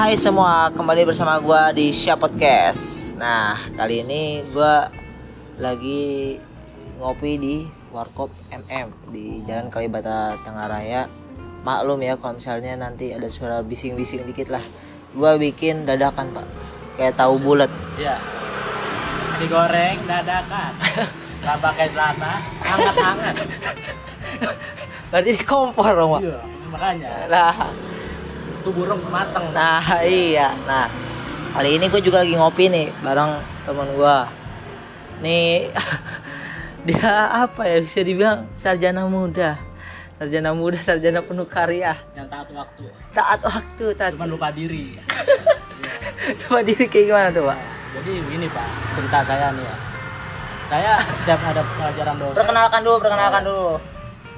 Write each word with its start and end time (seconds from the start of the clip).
Hai 0.00 0.16
semua, 0.16 0.72
kembali 0.72 1.12
bersama 1.12 1.36
gua 1.36 1.76
di 1.76 1.92
Sya 1.92 2.16
Podcast. 2.16 3.12
Nah, 3.20 3.68
kali 3.76 4.00
ini 4.00 4.48
gua 4.48 4.88
lagi 5.60 6.40
ngopi 6.96 7.36
di 7.36 7.68
Warkop 7.92 8.32
MM 8.48 9.12
di 9.12 9.44
Jalan 9.44 9.68
Kalibata 9.68 10.40
Tengah 10.40 10.72
Raya. 10.72 11.04
Maklum 11.68 12.00
ya 12.00 12.16
kalau 12.16 12.40
misalnya 12.40 12.80
nanti 12.80 13.12
ada 13.12 13.28
suara 13.28 13.60
bising-bising 13.60 14.24
dikit 14.24 14.48
lah. 14.48 14.64
Gua 15.12 15.36
bikin 15.36 15.84
dadakan, 15.84 16.32
Pak. 16.32 16.48
Kayak 16.96 17.20
tahu 17.20 17.36
bulat. 17.36 17.68
Iya. 18.00 18.16
Digoreng 19.36 20.00
dadakan. 20.08 20.72
Gak 21.44 21.56
pakai 21.60 21.92
celana, 21.92 22.40
hangat-hangat. 22.64 23.36
Berarti 25.12 25.30
di 25.36 25.44
kompor 25.44 25.92
dong, 25.92 26.16
Pak. 26.16 26.20
Iya, 26.24 26.40
makanya 26.72 27.12
Nah, 27.28 27.68
itu 28.60 28.70
burung 28.70 29.00
mateng. 29.08 29.48
Nah 29.56 29.80
iya, 30.04 30.52
nah 30.68 30.86
kali 31.56 31.80
ini 31.80 31.88
gue 31.88 32.00
juga 32.04 32.20
lagi 32.20 32.36
ngopi 32.36 32.68
nih 32.68 32.86
bareng 33.00 33.40
teman 33.64 33.88
gue. 33.96 34.16
Nih 35.20 35.72
dia 36.86 37.10
apa 37.44 37.64
ya 37.64 37.80
bisa 37.80 38.00
dibilang 38.00 38.48
sarjana 38.54 39.08
muda, 39.08 39.56
sarjana 40.16 40.52
muda, 40.52 40.78
sarjana 40.80 41.20
penuh 41.24 41.48
karya, 41.48 41.96
Yang 42.12 42.28
taat 42.28 42.48
waktu. 42.52 42.84
taat 43.12 43.40
waktu, 43.40 43.84
taat 43.96 44.12
Cuma 44.16 44.28
lupa 44.28 44.48
diri. 44.52 44.96
lupa 46.44 46.60
diri 46.60 46.84
kayak 46.86 47.04
gimana 47.08 47.28
tuh 47.32 47.44
pak? 47.48 47.58
Jadi 47.90 48.12
ini 48.22 48.46
Pak, 48.46 48.68
cerita 48.94 49.18
saya 49.18 49.50
nih 49.50 49.66
ya. 49.66 49.76
Saya 50.70 50.92
setiap 51.10 51.42
ada 51.42 51.58
pelajaran 51.74 52.14
dosen. 52.22 52.38
Perkenalkan 52.38 52.80
dulu, 52.86 52.96
perkenalkan 53.02 53.42
dulu. 53.42 53.70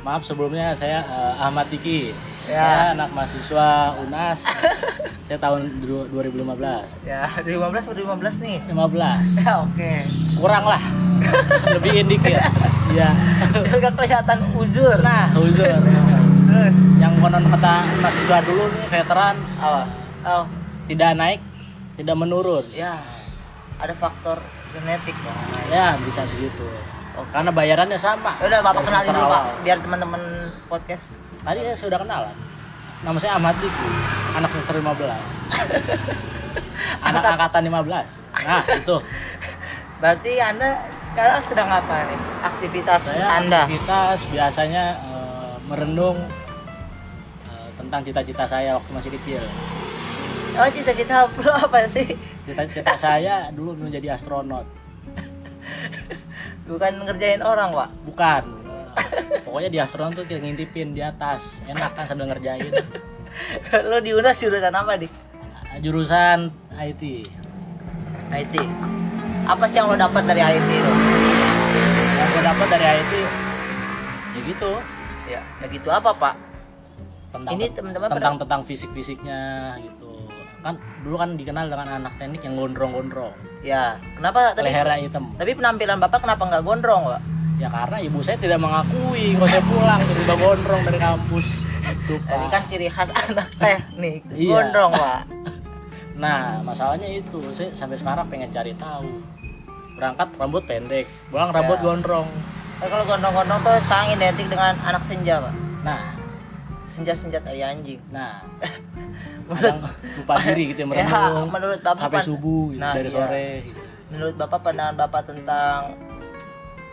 Maaf 0.00 0.24
sebelumnya 0.24 0.72
saya 0.72 1.04
eh, 1.04 1.34
Ahmad 1.36 1.68
Tiki. 1.68 2.16
Ya. 2.50 2.58
Saya 2.58 2.84
anak 2.98 3.08
mahasiswa 3.14 3.68
UNAS. 4.02 4.40
saya 5.26 5.38
tahun 5.38 5.60
du- 5.78 6.08
2015. 6.10 7.06
Ya 7.06 7.30
2015 7.42 7.86
atau 7.86 7.94
2015 8.18 8.44
nih? 8.44 8.56
15. 8.70 9.42
Ya 9.46 9.52
oke. 9.62 9.92
Kurang 10.36 10.64
lah. 10.66 10.82
Lebih 11.78 11.92
indik 12.02 12.22
ya. 12.26 12.46
Iya. 12.90 13.08
Gak 13.78 13.94
kelihatan 13.94 14.38
uzur. 14.58 14.98
Nah, 15.00 15.30
uzur. 15.38 15.78
Terus 16.50 16.74
yang 16.98 17.14
konon 17.18 17.46
kata 17.48 17.74
mahasiswa 18.02 18.38
dulu 18.42 18.64
nih 18.68 18.86
veteran 18.90 19.36
apa? 19.58 19.82
Oh 20.22 20.44
tidak 20.86 21.10
naik 21.14 21.40
tidak 21.94 22.16
menurun 22.18 22.66
ya 22.68 22.98
ada 23.78 23.94
faktor 23.94 24.38
genetik 24.74 25.14
dong. 25.22 25.38
ya 25.70 25.96
bisa 26.02 26.26
begitu 26.36 26.66
karena 27.32 27.48
bayarannya 27.52 27.96
sama 27.96 28.36
Ya 28.40 28.48
udah 28.48 28.60
bapak 28.64 28.82
kenalin 28.88 29.12
dulu 29.12 29.26
pak, 29.28 29.44
biar 29.64 29.78
teman-teman 29.84 30.22
podcast. 30.64 31.20
Tadi 31.42 31.58
saya 31.62 31.76
sudah 31.76 31.98
kenalan 31.98 32.34
nama 33.02 33.18
saya 33.18 33.34
Ahmad 33.38 33.58
Diki 33.58 33.88
anak 34.32 34.48
semester 34.50 34.78
15 34.78 34.94
anak 37.08 37.22
angkatan 37.26 37.62
15 37.66 38.46
nah 38.46 38.64
itu 38.68 38.98
Berarti 40.02 40.34
anda 40.34 40.82
sekarang 41.06 41.38
sedang 41.38 41.70
apa 41.70 42.10
nih? 42.10 42.18
Aktivitas 42.42 43.06
saya 43.06 43.38
anda? 43.38 43.62
aktivitas 43.70 44.26
biasanya 44.34 44.98
eh, 44.98 45.54
merenung 45.70 46.26
eh, 47.46 47.68
tentang 47.78 48.02
cita-cita 48.02 48.42
saya 48.42 48.74
waktu 48.74 48.90
masih 48.90 49.14
kecil 49.14 49.42
Oh 50.58 50.66
cita-cita 50.66 51.30
lo 51.30 51.54
apa 51.70 51.86
sih? 51.86 52.18
cita-cita 52.42 52.98
saya 52.98 53.46
dulu 53.54 53.78
menjadi 53.78 54.18
astronot 54.18 54.66
Bukan 56.66 56.92
ngerjain 57.06 57.42
orang 57.42 57.70
pak? 57.70 57.90
Bukan. 58.02 58.42
Pokoknya 59.44 59.70
di 59.72 59.78
astronot 59.80 60.16
tuh 60.16 60.24
kita 60.28 60.40
ngintipin 60.42 60.92
di 60.96 61.02
atas. 61.02 61.64
Enak 61.66 61.96
kan 61.96 62.04
sambil 62.06 62.28
ngerjain. 62.28 62.72
lo 63.90 63.98
di 64.04 64.10
UNAS 64.12 64.38
jurusan 64.40 64.72
apa 64.72 64.96
dik? 65.00 65.12
Jurusan 65.80 66.52
IT. 66.76 67.02
IT. 68.32 68.54
Apa 69.48 69.64
sih 69.66 69.80
yang 69.80 69.88
lo 69.88 69.96
dapat 69.96 70.22
dari 70.28 70.40
IT 70.44 70.70
lo? 70.84 70.92
Yang 72.16 72.28
gue 72.28 72.42
dapat 72.44 72.66
dari 72.68 72.86
IT 73.00 73.14
ya 74.32 74.40
gitu. 74.48 74.72
Ya, 75.28 75.40
ya 75.62 75.66
gitu 75.70 75.88
apa 75.92 76.10
pak? 76.16 76.34
Tentang 77.32 77.52
Ini 77.56 77.64
teman-teman 77.72 78.08
tentang 78.12 78.36
tentang 78.40 78.60
fisik-fisiknya 78.66 79.40
gitu. 79.80 80.28
Kan 80.60 80.78
dulu 81.02 81.16
kan 81.18 81.34
dikenal 81.34 81.66
dengan 81.70 81.88
anak 82.02 82.12
teknik 82.20 82.44
yang 82.44 82.54
gondrong-gondrong. 82.58 83.34
Ya, 83.64 83.98
kenapa? 84.18 84.52
Tapi 84.52 84.68
Lehernya 84.68 84.98
hitam. 85.00 85.32
tapi 85.34 85.56
penampilan 85.56 85.98
bapak 85.98 86.22
kenapa 86.22 86.42
nggak 86.46 86.62
gondrong 86.66 87.02
pak? 87.08 87.22
Ya 87.54 87.68
karena 87.68 87.98
ibu 87.98 88.18
saya 88.18 88.36
tidak 88.36 88.58
mengakui 88.58 89.32
kalau 89.32 89.48
saya 89.48 89.62
pulang 89.62 90.00
tiba-tiba 90.00 90.34
gondrong 90.34 90.82
dari 90.82 90.98
kampus. 90.98 91.46
Itu, 91.82 92.14
Ini 92.16 92.46
kan 92.48 92.62
ciri 92.64 92.86
khas 92.86 93.10
anak 93.10 93.48
teknik, 93.56 94.22
Iya. 94.32 94.50
gondrong 94.52 94.92
pak. 94.92 95.20
Nah, 96.14 96.62
masalahnya 96.62 97.08
itu, 97.10 97.50
saya 97.50 97.70
sampai 97.72 97.96
sekarang 97.96 98.26
pengen 98.28 98.46
cari 98.48 98.70
tahu. 98.74 99.18
Berangkat 99.92 100.30
rambut 100.36 100.62
pendek, 100.62 101.06
pulang 101.28 101.50
rambut 101.50 101.76
Ya. 101.76 101.82
gondrong. 101.82 102.28
Kan 102.78 102.86
kalau 102.88 103.04
gondrong-gondrong 103.04 103.60
tuh 103.60 103.78
sekarang 103.78 104.12
identik 104.12 104.46
dengan 104.46 104.74
anak 104.80 105.02
senja 105.02 105.38
pak. 105.40 105.54
Nah, 105.82 106.02
Senja-senja 106.82 107.38
tai 107.38 107.58
anjing. 107.58 107.96
nah, 108.10 108.42
kadang 109.48 109.80
lupa 110.12 110.34
diri 110.42 110.70
gitu 110.70 110.82
ya 110.82 110.86
Ya, 110.92 111.06
merenung. 111.06 111.48
menurut 111.48 111.80
bapak 111.80 112.02
sampai 112.04 112.22
subuh 112.22 112.64
gitu, 112.68 112.78
Nah, 112.78 112.92
dari 112.92 113.08
iya. 113.08 113.16
sore 113.16 113.46
gitu. 113.64 113.80
Menurut 114.10 114.34
bapak 114.36 114.60
pandangan 114.60 114.94
bapak 114.98 115.22
tentang 115.24 115.78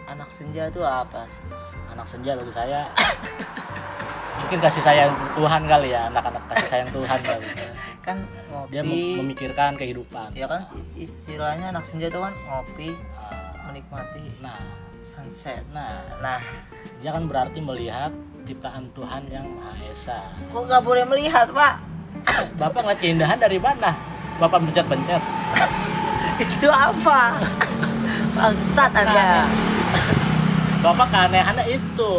anak 0.09 0.29
senja 0.29 0.65
itu 0.65 0.81
apa 0.81 1.23
sih? 1.25 1.41
Anak 1.87 2.05
senja 2.05 2.33
bagi 2.33 2.49
saya 2.51 2.81
mungkin 4.39 4.59
kasih 4.59 4.81
sayang 4.81 5.11
Tuhan 5.35 5.61
kali 5.63 5.89
ya, 5.89 6.07
anak-anak 6.09 6.43
kasih 6.49 6.67
sayang 6.67 6.89
Tuhan 6.89 7.19
kali. 7.21 7.45
Kan 7.99 8.17
ngopi. 8.49 8.71
Dia 8.71 8.81
mem- 8.81 9.15
memikirkan 9.19 9.71
kehidupan. 9.75 10.33
ya 10.33 10.47
kan 10.47 10.65
istilahnya 10.95 11.69
anak 11.69 11.85
senja 11.85 12.07
itu 12.07 12.17
kan 12.17 12.33
ngopi, 12.47 12.95
Ah, 13.13 13.67
menikmati 13.67 14.25
Nah, 14.39 14.57
sunset. 14.99 15.61
nah, 15.69 16.01
Nah, 16.17 16.39
dia 16.97 17.11
kan 17.11 17.27
berarti 17.27 17.59
melihat 17.59 18.09
ciptaan 18.41 18.89
Tuhan 18.91 19.29
yang 19.29 19.45
Maha 19.45 19.75
Esa. 19.85 20.33
kok 20.41 20.63
nggak 20.63 20.81
boleh 20.81 21.03
melihat 21.05 21.45
pak? 21.51 21.75
Bapak 22.61 22.81
ngeliat 22.81 22.99
keindahan 22.99 23.37
dari 23.37 23.61
mana? 23.61 23.93
Bapak 24.39 24.63
pencet-pencet. 24.63 25.21
itu 26.41 26.67
apa? 26.67 27.37
Bangsat 28.35 28.91
anda. 28.95 29.13
Nah, 29.13 29.45
Bapak 30.79 31.07
keanehannya 31.09 31.65
itu. 31.69 32.11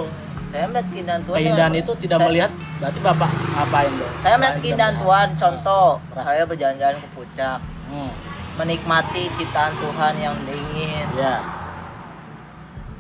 Saya 0.47 0.66
melihat 0.66 0.87
keindahan 0.91 1.22
Tuhan. 1.22 1.37
Keindahan 1.38 1.75
itu 1.75 1.93
tidak 1.97 2.19
saya, 2.19 2.26
melihat, 2.26 2.50
berarti 2.76 3.00
Bapak 3.00 3.31
ngapain 3.54 3.93
dong? 3.94 4.12
Saya 4.19 4.34
melihat 4.37 4.56
keindahan 4.59 4.94
Tuhan. 4.98 5.28
Contoh, 5.38 5.87
Ras- 6.10 6.25
saya 6.26 6.43
berjalan-jalan 6.44 6.97
ke 6.98 7.09
puncak, 7.15 7.59
Hmm, 7.87 8.10
menikmati 8.56 9.22
ciptaan 9.32 9.75
Tuhan 9.75 10.15
yang 10.16 10.37
dingin, 10.43 11.06
ya, 11.16 11.38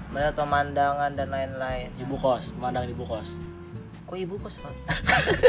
melihat 0.08 0.34
pemandangan 0.34 1.10
dan 1.12 1.28
lain-lain. 1.28 1.90
ibu 1.96 2.14
kos, 2.14 2.54
memandang 2.54 2.86
ibu 2.86 3.02
kos. 3.04 3.34
Kok 4.06 4.16
ibu 4.16 4.34
kos 4.38 4.58
pak? 4.58 4.74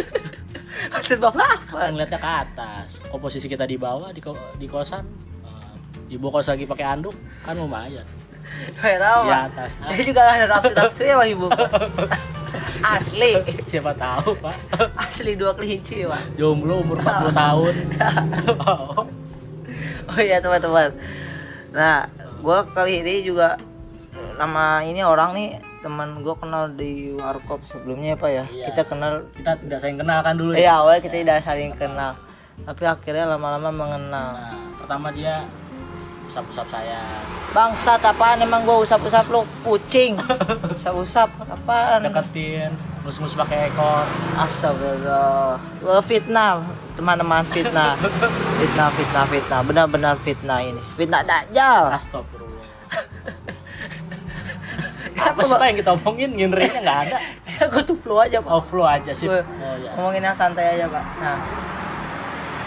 Maksud 0.94 1.18
bapak 1.18 1.42
apa? 1.66 1.78
Kan 1.80 1.90
ngeliatnya 1.94 2.18
ke 2.18 2.30
atas. 2.42 2.88
Kok 3.04 3.18
posisi 3.20 3.46
kita 3.46 3.66
di 3.66 3.78
bawah 3.78 4.10
di, 4.10 4.20
ko- 4.20 4.38
di 4.54 4.66
kosan, 4.66 5.06
eh, 5.44 5.74
ibu 6.12 6.28
kos 6.28 6.46
lagi 6.48 6.66
pakai 6.66 6.86
anduk, 6.88 7.14
kan 7.42 7.54
lumayan. 7.54 8.06
Gak 8.78 8.98
tahu 8.98 9.20
pak. 9.26 9.42
atas. 9.50 9.72
Ah, 9.80 9.90
Dia 9.92 10.04
juga 10.04 10.20
gak 10.22 10.36
ada 10.36 10.46
nafsu-nafsu 10.48 11.02
ya 11.04 11.16
pak 11.16 11.28
ibu. 11.28 11.48
Asli, 12.84 13.32
siapa 13.64 13.94
tahu, 13.94 14.36
Pak. 14.36 14.58
asli 14.98 15.38
dua 15.38 15.54
kelinci 15.54 16.04
pak. 16.04 16.36
Jomblo 16.36 16.82
umur 16.82 16.98
40 17.00 17.32
tahun. 17.32 17.76
Oh 20.08 20.20
iya 20.20 20.44
teman-teman. 20.44 20.92
Nah, 21.72 22.10
gua 22.42 22.68
kali 22.68 23.00
ini 23.00 23.24
juga 23.24 23.56
nama 24.36 24.82
ini 24.84 25.00
orang 25.00 25.32
nih 25.32 25.50
teman 25.80 26.20
gua 26.20 26.36
kenal 26.36 26.68
di 26.68 27.16
warkop 27.16 27.64
sebelumnya 27.64 28.18
apa 28.18 28.28
ya? 28.28 28.44
Iya. 28.46 28.66
Kita 28.74 28.82
kenal 28.86 29.24
kita 29.32 29.56
tidak 29.58 29.80
saling 29.80 29.98
kenal 29.98 30.20
kan 30.20 30.36
dulu 30.36 30.52
Iya 30.52 30.84
awalnya 30.84 31.02
kita 31.02 31.16
tidak 31.18 31.40
saling 31.42 31.72
kenal, 31.74 32.12
tapi 32.62 32.84
akhirnya 32.84 33.26
lama-lama 33.30 33.70
mengenal. 33.72 34.28
Nah, 34.36 34.58
pertama 34.76 35.08
dia 35.10 35.48
usap-usap 36.32 36.68
saya. 36.72 37.04
Bangsat 37.52 38.00
apaan 38.00 38.40
emang 38.40 38.64
gua 38.64 38.80
usap-usap 38.80 39.28
lu 39.28 39.44
kucing. 39.68 40.16
Usap-usap 40.80 41.28
apaan? 41.44 42.08
Deketin, 42.08 42.72
ngus-ngus 43.04 43.36
pakai 43.36 43.68
ekor. 43.68 44.08
Astagfirullah. 44.40 45.60
Wah, 45.84 46.00
fitnah, 46.00 46.64
teman-teman 46.96 47.44
fitnah. 47.52 48.00
Fitnah, 48.64 48.88
fitnah, 48.96 49.26
fitnah. 49.28 49.60
Benar-benar 49.68 50.16
fitnah 50.24 50.64
ini. 50.64 50.80
Fitnah 50.96 51.20
dajjal. 51.28 52.00
Astagfirullah. 52.00 52.64
Apa 55.22 55.38
sih 55.44 55.54
Pak 55.54 55.68
yang 55.68 55.78
kita 55.84 55.92
omongin? 56.00 56.32
Genrenya 56.40 56.80
nggak 56.80 57.00
ada. 57.12 57.20
Gua 57.68 57.84
tuh 57.84 58.00
flu 58.00 58.16
aja, 58.16 58.40
Pak. 58.40 58.48
Oh, 58.48 58.64
flow 58.64 58.88
aja 58.88 59.12
sih. 59.12 59.28
Oh 59.28 59.44
ya. 59.84 60.00
Ngomongin 60.00 60.24
yang 60.24 60.34
santai 60.34 60.80
aja, 60.80 60.88
Pak. 60.88 61.06
Nah. 61.20 61.38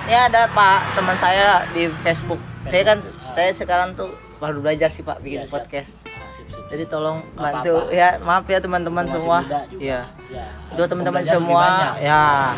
Ini 0.05 0.29
ada 0.29 0.45
Pak 0.53 0.93
teman 0.93 1.17
saya 1.17 1.65
di 1.73 1.89
Facebook. 2.05 2.54
Saya 2.65 2.83
kan 2.83 2.99
saya 3.31 3.51
sekarang 3.53 3.89
tuh 3.95 4.11
baru 4.41 4.61
belajar 4.61 4.89
sih, 4.89 5.05
Pak, 5.05 5.21
bikin 5.21 5.45
siap. 5.47 5.63
podcast. 5.63 6.05
Ah, 6.09 6.29
sip 6.29 6.49
sip. 6.51 6.65
Jadi 6.69 6.85
tolong 6.87 7.23
bantu 7.33 7.87
apa-apa. 7.87 7.95
ya, 7.95 8.09
maaf 8.21 8.45
ya 8.45 8.59
teman-teman 8.61 9.05
semua. 9.07 9.39
Iya. 9.77 10.09
Ya. 10.29 10.47
Untuk 10.73 10.87
teman-teman 10.91 11.23
semua, 11.25 11.95
ya, 12.01 12.53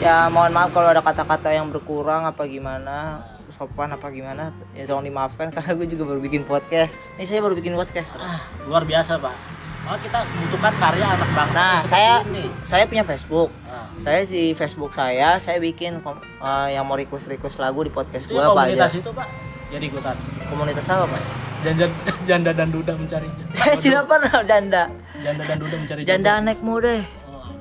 ya 0.00 0.16
mohon 0.28 0.50
maaf 0.50 0.72
kalau 0.72 0.90
ada 0.90 1.00
kata-kata 1.00 1.54
yang 1.54 1.70
berkurang 1.70 2.26
apa 2.26 2.44
gimana, 2.44 3.22
sopan 3.54 3.92
apa 3.92 4.08
gimana, 4.10 4.50
ya 4.72 4.88
tolong 4.88 5.06
dimaafkan 5.06 5.48
karena 5.54 5.72
gue 5.76 5.86
juga 5.86 6.08
baru 6.10 6.20
bikin 6.20 6.42
podcast. 6.44 6.96
Ini 7.20 7.24
saya 7.28 7.40
baru 7.40 7.54
bikin 7.54 7.76
podcast. 7.76 8.16
Ah, 8.18 8.42
luar 8.66 8.82
biasa 8.84 9.20
pak. 9.20 9.36
Maka 9.80 9.96
kita 10.04 10.18
membutuhkan 10.28 10.72
karya 10.76 11.06
anak 11.08 11.30
bangsa. 11.32 11.56
Nah, 11.56 11.78
saya 11.88 12.14
ini. 12.28 12.44
saya 12.68 12.84
punya 12.84 13.00
Facebook. 13.00 13.48
Nah, 13.64 13.88
Saya 13.96 14.24
di 14.28 14.52
Facebook 14.52 14.92
saya, 14.92 15.40
saya 15.40 15.56
bikin 15.56 16.00
eh, 16.04 16.68
yang 16.72 16.84
mau 16.84 17.00
request 17.00 17.28
request 17.28 17.56
lagu 17.56 17.80
di 17.80 17.92
podcast 17.92 18.28
itu 18.28 18.36
gue 18.36 18.44
ya 18.44 18.52
apa 18.52 18.60
aja. 18.68 18.76
komunitas 18.76 18.92
itu 19.00 19.10
pak. 19.12 19.28
Jadi 19.70 19.84
ikutan. 19.86 20.16
Komunitas 20.50 20.86
apa 20.86 21.04
pak? 21.06 21.22
Janda, 21.60 21.86
janda 22.28 22.50
dan 22.50 22.68
duda 22.68 22.92
mencarinya. 22.96 23.44
Saya 23.56 23.74
tidak 23.76 24.04
pernah 24.04 24.42
janda. 24.42 24.82
Janda 25.20 25.42
dan 25.44 25.56
duda 25.58 25.74
mencari 25.76 26.00
Janda 26.02 26.30
jodoh. 26.32 26.42
anak 26.42 26.58
muda. 26.60 26.94
Oh, 27.28 27.52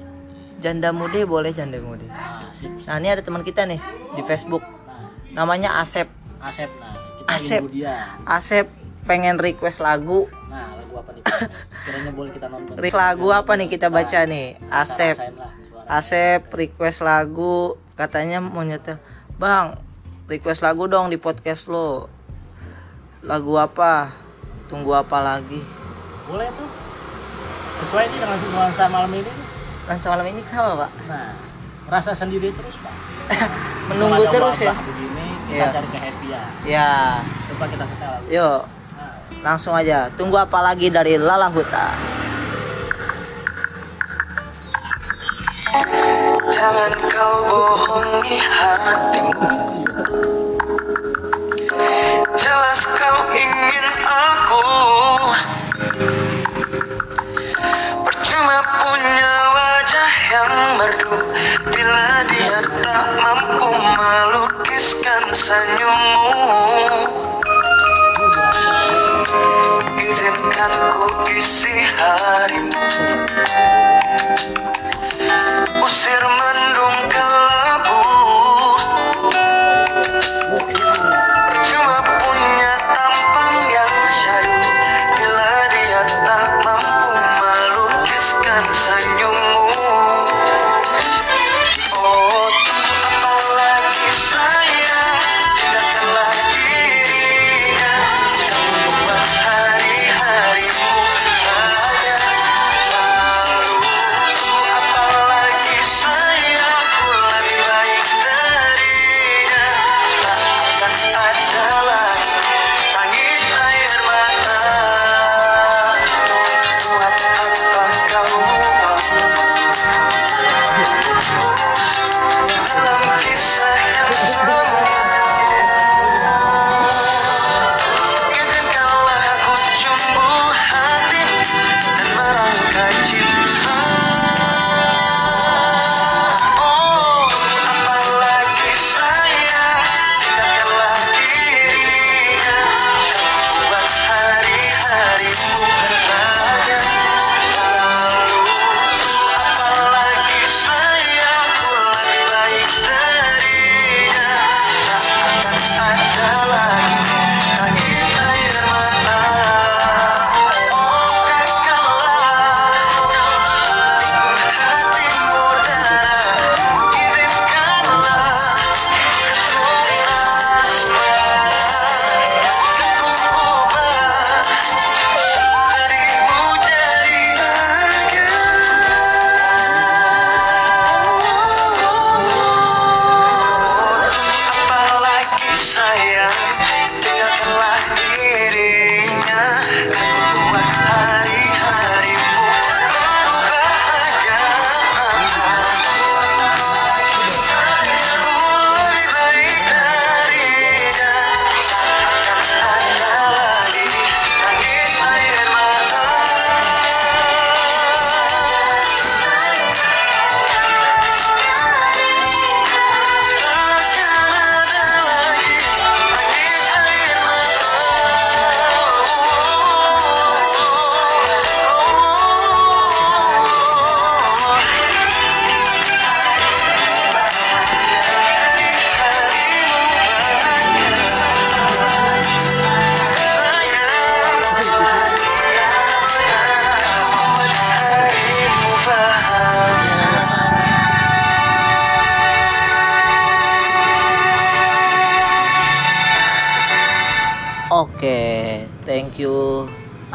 Janda 0.60 0.90
muda 0.90 1.20
boleh 1.24 1.52
janda 1.52 1.78
muda. 1.78 2.08
Nah, 2.08 2.48
sip. 2.50 2.72
sip. 2.74 2.88
Nah 2.88 2.96
ini 2.98 3.08
ada 3.10 3.22
teman 3.22 3.44
kita 3.44 3.68
nih 3.68 3.80
di 4.16 4.22
Facebook. 4.24 4.64
Nah, 4.64 5.12
Namanya 5.36 5.78
Asep. 5.78 6.08
Asep 6.40 6.72
nah. 6.80 6.96
Kita 7.20 7.30
Asep. 7.30 7.62
Dia. 7.70 7.96
Asep 8.24 8.66
pengen 9.04 9.36
request 9.38 9.80
lagu. 9.80 10.26
Nah, 10.48 10.80
lagu 10.80 10.94
apa 10.96 11.10
nih? 11.12 11.24
Kiranya 11.84 12.12
boleh 12.12 12.32
kita 12.32 12.48
nonton. 12.48 12.74
Request 12.74 12.96
lagu 12.98 13.28
apa 13.30 13.52
nih 13.54 13.68
kita 13.68 13.88
baca 13.92 14.20
nih? 14.24 14.48
Asep. 14.72 15.16
Asep 15.86 16.42
request 16.50 17.04
lagu. 17.04 17.76
Katanya 17.94 18.40
mau 18.40 18.64
nyetel. 18.64 18.96
Bang, 19.36 19.76
request 20.30 20.62
lagu 20.62 20.86
dong 20.86 21.10
di 21.10 21.18
podcast 21.18 21.66
lo. 21.68 22.06
Lagu 23.22 23.58
apa? 23.58 24.14
Tunggu 24.70 24.94
apa 24.94 25.18
lagi? 25.20 25.60
Boleh 26.24 26.48
tuh. 26.54 26.70
Sesuai 27.82 28.06
nih 28.08 28.20
dengan 28.22 28.38
nuansa 28.48 28.86
malam 28.86 29.12
ini. 29.12 29.26
nih. 29.26 29.48
Dan 29.84 29.98
semalam 29.98 30.22
ini 30.24 30.42
kenapa 30.46 30.86
pak? 30.86 30.92
Nah, 31.10 31.34
rasa 31.90 32.14
sendiri 32.14 32.54
terus, 32.54 32.78
Pak. 32.78 32.94
Menunggu 33.90 34.22
terus 34.30 34.62
ya? 34.62 34.78
begini, 34.78 35.26
kita 35.50 35.58
Iya. 35.58 35.68
cari 35.74 35.88
kehappyan. 35.90 36.46
Ya, 36.62 36.92
Coba 37.50 37.66
kita 37.66 37.84
setel 37.90 38.10
lagu. 38.14 38.26
yuk 38.30 38.62
Nah, 38.94 39.14
langsung 39.42 39.74
aja. 39.74 40.06
Tunggu 40.14 40.38
apa 40.38 40.62
lagi 40.62 40.94
dari 40.94 41.18
Lala 41.18 41.50
Huta? 41.50 41.90
Jangan 46.50 46.92
kau 47.10 47.36
bohongi 47.46 48.38
hatimu 48.38 49.79
Jelas 52.40 52.80
kau 52.96 53.20
ingin 53.36 53.86
aku. 54.00 54.64
Percuma 58.08 58.58
punya 58.80 59.34
wajah 59.52 60.14
yang 60.32 60.54
merdu. 60.80 61.16
Bila 61.68 62.24
dia 62.32 62.64
tak 62.80 63.06
mampu 63.20 63.68
melukiskan 63.76 65.24
senyummu. 65.36 66.32
Izinkan 70.00 70.74
ku 70.96 71.06
isi 71.36 71.76
harimu. 72.00 72.84
Usir 75.84 76.24
mendung 76.24 76.59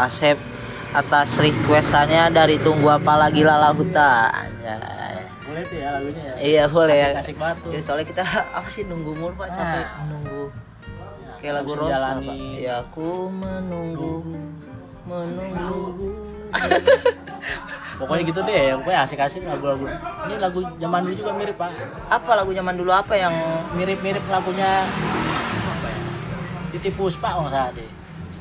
Asep 0.04 0.36
atas 0.92 1.40
requestannya 1.40 2.28
dari 2.30 2.60
Tunggu 2.60 2.92
Apa 2.92 3.16
Lagi 3.16 3.40
Lala 3.40 3.72
Huta. 3.72 4.28
Anjay. 4.30 5.16
boleh 5.44 5.62
tuh 5.70 5.76
ya 5.80 5.88
lagunya 5.96 6.22
ya. 6.24 6.34
Iya 6.40 6.64
boleh 6.68 6.96
ya. 6.96 7.08
Asik-asik 7.14 7.36
banget 7.40 7.56
tuh. 7.62 7.70
Ya, 7.72 7.80
soalnya 7.80 8.06
kita 8.10 8.22
apa 8.58 8.68
sih 8.68 8.82
nunggu 8.84 9.12
mulu 9.16 9.32
pak 9.38 9.48
capek 9.54 9.64
Nah. 9.64 9.88
menunggu 10.04 10.42
Ya, 11.24 11.32
kayak 11.40 11.54
lagu 11.60 11.70
Rosa 11.76 12.08
pak. 12.20 12.36
Ya 12.60 12.74
aku 12.80 13.08
menunggu 13.32 14.12
menunggu 15.04 16.10
pokoknya 18.00 18.22
gitu 18.24 18.40
deh 18.46 18.72
pokoknya 18.80 19.00
asik-asik 19.04 19.42
lagu-lagu 19.44 19.84
ini 20.26 20.34
lagu 20.40 20.60
zaman 20.80 21.00
dulu 21.04 21.14
juga 21.18 21.32
mirip 21.36 21.56
pak 21.58 21.70
apa 22.08 22.30
lagu 22.34 22.50
zaman 22.56 22.74
dulu 22.78 22.90
apa 22.94 23.14
yang 23.18 23.34
mirip-mirip 23.74 24.24
lagunya 24.30 24.86
ya 24.86 26.00
Titi 26.72 26.90
Puspa 26.94 27.36
nggak 27.38 27.52
salah 27.52 27.70
deh 27.74 27.90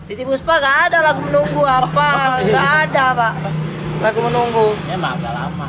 Titi 0.03 0.27
Puspa 0.27 0.59
gak 0.59 0.91
ada 0.91 0.99
lagu 0.99 1.23
menunggu 1.23 1.63
apa? 1.63 2.07
Gak 2.51 2.71
ada 2.91 3.15
pak. 3.15 3.33
Lagu 4.03 4.19
menunggu. 4.19 4.75
Emang 4.91 5.15
agak 5.15 5.31
lama. 5.31 5.67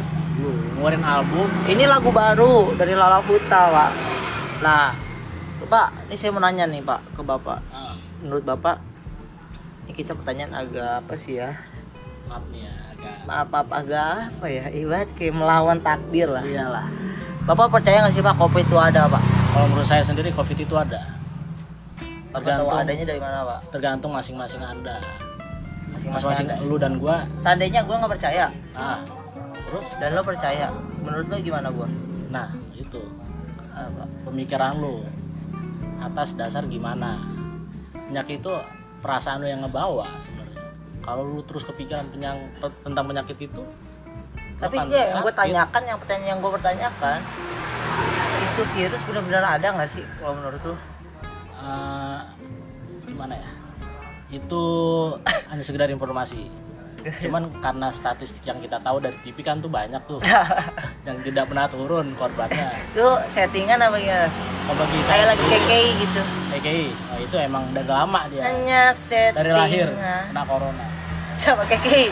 Ngeluarin 0.75 1.07
album. 1.07 1.47
Ini 1.71 1.87
lagu 1.87 2.11
baru 2.11 2.75
dari 2.75 2.99
Lala 2.99 3.23
Buta 3.23 3.71
pak. 3.71 3.91
Nah 4.59 4.91
pak 5.65 5.89
ini 6.11 6.15
saya 6.19 6.35
mau 6.35 6.43
nanya 6.43 6.67
nih 6.67 6.83
pak 6.83 7.15
ke 7.15 7.23
bapak. 7.23 7.63
Menurut 8.27 8.43
bapak 8.43 8.83
ini 9.87 9.93
kita 9.95 10.19
pertanyaan 10.19 10.67
agak 10.67 11.07
apa 11.07 11.15
sih 11.15 11.39
ya? 11.39 11.55
Maaf 12.27 12.43
nih 12.51 12.67
ya 12.67 12.75
agak 12.91 13.17
maaf 13.31 13.49
apa 13.55 13.75
agak 13.87 14.05
apa 14.35 14.47
ya? 14.51 14.65
Ibarat 14.75 15.15
kayak 15.15 15.35
melawan 15.39 15.79
takdir 15.79 16.27
lah. 16.27 16.43
Iyalah. 16.43 16.91
Bapak 17.47 17.71
percaya 17.71 18.03
nggak 18.03 18.19
sih 18.19 18.25
pak 18.25 18.35
kopi 18.35 18.67
itu 18.67 18.75
ada 18.83 19.07
pak? 19.07 19.23
Kalau 19.55 19.71
menurut 19.71 19.87
saya 19.87 20.03
sendiri 20.03 20.35
covid 20.35 20.59
itu 20.59 20.75
ada 20.75 21.14
bapak 22.35 22.43
tahu 22.43 22.67
tergantung. 22.67 22.83
adanya 22.83 23.05
dari 23.07 23.21
mana 23.23 23.39
pak? 23.47 23.59
Tergantung 23.71 24.11
masing-masing 24.13 24.63
anda. 24.63 24.97
Masing-masing 25.95 26.47
lu 26.67 26.77
dan 26.77 26.99
gua. 26.99 27.23
Seandainya 27.39 27.87
gue 27.87 27.95
nggak 27.95 28.13
percaya. 28.19 28.51
Ah 28.75 29.01
terus? 29.71 29.87
Dan 30.03 30.19
lo 30.19 30.23
percaya. 30.27 30.67
Menurut 31.01 31.27
lo 31.31 31.37
gimana 31.39 31.69
gue 31.71 31.89
nah 32.35 32.51
itu 32.75 33.03
apa? 33.71 34.05
Pemikiran 34.27 34.83
lu. 34.83 35.07
Atas 36.03 36.35
dasar 36.35 36.67
gimana. 36.67 37.23
Penyakit 38.11 38.43
itu 38.43 38.53
perasaan 38.99 39.41
lu 39.41 39.47
yang 39.47 39.63
ngebawa 39.63 40.11
sebenarnya. 40.27 40.63
Kalau 41.07 41.23
lu 41.23 41.41
terus 41.47 41.63
kepikiran 41.63 42.11
penyang, 42.11 42.51
tentang 42.59 43.05
penyakit 43.07 43.39
itu 43.39 43.63
lu 43.63 43.85
tapi 44.65 44.77
gue 44.87 44.97
yang 44.97 45.21
gue 45.23 45.35
tanyakan 45.35 45.83
yang 45.85 45.99
pertanyaan 45.99 46.29
yang 46.31 46.39
gue 46.39 46.53
pertanyakan 46.55 47.19
itu 48.45 48.63
virus 48.71 49.03
benar-benar 49.03 49.45
ada 49.59 49.67
nggak 49.75 49.91
sih 49.91 50.05
kalau 50.23 50.35
menurut 50.39 50.63
lo 50.63 50.77
Eh, 51.65 52.19
gimana 53.09 53.35
ya? 53.41 53.51
Itu 54.29 54.63
hanya 55.51 55.65
sekedar 55.65 55.89
informasi. 55.89 56.53
Cuman 57.05 57.53
karena 57.61 57.93
statistik 57.93 58.41
yang 58.49 58.65
kita 58.65 58.81
tahu 58.81 58.97
dari 58.97 59.17
TV 59.21 59.45
kan 59.45 59.61
tuh 59.61 59.69
banyak 59.69 60.01
tuh. 60.09 60.25
Yang 61.07 61.29
tidak 61.29 61.53
pernah 61.53 61.69
turun 61.69 62.17
korbannya. 62.17 62.81
Itu 62.97 63.21
settingan 63.29 63.77
apa 63.77 64.01
ya 64.01 64.25
kalau 64.65 64.81
bagi 64.81 64.99
saya 65.05 65.29
lagi 65.29 65.45
kekei 65.45 65.87
gitu. 66.01 66.23
KKI 66.49 66.89
oh, 67.13 67.19
itu 67.21 67.37
emang 67.37 67.69
dari 67.77 67.85
lama 67.93 68.21
dia. 68.33 68.49
Hanya 68.49 68.89
settingan 68.97 69.37
dari 69.37 69.53
lahir 69.53 69.89
kena 70.33 70.43
corona. 70.49 70.85
Siapa 71.37 71.63
kekei 71.69 72.09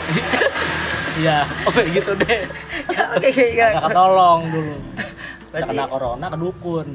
iya 1.25 1.41
oh 1.65 1.73
gitu 1.73 2.13
deh. 2.13 2.45
Kekei 3.17 3.57
kan 3.57 3.89
ketolong 3.89 4.41
dulu. 4.53 4.75
Udah 4.77 5.49
Berarti- 5.49 5.69
kena 5.73 5.85
corona 5.89 6.25
ke 6.29 6.37
dukun 6.37 6.87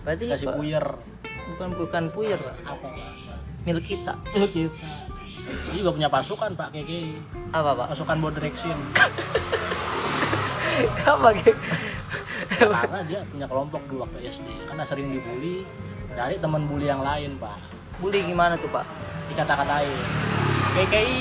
berarti 0.00 0.24
kasih 0.32 0.48
puyer 0.56 0.84
bukan 1.60 1.76
bukan 1.76 2.04
puyer. 2.16 2.40
Apa 2.64 2.88
milik 3.68 3.84
kita. 3.84 4.16
Kita. 4.32 4.72
Dia 5.68 5.76
juga 5.76 5.92
punya 5.92 6.08
pasukan 6.08 6.56
pak 6.56 6.72
KKI 6.72 7.20
apa 7.52 7.76
pak? 7.76 7.86
Pasukan 7.92 8.16
Bodrexin 8.16 8.78
apa 11.04 11.28
gitu 11.36 11.52
karena 12.56 13.00
dia 13.04 13.20
punya 13.28 13.46
kelompok 13.46 13.84
dulu 13.92 14.08
waktu 14.08 14.32
SD 14.32 14.48
karena 14.66 14.82
sering 14.82 15.12
dibully 15.12 15.68
cari 16.16 16.40
teman 16.40 16.64
bully 16.64 16.88
yang 16.88 17.04
lain 17.04 17.36
pak. 17.36 17.60
Bully 18.00 18.24
gimana 18.24 18.56
tuh 18.56 18.72
pak? 18.72 18.88
Dikata-katain. 19.28 20.00
KKI 20.80 21.20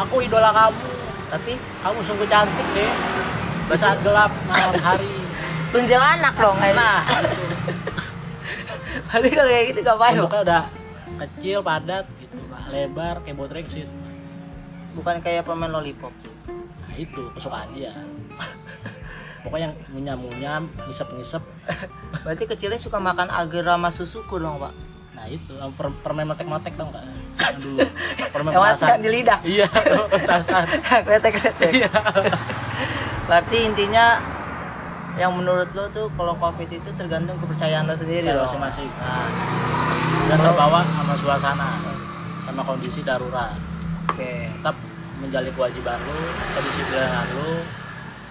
aku 0.00 0.24
idola 0.24 0.56
kamu. 0.56 0.88
Tapi? 1.28 1.52
Kamu 1.84 2.00
sungguh 2.00 2.24
cantik 2.32 2.68
deh 2.72 2.92
di 3.68 3.76
saat 3.76 4.00
gelap 4.00 4.32
malam 4.48 4.80
hari. 4.80 5.12
Kuntilanak 5.68 6.34
dong 6.40 6.56
nah 6.56 7.04
Berarti 9.10 9.28
kalau 9.34 9.50
kayak 9.50 9.66
gitu 9.74 9.80
ngapain 9.82 9.98
pak 9.98 10.14
bentuknya 10.14 10.42
udah 10.46 10.64
kecil 11.20 11.58
padat 11.60 12.06
gitu 12.22 12.36
pak 12.46 12.62
lebar 12.70 13.14
kayak 13.26 13.36
Bodrexin 13.36 13.88
bukan 14.94 15.22
kayak 15.22 15.46
permen 15.46 15.70
lollipop. 15.70 16.14
Nah 16.86 16.94
itu 16.98 17.22
kesukaan 17.34 17.70
dia. 17.74 17.94
Pokoknya 19.46 19.72
yang 19.72 19.74
munyam-munyam 19.88 20.62
ngisep-ngisep. 20.84 21.40
Berarti 22.26 22.44
kecilnya 22.44 22.76
suka 22.76 23.00
makan 23.00 23.32
agar 23.32 23.72
sama 23.76 23.88
susuku 23.88 24.36
dong 24.36 24.60
pak? 24.60 24.74
Nah 25.16 25.24
itu 25.30 25.52
per 25.76 25.88
permen 26.04 26.28
metek-metek 26.28 26.76
tau 26.76 26.92
nggak? 26.92 27.04
Yang 27.40 27.56
dulu 27.64 27.78
permen 28.34 28.50
petasan. 28.52 28.88
yang 28.92 29.00
di 29.00 29.10
lidah. 29.10 29.38
Iya 29.46 29.66
petasan. 30.12 30.64
Kretek 31.08 31.32
kretek 31.40 31.70
iya. 31.72 31.90
Berarti 33.24 33.56
intinya 33.64 34.20
yang 35.16 35.32
menurut 35.32 35.68
lo 35.70 35.84
tuh 35.88 36.06
kalau 36.12 36.34
covid 36.34 36.68
itu 36.68 36.90
tergantung 36.94 37.36
kepercayaan 37.38 37.84
lo 37.84 37.94
sendiri 37.94 38.24
Iya, 38.24 38.36
dong 38.36 38.46
masing-masing. 38.46 38.88
nah 38.96 39.26
dan 40.26 40.38
terbawa 40.38 40.80
sama 40.86 41.14
suasana 41.16 41.70
sama 42.40 42.62
kondisi 42.62 43.02
darurat. 43.02 43.54
Oke. 44.06 44.46
Tetap 44.48 44.74
menjalani 45.18 45.50
kewajiban 45.50 45.98
lu 46.00 46.16
kedisiplinan 46.52 47.26
lu 47.32 47.50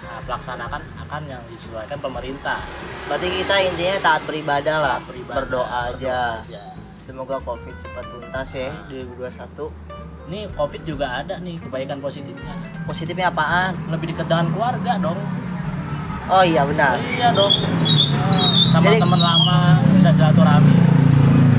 nah, 0.01 0.19
pelaksanakan 0.23 0.81
akan 0.99 1.21
yang 1.25 1.41
disesuaikan 1.45 1.99
pemerintah. 1.99 2.63
Berarti 3.05 3.27
kita 3.33 3.55
intinya 3.61 3.95
taat 4.01 4.21
beribadah 4.23 4.77
lah 4.77 4.95
Taat 4.97 5.07
beribadah, 5.07 5.35
berdoa 5.37 5.79
aja. 5.87 6.19
aja. 6.41 6.63
semoga 6.99 7.41
covid 7.41 7.73
cepat 7.79 8.05
tuntas 8.05 8.49
ya 8.53 8.69
2021 8.85 10.29
ini 10.29 10.45
covid 10.53 10.81
juga 10.85 11.09
ada 11.17 11.35
nih 11.37 11.57
kebaikan 11.57 11.97
positifnya. 11.97 12.53
Positifnya 12.85 13.27
apaan? 13.27 13.73
Lebih 13.89 14.13
dekat 14.13 14.25
dengan 14.25 14.47
keluarga 14.49 14.93
dong 14.99 15.17
oh 16.29 16.43
iya 16.45 16.61
benar. 16.65 16.95
Iya 17.09 17.29
dong. 17.33 17.53
Sama 18.69 18.93
Jadi- 18.93 19.01
teman 19.01 19.19
lama 19.21 19.57
bisa 19.97 20.09
silaturahmi. 20.13 20.73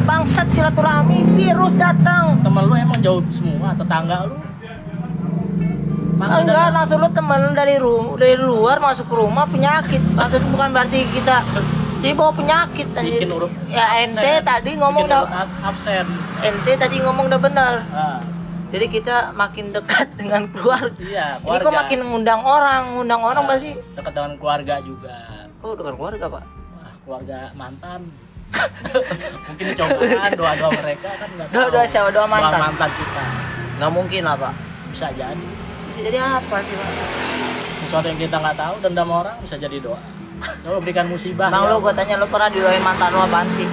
Bangsat 0.07 0.47
silaturahmi 0.50 1.19
virus 1.39 1.75
datang. 1.75 2.41
Temen 2.43 2.62
lu 2.67 2.75
emang 2.75 2.99
jauh 3.03 3.23
semua 3.31 3.75
tetangga 3.75 4.27
lu? 4.27 4.37
Maka 6.21 6.45
enggak 6.45 6.69
maksud 6.77 6.97
lu 7.00 7.09
temen 7.17 7.41
dari 7.57 7.81
ru 7.81 8.15
dari 8.21 8.37
luar 8.37 8.77
masuk 8.77 9.09
ke 9.09 9.15
rumah 9.17 9.49
penyakit. 9.49 10.03
Maksud 10.12 10.43
bukan 10.53 10.69
berarti 10.71 11.09
kita 11.09 11.41
jadi 12.00 12.17
bawa 12.17 12.33
penyakit 12.33 12.87
tadi 12.97 13.12
bikin 13.12 13.29
urut 13.29 13.53
ya 13.69 14.00
ente 14.00 14.41
absen. 14.41 14.49
tadi 14.49 14.71
ngomong 14.81 15.05
udah 15.05 15.21
absen. 15.69 16.09
ente 16.41 16.73
tadi 16.81 16.97
ngomong 17.05 17.29
udah 17.29 17.41
benar. 17.41 17.73
Nah, 17.93 18.19
jadi 18.71 18.87
kita 18.87 19.17
makin 19.35 19.75
dekat 19.75 20.07
dengan 20.21 20.47
keluarga. 20.55 20.95
Iya 21.03 21.43
ini 21.43 21.57
kok 21.59 21.75
makin 21.75 21.99
ngundang 22.07 22.43
orang 22.47 22.83
ngundang 22.95 23.21
orang 23.21 23.43
berarti 23.45 23.75
dekat 23.99 24.12
dengan 24.15 24.33
keluarga 24.39 24.75
juga. 24.81 25.17
Oh 25.61 25.75
dengan 25.75 25.95
keluarga 25.99 26.25
pak? 26.31 26.45
Wah, 26.79 26.93
keluarga 27.05 27.39
mantan. 27.59 28.00
Mungkin 29.47 29.67
cobaan 29.79 30.31
doa 30.35 30.53
doa 30.59 30.71
mereka 30.75 31.09
kan 31.19 31.29
nggak 31.39 31.47
tahu. 31.50 31.55
Doa-doa 31.55 31.85
siapa? 31.87 32.09
Doa 32.11 32.27
mantan? 32.27 32.50
doa 32.59 32.67
mantan? 32.67 32.91
kita. 32.95 33.25
Nggak 33.79 33.91
mungkin 33.93 34.23
lah 34.27 34.37
pak. 34.39 34.55
Bisa 34.91 35.07
jadi. 35.15 35.49
Bisa 35.91 35.99
jadi 36.07 36.19
apa 36.23 36.57
sih 36.62 36.75
pak? 36.75 36.89
Sesuatu 37.87 38.07
yang 38.07 38.21
kita 38.23 38.37
nggak 38.39 38.57
tahu 38.59 38.75
dendam 38.87 39.11
orang 39.11 39.37
bisa 39.43 39.55
jadi 39.59 39.79
doa. 39.83 40.00
Coba 40.65 40.79
berikan 40.81 41.07
musibah 41.11 41.53
bang 41.53 41.62
ya. 41.67 41.71
lu 41.75 41.77
gue 41.85 41.93
tanya 41.93 42.15
lu 42.17 42.27
pernah 42.31 42.49
didoain 42.49 42.81
mantan 42.81 43.09
lu 43.12 43.21
apaan 43.21 43.49
sih? 43.50 43.69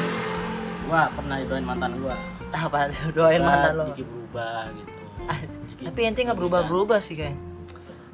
Gua 0.89 1.07
pernah 1.13 1.35
didoain 1.39 1.63
mantan 1.63 1.91
gua. 2.01 2.17
Apa 2.51 2.89
doain 3.15 3.39
mantan 3.39 3.71
lu 3.77 3.83
dikit 3.93 4.07
berubah 4.37 4.69
gitu. 4.77 4.91
Ah, 5.27 5.39
tapi 5.81 5.99
ente 6.05 6.21
nggak 6.21 6.37
berubah 6.37 6.61
berubah 6.69 6.99
sih 7.01 7.17
kayak 7.17 7.35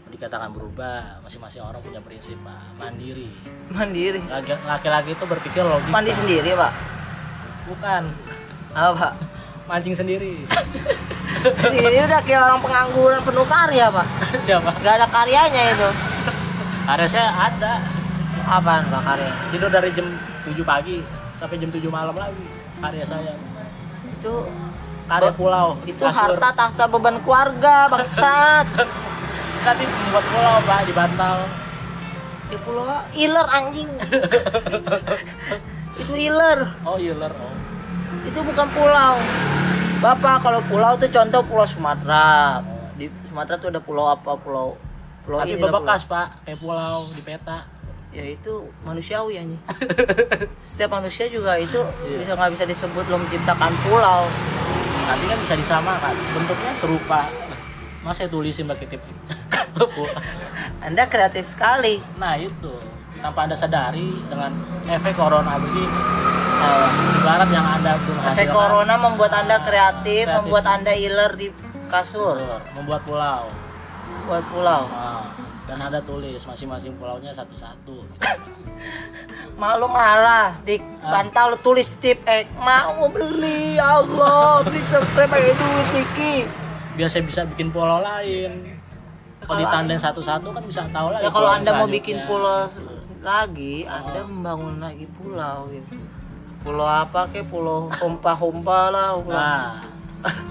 dikatakan 0.08 0.54
berubah 0.56 1.20
masing-masing 1.26 1.60
orang 1.66 1.82
punya 1.84 2.00
prinsip 2.00 2.38
pak. 2.46 2.64
Mandiri. 2.80 3.28
Mandiri? 3.74 4.22
Laki- 4.30 4.64
laki-laki 4.64 5.10
itu 5.18 5.26
berpikir 5.26 5.64
logika. 5.66 5.92
Mandi 5.92 6.14
sendiri 6.16 6.54
pak? 6.56 6.72
Bukan. 7.68 8.04
Apa 8.72 8.92
pak? 8.96 9.14
Mancing 9.70 9.96
sendiri. 9.96 10.44
Ini 11.44 12.00
udah 12.08 12.22
kayak 12.24 12.42
orang 12.46 12.60
pengangguran 12.62 13.20
penuh 13.26 13.48
karya 13.48 13.90
pak. 13.90 14.08
Siapa? 14.48 14.70
Nggak 14.80 14.94
ada 15.02 15.08
karyanya 15.12 15.62
itu. 15.76 15.90
Karya 16.88 17.08
saya 17.10 17.30
ada. 17.34 17.74
Apaan 18.44 18.86
pak 18.88 19.02
karya? 19.04 19.32
Tidur 19.50 19.70
dari 19.72 19.90
jam 19.98 20.08
7 20.46 20.56
pagi 20.62 21.00
sampai 21.36 21.58
jam 21.58 21.72
7 21.74 21.84
malam 21.90 22.16
lagi 22.16 22.48
karya 22.80 23.04
saya. 23.08 23.34
Itu 24.20 24.46
karya 25.04 25.32
pulau 25.36 25.68
itu 25.84 26.00
kasur. 26.00 26.36
harta 26.36 26.50
tahta 26.54 26.84
beban 26.88 27.18
keluarga 27.22 27.88
bangsat. 27.88 28.68
Tadi 29.64 29.84
membuat 29.88 30.26
pulau 30.28 30.56
pak 30.68 30.80
di 30.84 30.92
bantal. 30.92 31.38
Di 32.52 32.58
pulau 32.60 32.84
iler 33.16 33.48
anjing. 33.48 33.90
Itu 36.04 36.14
iler. 36.18 36.60
Oh 36.84 37.00
iler 37.00 37.32
oh. 37.32 37.54
Itu 38.28 38.40
bukan 38.44 38.68
pulau. 38.76 39.16
Bapak 40.04 40.44
kalau 40.44 40.60
pulau 40.68 41.00
tuh 41.00 41.08
contoh 41.08 41.40
pulau 41.48 41.64
Sumatera. 41.64 42.60
Di 43.00 43.08
Sumatera 43.32 43.56
tuh 43.56 43.72
ada 43.72 43.80
pulau 43.80 44.12
apa? 44.12 44.36
Pulau 44.36 44.76
pulau 45.24 45.40
tapi 45.40 45.56
ini 45.56 45.64
bebekas 45.64 46.04
pak. 46.04 46.44
Kayak 46.44 46.60
pulau 46.60 47.08
di 47.16 47.24
peta. 47.24 47.64
Ya 48.12 48.28
itu 48.28 48.68
manusiawi 48.84 49.40
anjing. 49.40 49.62
Setiap 50.68 50.92
manusia 50.94 51.26
juga 51.26 51.56
itu 51.56 51.80
Iya. 52.04 52.20
bisa 52.20 52.32
nggak 52.36 52.52
bisa 52.54 52.66
disebut 52.68 53.06
lo 53.08 53.18
menciptakan 53.18 53.72
pulau 53.88 54.28
tapi 55.06 55.24
kan 55.28 55.38
bisa 55.42 55.56
disamakan. 55.56 56.14
Bentuknya 56.34 56.72
serupa. 56.74 57.22
Masa 58.04 58.24
saya 58.24 58.28
tulisin 58.28 58.68
pakai 58.68 58.88
tip 58.88 59.00
Anda 60.86 61.08
kreatif 61.08 61.48
sekali. 61.48 62.04
nah 62.20 62.36
itu. 62.36 62.76
Tanpa 63.24 63.48
anda 63.48 63.56
sadari 63.56 64.20
dengan 64.28 64.52
efek 64.84 65.16
corona 65.16 65.56
begini 65.56 65.88
Oh. 66.64 66.88
ibarat 67.20 67.50
yang 67.52 67.66
anda 67.66 68.00
belum 68.00 68.24
Efek 68.24 68.48
corona 68.48 68.96
membuat 68.96 69.36
Anda 69.36 69.60
kreatif, 69.68 70.24
Kreatif. 70.24 70.48
membuat 70.48 70.64
Anda 70.64 70.96
iler 70.96 71.32
di 71.36 71.52
kasur, 71.92 72.40
membuat 72.72 73.04
pulau. 73.04 73.52
Buat 74.24 74.48
pulau. 74.48 74.88
Nah, 74.88 75.28
dan 75.64 75.80
ada 75.80 76.00
tulis 76.00 76.40
masing-masing 76.40 76.92
pulaunya 76.96 77.32
satu-satu. 77.32 78.04
Mak 79.60 79.74
lu 79.78 79.88
marah, 79.88 80.60
di 80.62 80.76
Ah. 81.00 81.12
bantal 81.14 81.52
lu 81.52 81.58
tulis 81.60 81.88
tip 81.98 82.20
eh 82.26 82.44
mau 82.58 83.08
beli. 83.08 83.76
Ya 83.76 83.98
Allah, 83.98 84.60
beli 84.62 84.80
subscribe 84.82 85.30
pakai 85.30 85.54
duit 85.54 85.88
Diki. 85.92 86.36
biar 86.94 87.10
saya 87.10 87.24
bisa 87.24 87.42
bikin 87.44 87.68
pulau 87.68 88.00
lain. 88.00 88.70
Kalau 89.40 89.50
Kalau 89.50 89.60
ditandain 89.60 89.98
satu-satu 89.98 90.48
kan 90.48 90.64
bisa 90.64 90.86
tahu 90.88 91.10
lagi 91.10 91.26
Ya 91.26 91.32
kalau 91.32 91.50
pulau 91.50 91.58
Anda 91.58 91.72
mau 91.74 91.88
bikin 91.90 92.18
pulau 92.24 92.64
lagi, 93.20 93.76
Anda 93.84 94.20
membangun 94.22 94.78
lagi 94.78 95.06
pulau 95.12 95.68
gitu. 95.70 95.96
Pulau 96.62 96.86
apa 96.86 97.28
ke? 97.28 97.42
Pulau 97.42 97.90
hompa-hompa 97.90 98.88
lah. 98.90 99.16
pulau- 99.18 99.34
nah 99.34 99.80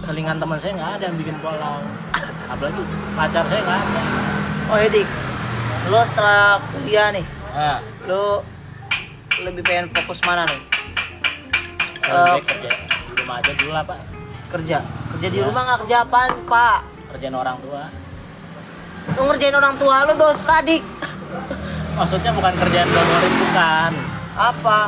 selingan 0.02 0.37
teman 0.37 0.59
saya 0.59 0.73
nggak 0.75 0.90
ada 0.99 1.04
yang 1.07 1.16
bikin 1.16 1.37
pulau. 1.38 1.78
Apalagi 2.45 2.83
pacar 3.14 3.45
saya 3.47 3.61
nggak 3.62 3.81
ada 3.81 4.02
Oh 4.73 4.81
ya 4.81 4.88
Dik, 4.88 5.05
lu 5.93 6.00
setelah 6.09 6.57
kuliah 6.73 7.12
nih, 7.12 7.21
nah 7.52 7.85
lu 8.09 8.41
lebih 9.45 9.61
pengen 9.69 9.93
fokus 9.93 10.17
mana 10.25 10.49
nih? 10.49 10.61
saya 12.00 12.41
baik 12.41 12.45
kerja 12.49 12.71
di 13.05 13.12
rumah 13.21 13.37
aja 13.45 13.52
dulu 13.52 13.71
lah 13.76 13.85
pak. 13.85 14.00
Kerja, 14.49 14.79
kerja 15.12 15.29
di 15.29 15.41
rumah 15.45 15.61
nggak 15.69 15.79
kerja 15.85 15.97
apaan 16.09 16.33
Pak? 16.49 16.79
kerjaan 17.12 17.37
orang 17.37 17.61
tua. 17.61 17.85
Lu 19.12 19.21
ngerjain 19.29 19.57
orang 19.61 19.75
tua 19.76 19.97
lu 20.09 20.12
dosa 20.17 20.64
Dik. 20.64 20.81
maksudnya 21.93 22.33
bukan 22.33 22.52
kerjaan 22.57 22.88
favorit 22.88 23.35
bukan. 23.45 23.93
Apa? 24.41 24.81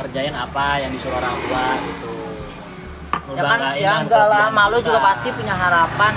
kerjain 0.00 0.32
apa 0.32 0.80
yang 0.80 0.96
disuruh 0.96 1.20
orang 1.20 1.36
tua 1.44 1.64
gitu. 1.84 2.12
Ya 3.36 3.42
kan, 3.44 3.58
ya 3.76 3.92
enggak 4.00 4.24
lah, 4.32 4.48
malu 4.48 4.80
juga. 4.80 5.12
pasti 5.12 5.28
punya 5.28 5.52
harapan 5.52 6.16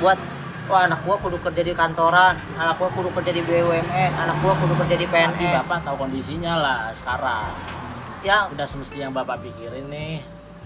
buat 0.00 0.29
wah 0.70 0.86
anak 0.86 1.00
gua 1.02 1.16
kudu 1.18 1.36
kerja 1.40 1.62
di 1.62 1.72
kantoran, 1.72 2.34
anak 2.54 2.74
gua 2.76 2.88
kudu 2.88 3.10
kerja 3.12 3.30
di 3.30 3.42
BUMN, 3.42 4.10
anak 4.16 4.36
gua 4.38 4.54
kudu 4.54 4.74
kerja 4.76 4.94
di 4.94 5.04
tapi 5.04 5.18
PNS. 5.42 5.54
bapak 5.60 5.78
tahu 5.82 5.96
kondisinya 6.00 6.52
lah 6.56 6.80
sekarang 6.92 7.50
Ya, 8.20 8.44
udah 8.46 8.62
semestinya 8.62 9.08
yang 9.08 9.16
bapak 9.16 9.40
pikirin 9.40 9.88
nih 9.88 10.20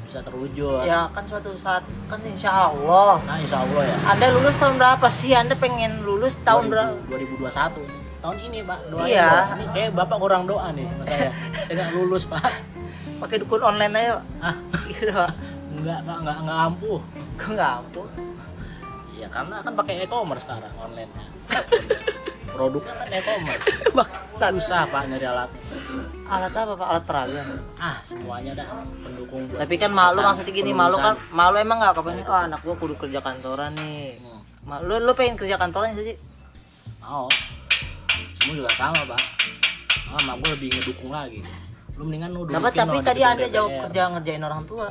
bisa 0.05 0.21
terwujud 0.21 0.85
ya 0.85 1.09
kan 1.09 1.25
suatu 1.25 1.57
saat 1.57 1.81
kan 2.05 2.21
insya 2.21 2.69
Allah. 2.69 3.17
nah 3.25 3.41
insya 3.41 3.57
Allah 3.59 3.83
ya 3.85 3.97
Anda 4.05 4.27
lulus 4.31 4.53
tahun 4.55 4.77
berapa 4.77 5.07
sih? 5.09 5.33
Anda 5.33 5.55
pengen 5.55 6.05
lulus 6.05 6.37
tahun 6.45 6.69
berapa? 6.69 6.93
2021 7.09 7.89
tahun 8.21 8.37
ini 8.43 8.59
pak 8.63 8.79
doain 8.89 9.09
Iya. 9.11 9.25
dong. 9.25 9.49
ini 9.55 9.65
kayak 9.71 9.91
bapak 9.95 10.17
kurang 10.19 10.45
doa 10.45 10.69
nih 10.71 10.85
sama 10.85 11.05
saya 11.07 11.31
saya 11.65 11.75
nggak 11.75 11.91
lulus 11.95 12.25
pak 12.27 12.53
Pakai 13.17 13.37
dukun 13.39 13.63
online 13.63 13.95
aja. 13.95 14.13
Pak. 14.13 14.23
ah 14.43 14.57
Iya, 14.85 15.13
Pak. 15.15 15.31
nggak 15.75 15.99
pak 16.03 16.17
nggak 16.21 16.37
nggak 16.43 16.59
ampuh 16.65 17.01
Gue 17.35 17.51
nggak 17.51 17.73
ampun. 17.75 18.09
Iya 19.15 19.29
karena 19.31 19.63
kan 19.63 19.73
pakai 19.73 20.03
e-commerce 20.03 20.43
sekarang 20.43 20.75
online 20.77 21.11
nya 21.11 21.27
produknya 22.55 22.95
kan 22.95 23.09
e-commerce. 23.11 23.67
Susah 24.35 24.87
pak 24.87 25.07
nyari 25.07 25.25
alatnya. 25.25 25.63
Alat 26.25 26.53
apa 26.53 26.73
Pak? 26.75 26.87
Alat 26.87 27.05
peraga. 27.05 27.43
ah 27.77 27.97
semuanya 28.01 28.53
dah. 28.55 28.67
Pendukung. 29.01 29.47
Buat 29.47 29.59
Tapi 29.61 29.75
kan 29.77 29.91
malu 29.91 30.19
pesan- 30.19 30.27
maksudnya 30.29 30.53
gini, 30.53 30.71
malu 30.73 30.97
kan 30.97 31.15
malu 31.31 31.57
emang 31.57 31.79
nggak? 31.79 31.95
Kepengen 31.95 32.25
oh 32.25 32.39
anak 32.41 32.61
gua 32.61 32.75
kudu 32.75 32.95
kerja 32.97 33.19
kantoran 33.19 33.75
nih. 33.75 34.19
Hmm. 34.19 34.41
Ma- 34.65 34.81
Lu 34.81 34.99
lu 34.99 35.13
pengen 35.13 35.35
kerja 35.37 35.57
kantoran 35.57 35.95
sih? 35.95 36.19
mau. 36.99 37.29
Semua 38.35 38.55
juga 38.57 38.71
sama 38.73 39.01
pak. 39.05 39.21
Ah, 40.07 40.21
mak 40.23 40.37
gue 40.41 40.51
lebih 40.53 40.69
ngedukung 40.73 41.11
lagi. 41.11 41.41
Lu 41.95 42.03
mendingan 42.03 42.31
dudukin 42.33 42.55
tapi 42.57 42.79
di 42.91 43.01
tadi 43.03 43.21
anda 43.21 43.47
jauh 43.47 43.69
kerja 43.69 44.03
ngerjain 44.11 44.41
orang 44.41 44.63
tua. 44.65 44.89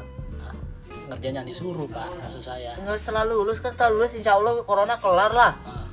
Ngerjain 1.13 1.35
yang 1.35 1.45
disuruh 1.45 1.85
pak 1.87 2.09
maksud 2.11 2.41
saya. 2.41 2.73
Tinggal 2.73 2.97
setelah 2.97 3.23
lulus 3.23 3.57
kan 3.57 3.69
setelah 3.69 3.91
lulus 3.93 4.11
insya 4.13 4.33
Allah 4.33 4.57
corona 4.61 4.97
kelar 4.97 5.29
lah. 5.29 5.53
Ah, 5.61 5.85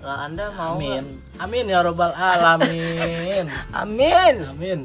Lah 0.00 0.18
anda 0.24 0.48
mau 0.50 0.74
nggak? 0.74 1.00
amin. 1.00 1.04
Amin 1.36 1.64
ya 1.66 1.80
robbal 1.80 2.12
alamin. 2.12 3.48
Amin. 3.74 4.34
amin. 4.46 4.80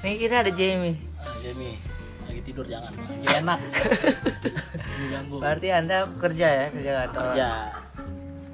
Nih 0.00 0.14
kita 0.16 0.40
ada 0.40 0.50
Jamie. 0.50 0.96
ah, 1.16 1.32
Jamie. 1.38 1.76
Lagi 2.22 2.40
tidur 2.42 2.64
jangan. 2.64 2.92
Lagi 2.92 3.26
enak. 3.34 3.58
Berarti 5.30 5.68
anda 5.70 5.96
kerja 6.16 6.46
ya 6.46 6.66
kerja 6.68 6.90
kantor. 7.02 7.22
kerja. 7.26 7.48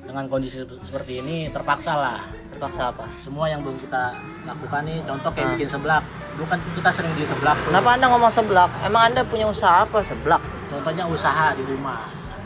Dengan 0.07 0.25
kondisi 0.27 0.57
sep- 0.59 0.79
seperti 0.81 1.19
ini 1.19 1.51
terpaksa 1.51 1.93
lah 1.93 2.19
Terpaksa 2.57 2.89
apa? 2.89 3.05
semua 3.17 3.45
yang 3.47 3.61
belum 3.61 3.77
kita 3.79 4.03
lakukan 4.43 4.81
nih 4.83 5.05
contoh 5.05 5.31
kayak 5.31 5.45
Ah. 5.45 5.53
bikin 5.53 5.69
seblak 5.69 6.03
dulu 6.33 6.47
kan 6.47 6.59
kita 6.67 6.91
sering 6.91 7.13
beli 7.13 7.25
seblak 7.25 7.57
tuh. 7.59 7.69
Kenapa 7.69 7.89
anda 7.93 8.07
ngomong 8.09 8.29
seblak? 8.31 8.71
Emang 8.81 9.03
anda 9.07 9.21
punya 9.23 9.47
usaha 9.47 9.83
apa 9.83 9.99
seblak? 10.01 10.41
contohnya 10.67 11.05
usaha 11.05 11.53
di 11.53 11.63
rumah 11.65 12.01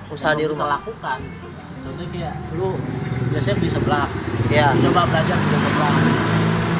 Usaha 0.08 0.30
Yang 0.30 0.36
di 0.36 0.42
belum 0.42 0.50
kita 0.50 0.58
rumah. 0.60 0.74
lakukan 0.76 1.18
contohnya 1.80 2.10
kayak 2.12 2.34
lu 2.52 2.68
biasanya 3.30 3.56
beli 3.56 3.70
seblak 3.70 4.08
Ya. 4.50 4.66
Coba 4.76 5.00
belajar 5.06 5.36
bikin 5.38 5.60
seblak 5.60 5.94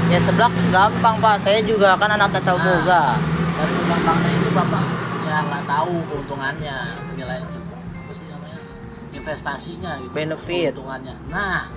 Ya 0.07 0.19
seblak 0.19 0.51
gampang 0.69 1.17
pak. 1.17 1.35
Saya 1.39 1.63
juga 1.63 1.95
kan 1.95 2.11
anak 2.11 2.29
tata 2.33 2.51
Ah. 2.51 2.59
boga. 2.59 3.03
dari 3.55 3.75
gampangnya 3.85 4.31
itu 4.35 4.51
bapak 4.51 4.85
ya 5.23 5.39
nggak 5.41 5.63
tahu 5.65 5.95
keuntungannya 6.05 6.77
nilai 7.13 7.39
apa 7.39 7.61
sih 8.11 8.27
namanya 8.27 8.59
investasinya 9.13 9.91
gitu 10.01 10.11
Benefit. 10.11 10.73
keuntungannya 10.73 11.15
nah 11.29 11.69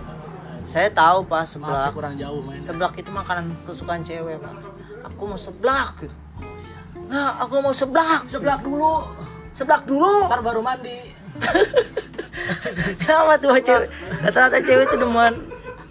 Saya 0.63 0.87
tahu 0.89 1.27
pak 1.27 1.43
maaf 1.43 1.49
seblak. 1.49 1.83
sih 1.83 1.93
kurang 1.93 2.15
jauh 2.15 2.39
main 2.39 2.55
Seblak 2.57 2.93
itu 2.95 3.09
makanan 3.11 3.51
kesukaan 3.63 4.01
cewek 4.01 4.39
pak. 4.39 4.55
Aku 5.03 5.27
mau 5.27 5.35
seblak 5.35 5.99
gitu. 5.99 6.15
oh, 6.39 6.43
iya. 6.57 6.79
Nah, 7.11 7.29
aku 7.43 7.59
mau 7.59 7.75
seblak. 7.75 8.23
seblak 8.25 8.63
dulu 8.63 9.03
Seblak 9.51 9.83
dulu. 9.85 10.25
ntar 10.25 10.41
baru 10.41 10.63
mandi 10.63 11.11
Kenapa 13.01 13.37
tuh 13.37 13.57
cewek? 13.59 13.87
Rata-rata 14.21 14.57
cewek 14.59 14.85
itu 14.87 14.97
demen 14.97 15.33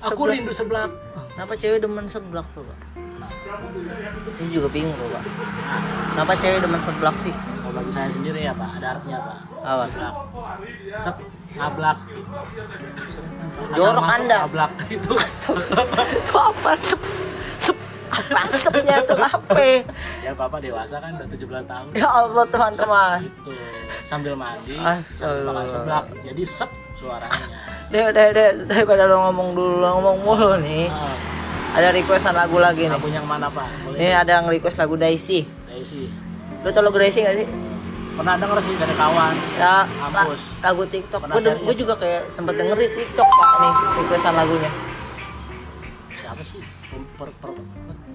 aku 0.00 0.22
seblak. 0.26 0.32
rindu 0.34 0.52
seblak 0.52 0.90
Kenapa 1.32 1.52
cewek 1.56 1.78
demen 1.80 2.04
seblak 2.04 2.46
tuh, 2.52 2.60
Pak? 2.60 2.78
Saya 4.28 4.48
juga 4.50 4.68
bingung 4.68 4.92
tuh, 4.92 5.08
Pak. 5.08 5.24
Kenapa 6.12 6.32
cewek 6.36 6.60
demen 6.60 6.76
seblak 6.76 7.16
sih? 7.16 7.32
Kalau 7.72 7.80
bagi 7.80 7.92
saya 7.96 8.08
sendiri 8.12 8.40
ya 8.44 8.52
pak. 8.52 8.68
Ada 8.76 8.86
artinya 8.92 9.18
pak. 9.24 9.38
Apa? 9.64 9.84
seblak 9.88 10.14
sep 11.00 11.16
ablak. 11.56 11.98
Jorok 13.72 14.04
masuk 14.04 14.12
Anda. 14.12 14.36
ablak 14.44 14.72
itu. 14.94 15.12
Itu 16.20 16.34
apa? 16.36 16.70
Sep? 16.76 17.00
Sep 17.56 17.76
apa 18.12 18.44
sepnya 18.52 19.00
tuh 19.08 19.16
apa? 19.16 19.56
ya 20.20 20.36
bapak 20.36 20.60
dewasa 20.60 21.00
kan 21.00 21.16
udah 21.16 21.28
17 21.32 21.64
tahun. 21.64 21.88
Ya 21.96 22.08
Allah 22.12 22.44
teman-teman. 22.44 23.18
itu 23.24 23.52
sambil 24.04 24.36
mandi 24.36 24.76
sambil 25.08 25.48
makan 25.48 25.64
seblak. 25.72 26.04
Jadi 26.20 26.42
sep 26.44 26.68
suaranya. 26.92 27.46
Deh, 27.88 28.12
deh, 28.12 28.28
deh, 28.36 28.48
daripada 28.68 29.08
lo 29.08 29.32
ngomong 29.32 29.48
dulu, 29.56 29.74
lo 29.80 29.88
ngomong 29.96 30.16
mulu 30.20 30.52
nih. 30.60 30.92
Ah, 30.92 31.16
Ada 31.72 31.88
requestan 31.88 32.36
lagu 32.36 32.60
lagi 32.60 32.84
nih. 32.84 32.92
lagunya 32.92 33.16
yang 33.16 33.28
mana 33.28 33.48
pak? 33.48 33.64
Boleh 33.80 33.96
Ini 33.96 34.08
ada 34.12 34.30
yang 34.40 34.46
request 34.52 34.76
lagu 34.76 34.92
Daisy. 35.00 35.48
Daisy 35.64 36.21
Lo 36.62 36.68
tau 36.68 36.80
lagu 36.80 36.96
Daisy 36.96 37.20
gak 37.20 37.36
sih? 37.36 37.48
pernah 38.12 38.36
denger 38.36 38.60
sih 38.60 38.76
dari 38.76 38.92
kawan 38.92 39.32
Ya, 39.56 39.88
Mampus. 39.88 40.36
la- 40.60 40.68
lagu 40.68 40.84
TikTok. 40.84 41.20
Gue 41.32 41.40
ya? 41.40 41.74
juga 41.74 41.96
kayak 41.96 42.28
sempet 42.28 42.54
denger 42.54 42.76
di 42.76 42.88
TikTok 42.92 43.24
pak 43.24 43.50
nih 43.58 43.72
requestan 43.96 44.34
lagunya. 44.34 44.70
siapa 46.12 46.42
sih 46.42 46.60
per, 47.16 47.32
per, 47.34 47.50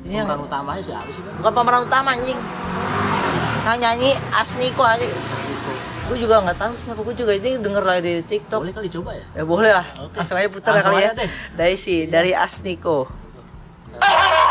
Ini 0.03 0.13
yang- 0.15 0.29
pemeran 0.29 0.45
utamanya 0.45 0.81
siapa 0.81 1.09
sih 1.09 1.19
Bang? 1.19 1.33
Bukan 1.35 1.51
pemeran 1.51 1.81
utama 1.83 2.09
anjing. 2.13 2.37
Yang 3.65 3.77
nyanyi 3.79 4.09
Asniko 4.31 4.83
aja. 4.85 5.01
Itu. 5.01 5.71
Gue 6.07 6.17
juga 6.19 6.35
nggak 6.39 6.55
tahu 6.55 6.71
siapa 6.77 7.01
gue 7.01 7.15
juga 7.17 7.31
ini 7.33 7.49
denger 7.57 7.83
lagi 7.83 8.01
di 8.05 8.23
TikTok. 8.23 8.59
boleh 8.61 8.75
kali 8.77 8.89
coba 8.93 9.11
ya 9.11 9.25
Ya 9.33 9.43
boleh 9.43 9.71
lah. 9.73 9.85
Oke. 9.99 10.13
Langsung 10.15 10.37
aja 10.37 10.47
putar 10.47 10.71
ya 10.71 10.75
Langsung 10.79 10.93
kali 10.93 11.03
ya. 11.03 11.11
deh. 11.17 11.29
Daisy 11.53 12.05
dari 12.05 12.31
Asniko. 12.31 13.09
You 13.89 14.46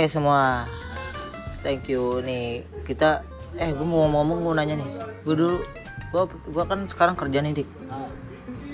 Oke 0.00 0.08
semua. 0.08 0.64
Thank 1.60 1.92
you 1.92 2.24
nih. 2.24 2.64
Kita 2.88 3.20
eh 3.60 3.68
gue 3.68 3.84
mau 3.84 4.08
ngomong 4.08 4.40
mau 4.40 4.56
nanya 4.56 4.80
nih. 4.80 4.88
Gue 5.28 5.36
dulu 5.36 5.60
gua 6.08 6.24
gua 6.48 6.64
kan 6.64 6.88
sekarang 6.88 7.20
kerja 7.20 7.44
nih 7.44 7.60
dik. 7.60 7.68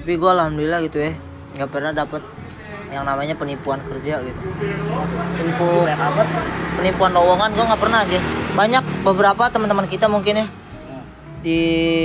Tapi 0.07 0.15
gue 0.23 0.31
alhamdulillah 0.31 0.87
gitu 0.87 1.03
ya 1.03 1.19
nggak 1.59 1.67
pernah 1.67 1.91
dapet 1.91 2.23
yang 2.95 3.03
namanya 3.03 3.35
penipuan 3.35 3.83
kerja 3.91 4.23
gitu. 4.23 4.39
Sih 4.39 5.55
penipuan 6.79 7.11
lowongan 7.11 7.59
gue 7.59 7.65
nggak 7.75 7.83
pernah 7.83 8.07
aja. 8.07 8.19
Banyak 8.55 8.85
beberapa 9.03 9.51
teman-teman 9.51 9.91
kita 9.91 10.07
mungkin 10.07 10.47
ya 10.47 10.49
di 11.43 11.59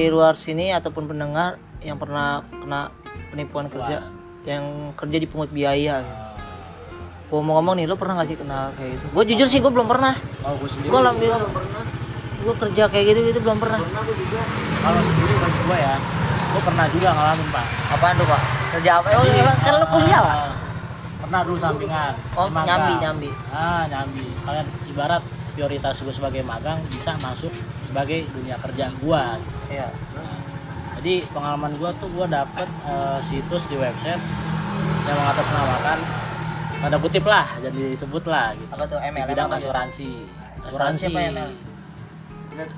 luar 0.10 0.34
sini 0.34 0.74
ataupun 0.74 1.06
pendengar 1.06 1.62
yang 1.86 2.02
pernah 2.02 2.42
kena 2.58 2.90
penipuan 3.30 3.70
kerja 3.70 4.02
yang 4.50 4.98
kerja 4.98 5.18
di 5.22 5.30
pungut 5.30 5.54
biaya 5.54 6.02
gitu. 6.02 6.31
Gue 7.32 7.40
mau 7.40 7.56
ngomong 7.58 7.74
nih, 7.74 7.86
lo 7.86 7.96
pernah 7.96 8.20
gak 8.20 8.28
sih 8.28 8.36
kenal 8.36 8.76
kayak 8.76 8.92
gitu? 8.94 9.06
Gue 9.10 9.24
jujur 9.26 9.48
sih 9.48 9.60
gue 9.60 9.72
belum 9.72 9.88
pernah. 9.88 10.14
kalau 10.38 10.56
gue 10.58 10.68
sendiri 10.68 10.92
Gue 10.92 11.00
alhamdulillah 11.00 11.40
belum 11.40 11.54
pernah. 11.56 11.82
Gue 12.42 12.56
kerja 12.60 12.84
kayak 12.86 13.06
gitu 13.08 13.20
gitu 13.26 13.40
belum 13.40 13.58
pernah. 13.58 13.80
kalau 14.82 15.00
sendiri 15.00 15.34
bagi 15.38 15.60
gue 15.62 15.78
ya 15.80 15.96
gue 16.52 16.60
pernah 16.60 16.84
juga 16.86 17.10
ngalamin 17.10 17.48
pak 17.48 17.66
Apaan 17.90 18.14
tuh 18.14 18.28
pak? 18.28 18.42
Kerja 18.72 18.92
apa? 18.98 19.08
Oh 19.14 19.24
iya, 19.24 19.44
kan 19.56 19.74
lo 19.74 19.86
kuliah 19.88 20.20
pak? 20.20 20.36
Ah, 20.36 20.52
pernah 21.22 21.42
dulu 21.42 21.56
sampingan 21.56 22.12
Oh, 22.34 22.48
nyambi, 22.52 22.94
nyambi. 22.98 23.30
ah 23.48 23.88
nyambi 23.88 24.36
sekalian 24.36 24.68
ibarat 24.86 25.24
prioritas 25.52 25.96
gue 25.98 26.12
sebagai 26.12 26.42
magang 26.42 26.84
bisa 26.90 27.16
masuk 27.18 27.54
sebagai 27.80 28.28
dunia 28.28 28.60
kerja 28.60 28.92
gue 28.92 29.24
Iya. 29.70 29.88
jadi 30.98 31.14
pengalaman 31.30 31.72
gue 31.74 31.90
tuh 31.98 32.10
gue 32.10 32.28
dapet 32.28 32.68
eh, 32.84 33.20
situs 33.22 33.66
di 33.66 33.76
website 33.76 34.20
yang 35.02 35.18
mengatasnamakan 35.18 36.00
tanda 36.82 36.98
kutip 36.98 37.24
lah 37.24 37.46
jadi 37.58 37.80
disebut 37.90 38.24
lah 38.26 38.54
gitu 38.54 38.72
Apa 38.72 38.84
tuh 38.86 38.98
di 38.98 39.08
ML? 39.08 39.28
bidang 39.28 39.48
tuh? 39.48 39.58
asuransi 39.60 40.10
Asuransi 40.62 41.04
apa 41.08 41.20
ML? 41.30 41.50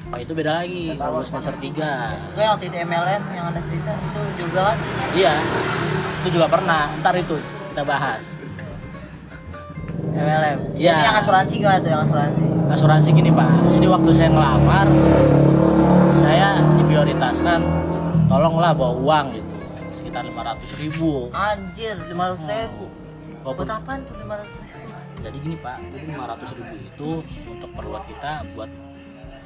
Pak 0.06 0.20
itu 0.22 0.32
beda 0.34 0.52
lagi 0.60 0.84
baru 0.94 1.20
semester 1.22 1.56
3 1.56 1.66
Gue 1.66 1.82
yang 2.38 2.54
waktu 2.54 2.66
itu 2.68 2.78
MLM 2.80 3.24
yang 3.32 3.46
anda 3.48 3.62
cerita 3.64 3.92
itu 3.92 4.22
juga 4.38 4.62
kan? 4.66 4.78
iya 5.12 5.34
itu 6.20 6.28
juga 6.32 6.48
pernah 6.48 6.88
ntar 7.00 7.16
itu 7.16 7.36
kita 7.70 7.84
bahas 7.84 8.24
MLM. 10.14 10.78
Iya. 10.78 10.94
Ini 10.94 11.04
yang 11.04 11.18
asuransi 11.18 11.54
gimana 11.58 11.80
tuh 11.80 11.90
yang 11.90 12.04
asuransi? 12.06 12.44
asuransi 12.66 13.10
gini 13.12 13.30
pak 13.30 13.50
jadi 13.72 13.88
waktu 13.88 14.10
saya 14.14 14.30
ngelamar 14.30 14.88
saya 16.12 16.48
diprioritaskan 16.76 17.60
tolonglah 18.26 18.72
bawa 18.72 18.94
uang 18.96 19.26
gitu 19.34 19.52
sekitar 19.92 20.22
500 20.24 20.80
ribu 20.80 21.28
Anjir, 21.30 21.98
lima 22.04 22.30
ratus 22.30 22.46
ribu. 22.46 22.83
Bawa 23.44 23.54
Buat 23.54 23.70
apaan 23.74 24.00
tuh 24.02 24.16
lima 24.18 24.34
ratus 24.36 24.56
ribu? 24.58 24.88
jadi 25.20 25.38
gini 25.38 25.56
pak 25.56 25.80
jadi 25.88 26.06
500 26.10 26.52
ribu 26.54 26.76
itu 26.78 27.10
untuk 27.46 27.70
perbuat 27.72 28.04
kita 28.06 28.32
buat 28.52 28.70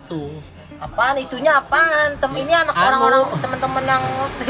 tuh 0.07 0.41
Apaan 0.77 1.17
itunya 1.17 1.53
apaan? 1.55 2.13
Tem 2.15 2.29
ini 2.31 2.49
anak 2.51 2.69
Anu. 2.71 2.85
orang-orang 2.87 3.21
teman-teman 3.35 3.83
yang 3.83 4.03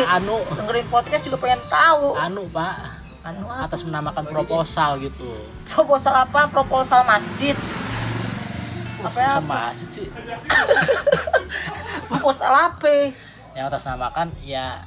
anu 0.09 0.43
dengerin 0.49 0.87
podcast 0.87 1.23
juga 1.23 1.37
pengen 1.37 1.63
tahu. 1.67 2.11
anu 2.13 2.43
pak 2.47 2.75
Anu 3.23 3.43
apa? 3.45 3.63
atas 3.65 3.81
menamakan 3.81 4.23
proposal 4.25 4.99
gitu 4.99 5.39
Proposal 5.65 6.15
apa? 6.17 6.47
Proposal 6.47 7.03
masjid. 7.03 7.55
Apa 8.99 9.17
ya? 9.17 9.31
masjid 9.39 9.87
sih 9.89 10.07
Proposal 12.09 12.51
apa? 12.51 13.15
yang 13.51 13.65
atas 13.65 13.83
namakan 13.83 14.27
ya 14.39 14.83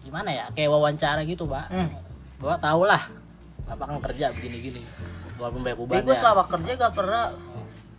gimana 0.00 0.28
ya 0.28 0.44
kayak 0.52 0.68
wawancara 0.68 1.24
gitu 1.24 1.44
pak 1.44 1.66
Hmm. 1.66 1.88
bapak 2.38 2.60
tau 2.60 2.84
lah 2.84 3.02
bapak 3.64 3.86
kan 3.88 3.98
kerja 4.12 4.26
begini-gini 4.36 4.82
walaupun 5.40 5.60
banyak 5.64 5.76
Tapi 5.80 6.00
gue 6.04 6.16
selama 6.16 6.44
kerja 6.46 6.70
gak 6.78 6.94
pernah 6.94 7.32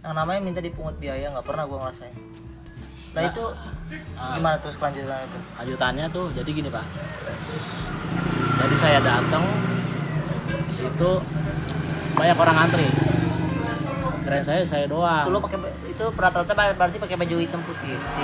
yang 0.06 0.13
namanya 0.13 0.39
minta 0.39 0.62
dipungut 0.62 0.95
biaya 1.01 1.34
nggak 1.34 1.45
pernah 1.49 1.65
gue 1.65 1.78
ngerasain. 1.82 2.13
Nah 3.15 3.23
itu 3.25 3.43
ah. 4.19 4.36
gimana 4.38 4.56
terus 4.62 4.75
kelanjutan 4.78 5.23
itu? 5.23 5.39
lanjutannya 5.56 6.06
tuh 6.12 6.25
jadi 6.36 6.49
gini 6.51 6.69
pak 6.69 6.86
jadi 8.60 8.75
saya 8.75 8.99
datang 8.99 9.43
di 10.67 10.73
situ 10.75 11.12
banyak 12.15 12.38
orang 12.38 12.58
antri 12.67 12.88
keren 14.28 14.43
saya 14.43 14.62
saya 14.67 14.86
doang 14.91 15.25
Itu 15.32 15.39
pakai 15.39 15.60
itu 15.88 16.06
rata-rata 16.12 16.54
berarti 16.75 16.97
pakai 16.97 17.15
baju 17.15 17.36
hitam 17.39 17.62
putih. 17.63 17.95
Gitu. 17.95 18.21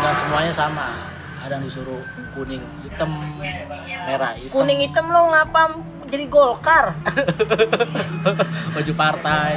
nggak 0.00 0.14
semuanya 0.16 0.52
sama 0.54 1.12
ada 1.42 1.58
yang 1.58 1.66
disuruh 1.66 2.00
kuning 2.32 2.62
hitam 2.86 3.10
merah 4.06 4.32
hitam 4.38 4.54
Kuning 4.54 4.78
hitam 4.80 5.04
lo 5.12 5.28
ngapa 5.28 5.76
jadi 6.12 6.24
Golkar? 6.28 6.92
baju 8.76 8.92
partai 8.92 9.50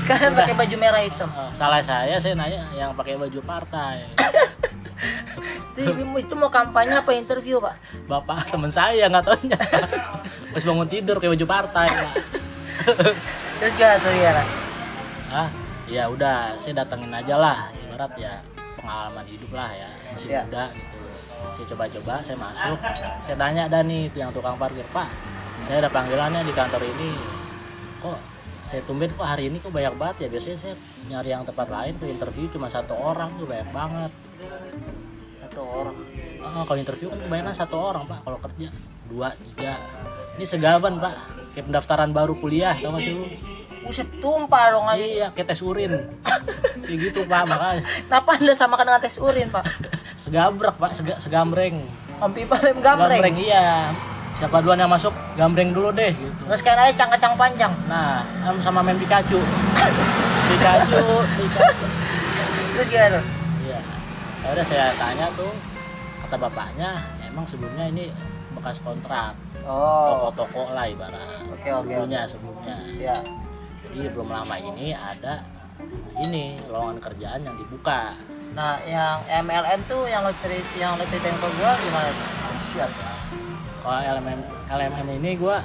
Sekarang 0.00 0.32
pakai 0.32 0.56
baju 0.56 0.76
merah 0.80 1.04
hitam. 1.04 1.28
Eh, 1.28 1.52
salah 1.52 1.84
saya 1.84 2.16
saya 2.16 2.32
nanya 2.32 2.64
yang 2.72 2.96
pakai 2.96 3.20
baju 3.20 3.40
partai 3.44 4.08
Itu, 5.78 5.94
itu 5.94 6.34
mau 6.34 6.50
kampanye 6.50 6.98
apa 6.98 7.14
interview 7.14 7.62
pak? 7.62 7.78
bapak 8.10 8.50
teman 8.50 8.66
saya 8.66 9.06
nggak 9.06 9.22
taunya 9.22 9.54
pas 10.52 10.62
bangun 10.64 10.88
tidur 10.90 11.22
kayak 11.22 11.38
baju 11.38 11.46
partai 11.46 11.86
pak 11.86 12.14
Terus 13.62 13.74
gak 13.76 14.02
tuh 14.02 14.10
ya? 14.10 14.42
ah 15.30 15.48
ya 15.86 16.10
udah 16.10 16.58
saya 16.58 16.82
datengin 16.82 17.14
aja 17.14 17.38
lah 17.38 17.70
ibarat 17.78 18.10
ya 18.18 18.42
pengalaman 18.74 19.22
hidup 19.28 19.50
lah 19.54 19.70
ya 19.70 19.86
masih 20.10 20.28
Iya. 20.28 20.42
muda 20.50 20.64
gitu 20.74 20.97
saya 21.54 21.66
coba-coba 21.74 22.14
saya 22.22 22.38
masuk. 22.38 22.78
Saya 23.22 23.36
tanya 23.36 23.64
dan 23.66 23.88
nih 23.90 24.10
itu 24.10 24.18
yang 24.22 24.30
tukang 24.30 24.58
parkir 24.58 24.84
pak. 24.94 25.08
Saya 25.66 25.82
ada 25.84 25.90
panggilannya 25.90 26.46
di 26.46 26.52
kantor 26.54 26.82
ini. 26.86 27.12
Kok 27.98 28.18
saya 28.62 28.80
tumben 28.84 29.10
kok 29.16 29.24
hari 29.24 29.48
ini 29.48 29.58
kok 29.58 29.72
banyak 29.72 29.94
banget 29.96 30.16
ya? 30.24 30.28
Biasanya 30.28 30.58
saya 30.60 30.74
nyari 31.08 31.28
yang 31.32 31.42
tempat 31.48 31.68
lain 31.72 31.92
tuh 31.98 32.08
interview 32.08 32.44
cuma 32.52 32.68
satu 32.68 32.94
orang 32.94 33.34
tuh 33.40 33.46
banyak 33.48 33.68
banget. 33.74 34.12
Satu 35.42 35.60
orang. 35.64 35.96
Oh, 36.38 36.64
kalau 36.68 36.78
interview 36.78 37.06
kan 37.10 37.18
kebanyakan 37.18 37.54
satu 37.56 37.76
orang 37.80 38.04
pak. 38.06 38.18
Kalau 38.22 38.38
kerja 38.38 38.68
dua 39.08 39.28
tiga. 39.40 39.72
Ini 40.38 40.44
segaban 40.46 41.02
pak. 41.02 41.14
Kayak 41.56 41.64
pendaftaran 41.72 42.10
baru 42.14 42.38
kuliah 42.38 42.76
tau 42.78 42.94
gak 42.94 43.02
sih 43.02 43.14
lu 43.16 43.26
Buset 43.80 44.08
tumpah 44.18 44.64
dong 44.70 44.84
aja. 44.84 45.00
iya 45.00 45.26
kayak 45.30 45.48
tes 45.48 45.60
urin 45.60 45.92
kayak 46.84 46.98
gitu 47.00 47.20
pak 47.24 47.42
makanya 47.44 47.82
Kenapa 48.04 48.30
anda 48.34 48.52
samakan 48.52 48.84
dengan 48.86 49.00
tes 49.00 49.16
urin 49.16 49.48
pak? 49.48 49.64
segabrek 50.22 50.74
pak 50.74 50.90
Sega, 50.92 51.14
segambreng 51.16 51.86
Ampi 52.18 52.42
palem 52.44 52.78
gambreng. 52.78 53.22
iya 53.34 53.88
siapa 54.34 54.58
duluan 54.58 54.78
yang 54.78 54.86
masuk 54.88 55.10
gambreng 55.34 55.70
dulu 55.70 55.90
deh 55.90 56.10
gitu 56.10 56.42
Nggak 56.44 56.58
sekalian 56.58 56.80
aja 56.80 56.94
cang-cang 56.96 57.34
panjang. 57.34 57.72
nah 57.86 58.22
sama 58.58 58.80
main 58.80 58.94
Pikachu 58.94 59.42
Pikachu 60.46 61.04
Pikachu 61.36 61.86
Terus 62.72 62.86
gimana 62.88 63.20
iya 63.60 63.80
ya 64.38 64.48
udah 64.54 64.64
saya 64.64 64.94
tanya 64.94 65.26
tuh 65.34 65.50
kata 66.20 66.36
bapaknya 66.38 66.90
emang 67.24 67.42
sebelumnya 67.42 67.86
ini 67.86 68.04
bekas 68.52 68.78
kontrak 68.80 69.34
Oh. 69.60 70.32
toko-toko 70.32 70.72
lah 70.72 70.88
ibarat 70.88 71.44
Oke, 71.50 71.68
oke, 71.68 71.92
dulunya 71.92 72.24
sebelumnya 72.24 72.72
Ya. 72.96 73.20
Jadi 73.90 74.08
belum 74.08 74.28
lama 74.28 74.54
ini 74.56 74.92
ada 74.92 75.42
ini 76.16 76.44
lowongan 76.64 76.98
kerjaan 76.98 77.40
yang 77.42 77.56
dibuka 77.56 78.14
Nah, 78.48 78.80
yang 78.82 79.20
MLM 79.44 79.84
tuh 79.84 80.04
yang 80.04 80.24
lo 80.24 80.32
cerit 80.34 80.64
yang 80.74 80.96
lo 80.96 81.04
ceritain 81.04 81.30
ke 81.32 81.48
gua 81.52 81.72
gimana 81.76 82.08
tuh? 82.08 82.28
Siap. 82.66 82.90
kalau 83.78 84.00
LMM 84.00 84.40
LMM 84.66 85.08
ini 85.14 85.30
gua 85.36 85.60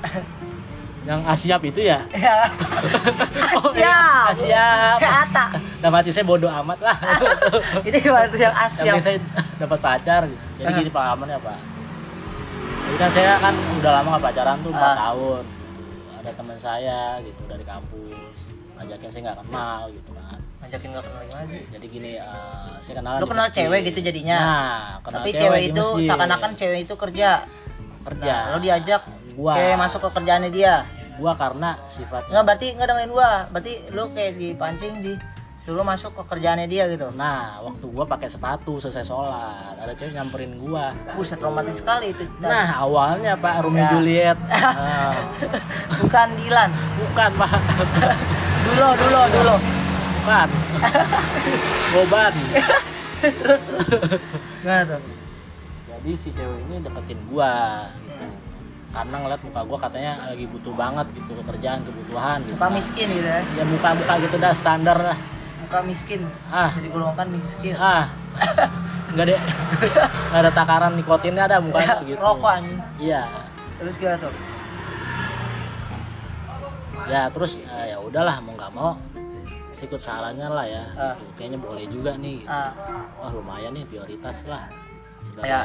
yang 1.04 1.20
Asiap 1.22 1.60
itu 1.60 1.82
ya 1.82 2.00
Ya. 2.08 2.48
Siap. 3.60 4.24
Asiap 4.32 4.96
Kata. 4.96 5.44
dan 5.78 5.90
mati 5.90 6.08
saya 6.08 6.24
bodoh 6.24 6.48
amat 6.48 6.78
lah 6.80 6.96
Itu 7.84 7.96
gimana 7.98 8.24
tuh 8.26 8.38
yang 8.38 8.54
yang 8.54 8.64
Asia? 8.64 8.82
penting 8.88 9.02
saya 9.02 9.18
dapat 9.58 9.78
pacar 9.78 10.20
gitu. 10.24 10.40
jadi 10.56 10.70
gini 10.72 10.88
pengalamannya 10.88 11.36
pak 11.36 11.58
jadi 12.84 12.96
kan 12.96 13.10
saya 13.10 13.32
kan 13.38 13.52
udah 13.74 13.90
lama 13.92 14.08
gak 14.16 14.24
pacaran 14.24 14.56
tuh 14.60 14.70
4 14.70 14.78
Ah. 14.78 14.94
tahun 15.02 15.42
ada 16.24 16.32
teman 16.32 16.56
saya 16.56 17.20
gitu 17.20 17.44
dari 17.44 17.60
kampus 17.62 18.36
ngajaknya 18.74 19.08
saya 19.08 19.22
nggak 19.22 19.38
kenal 19.44 19.80
gitu 19.88 20.10
kan 20.10 20.40
Ngajakin 20.64 20.88
gak 20.90 21.04
kenal 21.04 21.20
gimana 21.22 21.44
sih? 21.44 21.62
jadi 21.68 21.86
gini 21.86 22.10
eh, 22.16 22.74
saya 22.80 22.94
kenal 22.96 23.12
Lu 23.20 23.28
kenal 23.28 23.48
cewek 23.52 23.80
gitu 23.84 24.00
jadinya? 24.00 24.38
nah 24.40 24.80
kenal 25.04 25.20
Tapi 25.20 25.30
cewek 25.30 25.60
di 25.60 25.68
itu 25.70 25.84
seakan-akan 26.00 26.50
cewek 26.56 26.78
itu 26.88 26.94
kerja. 26.96 27.30
kerja 28.00 28.32
Nah, 28.32 28.50
lo 28.50 28.58
diajak 28.58 29.02
gua 29.36 29.52
kayak 29.54 29.76
masuk 29.76 30.00
ke 30.00 30.10
kerjaannya 30.16 30.50
dia. 30.50 30.74
gua 31.14 31.36
karena 31.36 31.76
sifatnya 31.84 32.32
Enggak 32.32 32.44
berarti 32.48 32.66
enggak 32.72 32.88
dengerin 32.88 33.12
gua. 33.12 33.30
Berarti 33.52 33.72
lu 33.92 34.04
kayak 34.10 34.32
dipancing 34.34 34.94
di 35.04 35.12
suruh 35.64 35.80
masuk 35.80 36.12
ke 36.12 36.22
kerjaannya 36.28 36.68
dia 36.68 36.84
gitu. 36.86 37.08
nah 37.10 37.56
waktu 37.58 37.88
gua 37.88 38.04
pakai 38.04 38.28
sepatu 38.28 38.76
selesai 38.76 39.00
sholat 39.02 39.72
ada 39.74 39.92
cewek 39.92 40.12
nyamperin 40.12 40.52
gua 40.60 40.92
Buset 41.10 41.40
romantis 41.40 41.80
sekali 41.80 42.12
itu. 42.12 42.20
nah 42.38 42.78
awalnya 42.78 43.32
pak 43.34 43.64
Romeo 43.64 43.80
Ya. 43.80 43.88
Juliet 43.90 44.38
Nah, 44.44 45.16
bukan 46.00 46.28
Dilan. 46.36 46.70
bukan 47.00 47.30
pak 47.34 47.52
Dulu 48.66 48.88
dulu 48.94 49.20
dulu. 49.30 49.56
bukan 50.20 50.48
Boban 51.90 52.32
terus 53.20 53.36
terus 53.40 53.60
terus. 53.64 54.20
Gimana 54.60 54.84
tuh? 54.90 55.00
jadi 55.86 56.10
si 56.14 56.28
cewek 56.30 56.60
ini 56.62 56.76
deketin 56.78 57.20
gua 57.24 57.52
gitu. 57.98 58.24
karena 58.92 59.16
ngeliat 59.16 59.40
muka 59.40 59.60
gua 59.64 59.78
katanya 59.80 60.12
lagi 60.28 60.44
butuh 60.44 60.74
banget 60.74 61.06
gitu 61.14 61.32
pekerjaan 61.38 61.80
kebutuhan 61.82 62.38
gitu 62.42 62.52
Muka 62.52 62.68
miskin 62.68 63.08
gitu 63.10 63.24
ya. 63.24 63.40
ya 63.40 63.64
muka 63.64 63.96
muka 63.96 64.14
gitu 64.20 64.36
dah 64.36 64.52
standar 64.52 64.98
lah 65.02 65.16
Muka 65.64 65.78
miskin. 65.80 66.20
Ah. 66.46 66.68
Bisa 66.68 66.80
digolongkan 66.82 67.26
miskin. 67.30 67.74
ah 67.74 68.12
nggak 69.14 69.24
deh 69.24 69.38
nggak 69.38 70.40
ada 70.42 70.50
takaran 70.50 70.92
nikotinnya 70.94 71.46
ada 71.46 71.62
mukanya 71.62 72.02
gitu 72.02 72.18
Rokok 72.18 72.50
anjing. 72.52 72.82
iya 72.98 73.22
Terus 73.78 73.94
gimana 73.94 74.18
tuh? 74.18 74.34
ya 77.04 77.28
terus 77.28 77.60
eh, 77.60 77.92
ya 77.92 77.98
udahlah 77.98 78.40
mau 78.40 78.52
nggak 78.52 78.72
mau 78.72 78.96
saya 79.70 79.86
ikut 79.86 80.00
sarannya 80.00 80.48
lah 80.48 80.66
ya 80.66 80.82
Ah. 80.92 81.14
gitu. 81.14 81.30
kayaknya 81.36 81.58
boleh 81.58 81.84
juga 81.86 82.12
nih 82.16 82.42
gitu. 82.42 82.50
Ah, 82.50 82.70
wah 83.16 83.30
lumayan 83.30 83.70
nih 83.72 83.84
prioritas 83.84 84.42
lah 84.44 84.66
sebagai 85.20 85.46
Ya. 85.46 85.62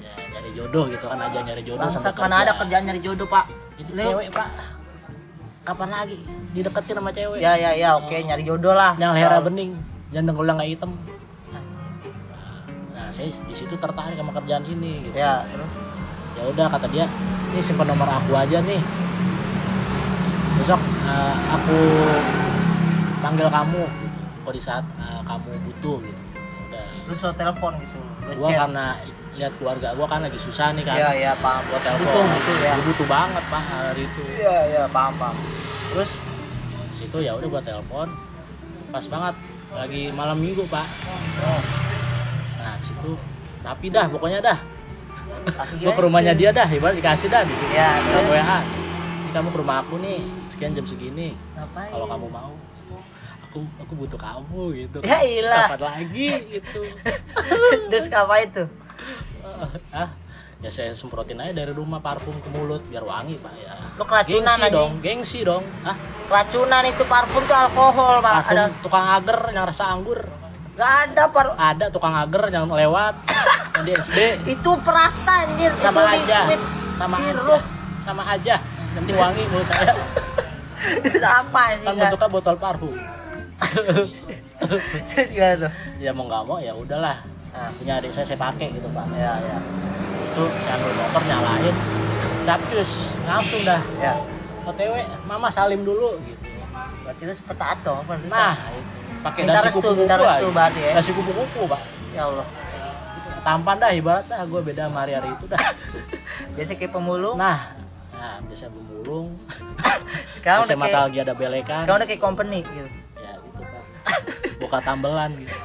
ya, 0.00 0.12
nyari 0.30 0.50
jodoh 0.52 0.84
gitu 0.86 1.04
kan 1.06 1.16
aja 1.18 1.38
nyari 1.40 1.62
jodoh 1.62 1.80
bangsat 1.82 2.02
sampai 2.02 2.22
mana 2.22 2.34
ada 2.38 2.44
kerja. 2.50 2.60
kerjaan 2.60 2.82
nyari 2.84 3.00
jodoh, 3.00 3.26
Pak. 3.26 3.44
itu 3.78 3.90
cewek 3.94 4.28
pak 4.30 4.48
kapan 5.60 5.88
lagi 5.88 6.16
dideketin 6.50 6.96
sama 6.96 7.10
cewek 7.10 7.38
Ya 7.38 7.52
ya 7.54 7.70
ya, 7.72 7.88
oke 7.94 8.16
nyari 8.16 8.42
jodoh 8.42 8.72
lah. 8.72 8.96
yang 8.96 9.12
lehernya 9.12 9.40
bening 9.40 9.70
jangan 10.10 10.24
dengkulnya 10.26 10.52
nggak 10.56 10.70
hitam 10.70 10.90
nah 12.90 13.06
saya 13.08 13.28
di 13.28 13.54
situ 13.54 13.74
tertarik 13.74 14.16
sama 14.16 14.32
kerjaan 14.32 14.64
ini 14.64 15.04
gitu 15.04 15.14
Ya, 15.14 15.44
terus 15.46 15.74
ya 16.34 16.42
udah 16.46 16.66
kata 16.68 16.86
dia 16.88 17.04
ini 17.50 17.60
simpan 17.60 17.86
nomor 17.86 18.08
aku 18.08 18.32
aja 18.34 18.58
nih 18.60 18.80
besok 20.56 20.80
eh, 21.02 21.34
aku 21.50 21.78
panggil 23.20 23.48
kamu 23.48 23.82
gitu. 23.84 24.18
kalau 24.40 24.54
di 24.54 24.62
saat 24.62 24.84
eh, 24.96 25.20
kamu 25.22 25.50
butuh 25.66 25.96
gitu 26.00 26.20
udah 26.64 26.84
terus 27.04 27.18
lo 27.20 27.30
telepon 27.32 27.72
gitu. 27.78 27.98
Lo 28.22 28.32
gua 28.36 28.48
chat. 28.48 28.58
karena 28.60 28.86
lihat 29.32 29.52
keluarga 29.56 29.92
gua 29.92 30.06
kan 30.06 30.20
lagi 30.20 30.36
susah 30.36 30.72
nih 30.72 30.82
kan 30.82 30.96
Iya, 30.96 31.10
iya, 31.14 31.32
paham. 31.36 31.62
gua 31.64 31.78
telepon 31.78 32.02
Butuh, 32.04 32.24
butuh 32.26 32.56
ya. 32.58 32.72
Gua 32.72 32.84
butuh 32.84 33.06
banget 33.06 33.44
pak 33.46 33.62
hari 33.64 34.02
itu 34.04 34.22
Iya, 34.34 34.58
iya, 34.66 34.82
paham, 34.86 35.12
paham. 35.16 35.36
Terus 35.90 36.10
situ 36.92 37.16
ya 37.18 37.32
udah 37.32 37.48
gua 37.48 37.62
telepon 37.62 38.08
pas 38.88 39.04
banget 39.04 39.34
lagi 39.70 40.02
malam 40.10 40.36
minggu 40.36 40.66
pak 40.66 40.82
oh, 41.40 41.62
nah 42.58 42.74
situ 42.82 43.14
rapi 43.60 43.86
dah 43.88 44.04
pokoknya 44.04 44.42
dah 44.42 44.58
tapi 45.46 45.74
gua 45.78 45.94
ke 45.94 46.02
rumahnya 46.02 46.34
dia 46.34 46.50
dah 46.50 46.66
ibarat 46.66 46.92
dikasih 46.94 47.26
dah 47.26 47.40
di 47.40 47.54
sini 47.54 47.72
Ya? 47.72 47.96
WA 48.20 48.58
ini 49.16 49.30
kamu 49.30 49.48
ke 49.48 49.58
rumah 49.58 49.80
aku 49.80 49.96
nih 49.96 50.20
sekian 50.50 50.74
jam 50.74 50.82
segini 50.82 51.38
Ngapain? 51.54 51.88
kalau 51.88 52.04
kamu 52.04 52.26
mau 52.28 52.52
aku 53.40 53.58
aku 53.78 53.92
butuh 53.96 54.18
kamu 54.18 54.60
gitu 54.76 54.98
Ya 55.00 55.18
ilah. 55.22 55.70
kapan 55.70 55.80
lagi 55.80 56.28
gitu 56.50 56.80
Terus 57.90 58.06
ngapain 58.06 58.46
tuh? 58.50 58.68
Ah 59.90 60.08
ya 60.60 60.68
saya 60.68 60.92
semprotin 60.92 61.36
aja 61.36 61.52
dari 61.54 61.72
rumah 61.72 61.98
parfum 61.98 62.36
ke 62.36 62.48
mulut 62.48 62.84
biar 62.84 63.00
wangi 63.00 63.36
pak 63.36 63.54
ya 63.56 63.74
Lu 63.96 64.04
keracunan, 64.04 64.44
gengsi 64.44 64.60
anjing. 64.62 64.74
dong 64.74 64.92
gengsi 65.00 65.38
dong 65.40 65.64
ah 65.82 65.96
Keracunan 66.24 66.86
itu 66.86 67.02
parfum 67.04 67.42
tuh 67.42 67.58
alkohol, 67.58 68.22
Pak. 68.22 68.34
parfum 68.38 68.54
Ada 68.54 68.64
tukang 68.78 69.06
agar 69.10 69.38
yang 69.50 69.66
rasa 69.66 69.84
anggur 69.90 70.20
Gak 70.72 70.92
ada 71.10 71.24
par 71.26 71.46
ada 71.54 71.86
tukang 71.88 72.14
agar 72.14 72.42
yang 72.48 72.64
lewat 72.64 73.14
yang 73.74 73.82
di 73.82 73.92
SD 73.92 74.18
itu 74.48 74.70
perasa 74.80 75.42
anjir. 75.42 75.72
sama 75.76 76.00
itu 76.06 76.22
aja 76.22 76.38
liquid 76.46 76.62
sama 76.94 77.16
sirup. 77.16 77.50
aja 77.50 77.66
sama 78.00 78.22
aja 78.24 78.54
nanti 78.90 79.12
wangi 79.12 79.42
mulut 79.46 79.66
saya 79.66 79.92
itu 81.08 81.18
apa 81.20 81.60
anjing? 81.68 81.86
kan 81.86 81.94
bentuknya 81.98 82.28
botol 82.28 82.56
parfum 82.56 82.94
Terus 85.10 85.28
gimana 85.30 85.56
tuh? 85.58 85.72
ya 85.98 86.10
mau 86.10 86.24
nggak 86.26 86.42
mau 86.44 86.58
ya 86.58 86.72
udahlah 86.72 87.16
Nah, 87.50 87.68
punya 87.72 87.98
adik 87.98 88.10
saya 88.10 88.24
saya 88.24 88.38
pakai 88.40 88.70
gitu 88.70 88.86
pak 88.88 89.04
ya 89.12 89.34
ya. 89.36 89.58
terus 89.58 90.30
tuh 90.32 90.48
saya 90.60 90.74
ambil 90.76 90.92
motor 90.96 91.22
nyalain 91.24 91.74
capcus 92.42 92.90
langsung 93.22 93.60
dah 93.62 93.80
Ya. 93.98 94.14
otw 94.62 94.94
mama 95.24 95.48
salim 95.48 95.82
dulu 95.82 96.14
gitu 96.20 96.38
Berarti 97.02 97.22
lu 97.22 97.34
sempet 97.34 97.56
tato 97.56 97.92
apa 97.96 98.12
itu? 98.14 98.26
nah 98.28 98.54
itu. 98.70 98.82
pakai 99.20 99.40
dasi 99.44 99.68
kupu-kupu 99.72 100.00
minta 100.00 100.16
restu 100.16 100.46
berarti 100.48 100.80
ya? 100.80 100.92
dasi 100.94 101.10
kupu-kupu 101.10 101.60
pak 101.66 101.80
Ya 102.10 102.22
Allah. 102.24 102.46
tampan 103.40 103.76
dah 103.76 103.90
ibarat 103.90 104.24
dah 104.26 104.40
gue 104.42 104.60
beda 104.62 104.86
sama 104.86 104.98
hari-hari 105.02 105.28
itu 105.30 105.46
dah 105.46 105.62
Biasa 106.54 106.72
kayak 106.74 106.92
pemulung. 106.92 107.34
nah 107.34 107.58
nah 108.12 108.36
bisa 108.44 108.68
pemulung 108.68 109.32
sekarang 110.34 110.60
udah 110.62 110.76
mata 110.76 110.88
kayak 110.88 111.04
lagi 111.04 111.18
ada 111.18 111.32
belekan 111.32 111.80
sekarang 111.82 111.98
udah 111.98 112.08
kayak 112.08 112.22
company 112.22 112.58
gitu. 112.62 112.88
Buka 114.60 114.78
tambelan 114.82 115.30
gitu. 115.40 115.56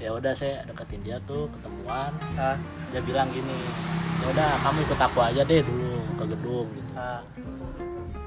Ya 0.00 0.10
udah 0.16 0.32
saya 0.32 0.64
deketin 0.64 1.04
dia 1.04 1.18
tuh 1.28 1.50
ketemuan. 1.52 2.12
Ah, 2.38 2.56
dia 2.90 3.00
bilang 3.04 3.28
gini 3.30 3.58
ya 4.20 4.26
udah 4.36 4.50
kamu 4.60 4.78
ikut 4.84 5.00
aku 5.00 5.18
aja 5.24 5.42
deh 5.44 5.64
dulu 5.64 5.96
ke 6.20 6.24
gedung 6.36 6.68
gitu. 6.76 6.92
Ah. 6.92 7.24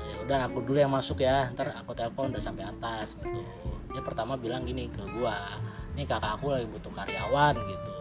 ya 0.01 0.15
udah 0.25 0.39
aku 0.49 0.57
dulu 0.65 0.77
yang 0.81 0.89
masuk 0.89 1.21
ya 1.21 1.51
ntar 1.53 1.69
aku 1.75 1.93
telepon 1.93 2.33
udah 2.33 2.41
sampai 2.41 2.65
atas 2.65 3.13
gitu. 3.21 3.41
Dia 3.93 4.01
pertama 4.01 4.33
bilang 4.33 4.65
gini 4.65 4.89
ke 4.89 5.05
gua 5.13 5.61
nih 5.93 6.09
kakak 6.09 6.41
aku 6.41 6.49
lagi 6.49 6.65
butuh 6.65 6.89
karyawan 6.89 7.53
gitu 7.53 7.92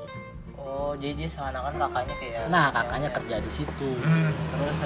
Oh, 0.63 0.95
jadi 0.95 1.13
dia 1.19 1.29
seakan-akan 1.29 1.75
kakaknya 1.75 2.15
kayak 2.23 2.43
nah 2.47 2.71
ya, 2.71 2.75
kakaknya 2.75 3.09
ya. 3.11 3.17
kerja 3.19 3.37
di 3.43 3.51
situ. 3.51 3.91
Hmm, 3.99 4.31
terus 4.31 4.77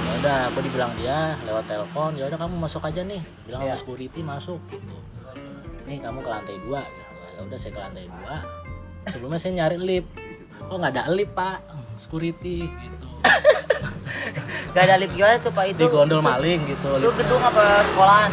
ya 0.00 0.12
udah 0.20 0.38
aku 0.52 0.58
dibilang 0.64 0.92
dia 1.00 1.32
lewat 1.48 1.64
telepon 1.64 2.12
ya 2.16 2.24
udah 2.28 2.38
kamu 2.40 2.54
masuk 2.56 2.82
aja 2.84 3.00
nih. 3.04 3.20
Bilang 3.44 3.60
sama 3.68 3.76
security 3.76 4.20
masuk 4.24 4.60
gitu. 4.72 4.96
Nih 5.84 6.00
kamu 6.00 6.18
ke 6.24 6.30
lantai 6.32 6.56
dua 6.64 6.80
gitu. 6.84 7.12
Ya 7.36 7.40
udah 7.44 7.58
saya 7.60 7.72
ke 7.76 7.80
lantai 7.80 8.04
dua. 8.08 8.34
Sebelumnya 9.08 9.40
saya 9.40 9.52
nyari 9.60 9.76
lift. 9.76 10.08
Oh 10.72 10.76
nggak 10.80 10.92
ada 10.96 11.02
lift 11.12 11.32
pak. 11.36 11.58
Security 12.00 12.64
gitu. 12.64 13.08
Gak 14.70 14.86
ada 14.86 15.02
lift 15.02 15.18
gimana 15.18 15.34
tuh 15.42 15.50
Pak? 15.50 15.74
Itu? 15.74 15.82
di 15.82 15.86
gondol 15.90 16.22
maling 16.22 16.62
gitu 16.62 16.94
Itu 17.02 17.10
gedung 17.18 17.42
apa 17.42 17.82
sekolahan? 17.90 18.30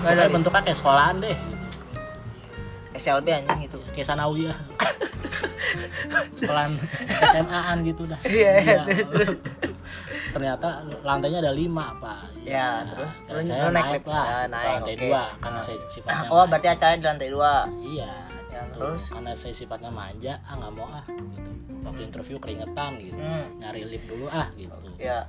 Gak 0.00 0.12
ada 0.16 0.24
bentuknya 0.32 0.60
kayak 0.64 0.78
sekolahan 0.80 1.14
deh 1.20 1.36
gitu. 1.36 1.66
SLB 2.96 3.26
anjing 3.28 3.68
itu. 3.68 3.78
kayak 3.92 4.08
sanawiyah 4.08 4.56
sekolahan 6.34 6.72
SMA-an 7.28 7.78
gitu 7.82 8.02
dah 8.04 8.20
Iya, 8.22 8.52
Iya. 8.58 8.80
ternyata 10.28 10.66
lantainya 11.00 11.38
ada 11.40 11.52
lima 11.52 11.96
pak 11.96 12.20
Ya, 12.40 12.86
terus? 12.86 13.12
Karena 13.24 13.40
Lu- 13.40 13.48
saya 13.48 13.62
naik 13.64 13.74
naik, 13.74 13.92
lift? 13.92 14.06
lah 14.06 14.22
Ya, 14.22 14.36
ke 14.36 14.46
naik, 14.48 14.68
lantai 14.70 14.96
dua 15.00 15.22
karena 15.36 15.60
saya 15.60 15.76
sifatnya 15.84 16.28
Oh, 16.28 16.44
berarti 16.44 16.68
acaranya 16.68 16.96
di 16.96 17.06
lantai 17.06 17.28
dua. 17.28 17.54
iya 17.82 18.10
Ya, 18.46 18.60
gitu. 18.62 18.78
terus? 18.78 19.02
karena 19.06 19.32
saya 19.32 19.52
sifatnya 19.52 19.90
manja 19.90 20.32
ah 20.42 20.54
nggak 20.54 20.72
mau 20.72 20.86
ah 20.86 21.04
gitu 21.04 21.50
waktu 21.82 22.00
interview 22.04 22.36
keringetan 22.36 22.90
gitu 22.98 23.18
Hmm. 23.18 23.44
nyari 23.58 23.80
lift 23.84 24.06
dulu 24.06 24.26
ah 24.28 24.48
gitu 24.52 24.88
Ya. 24.96 25.20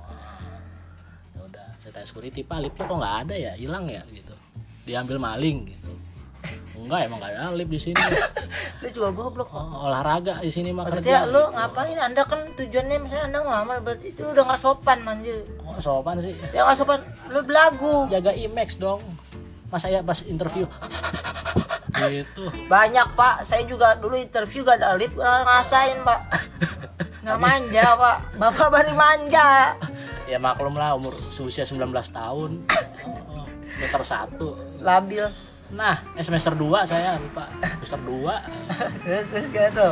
ya 1.30 1.40
udah 1.42 1.66
saya 1.76 1.90
tanya 1.92 2.06
security 2.06 2.40
pak 2.40 2.58
liftnya 2.58 2.84
kok 2.84 2.96
nggak 2.96 3.16
ada 3.22 3.34
ya 3.36 3.52
hilang 3.54 3.84
ya 3.86 4.02
gitu 4.08 4.34
diambil 4.84 5.18
maling 5.18 5.68
gitu 5.68 5.92
enggak 6.78 7.00
emang 7.04 7.18
gak 7.18 7.32
ada 7.32 7.50
lift 7.50 7.68
di 7.68 7.80
sini 7.80 7.98
Lu 8.80 8.88
juga 8.88 9.08
goblok. 9.10 9.50
Oh, 9.50 9.86
olahraga 9.86 10.38
di 10.38 10.48
sini 10.48 10.70
mah 10.70 10.86
Maksudnya 10.86 11.26
kerja 11.26 11.26
lu 11.26 11.42
ngapain? 11.50 11.98
Anda 11.98 12.22
kan 12.22 12.40
tujuannya 12.54 12.96
misalnya 12.98 13.24
Anda 13.26 13.38
ngelamar 13.42 13.76
berarti 13.82 14.06
itu 14.10 14.22
udah 14.22 14.42
nggak 14.44 14.60
sopan 14.60 14.98
anjir. 15.02 15.42
Kok 15.58 15.78
sopan 15.78 16.16
sih 16.18 16.34
Ya 16.50 16.62
nggak 16.62 16.76
sopan. 16.76 17.00
Lu 17.28 17.40
belagu. 17.42 18.06
jaga 18.06 18.30
image 18.32 18.78
dong 18.78 19.02
mas 19.68 19.84
saya 19.84 20.00
pas 20.00 20.16
interview 20.24 20.64
gitu 21.98 22.48
Banyak 22.66 23.12
pak. 23.12 23.42
Saya 23.42 23.66
juga 23.66 23.92
dulu 23.94 24.14
interview 24.14 24.62
gak 24.62 24.78
ada 24.78 24.94
lift 24.94 25.12
ngerasain 25.12 26.00
pak. 26.00 26.20
Nggak 27.20 27.36
manja 27.36 27.86
pak. 27.94 28.16
Bapak 28.36 28.68
baru 28.70 28.92
manja. 28.94 29.74
ya 30.24 30.36
maklum 30.36 30.76
lah 30.76 30.92
umur 30.92 31.16
seusia 31.28 31.64
19 31.64 31.80
tahun 32.12 32.50
Oh, 33.32 33.48
semester 33.66 34.02
1 34.04 34.84
Labil. 34.84 35.24
Nah 35.68 36.00
semester 36.16 36.56
2 36.56 36.64
saya 36.88 37.20
lupa. 37.20 37.44
Semester 37.60 38.00
2 38.00 38.24
Terus 39.04 39.24
terus 39.28 39.46
gitu. 39.52 39.88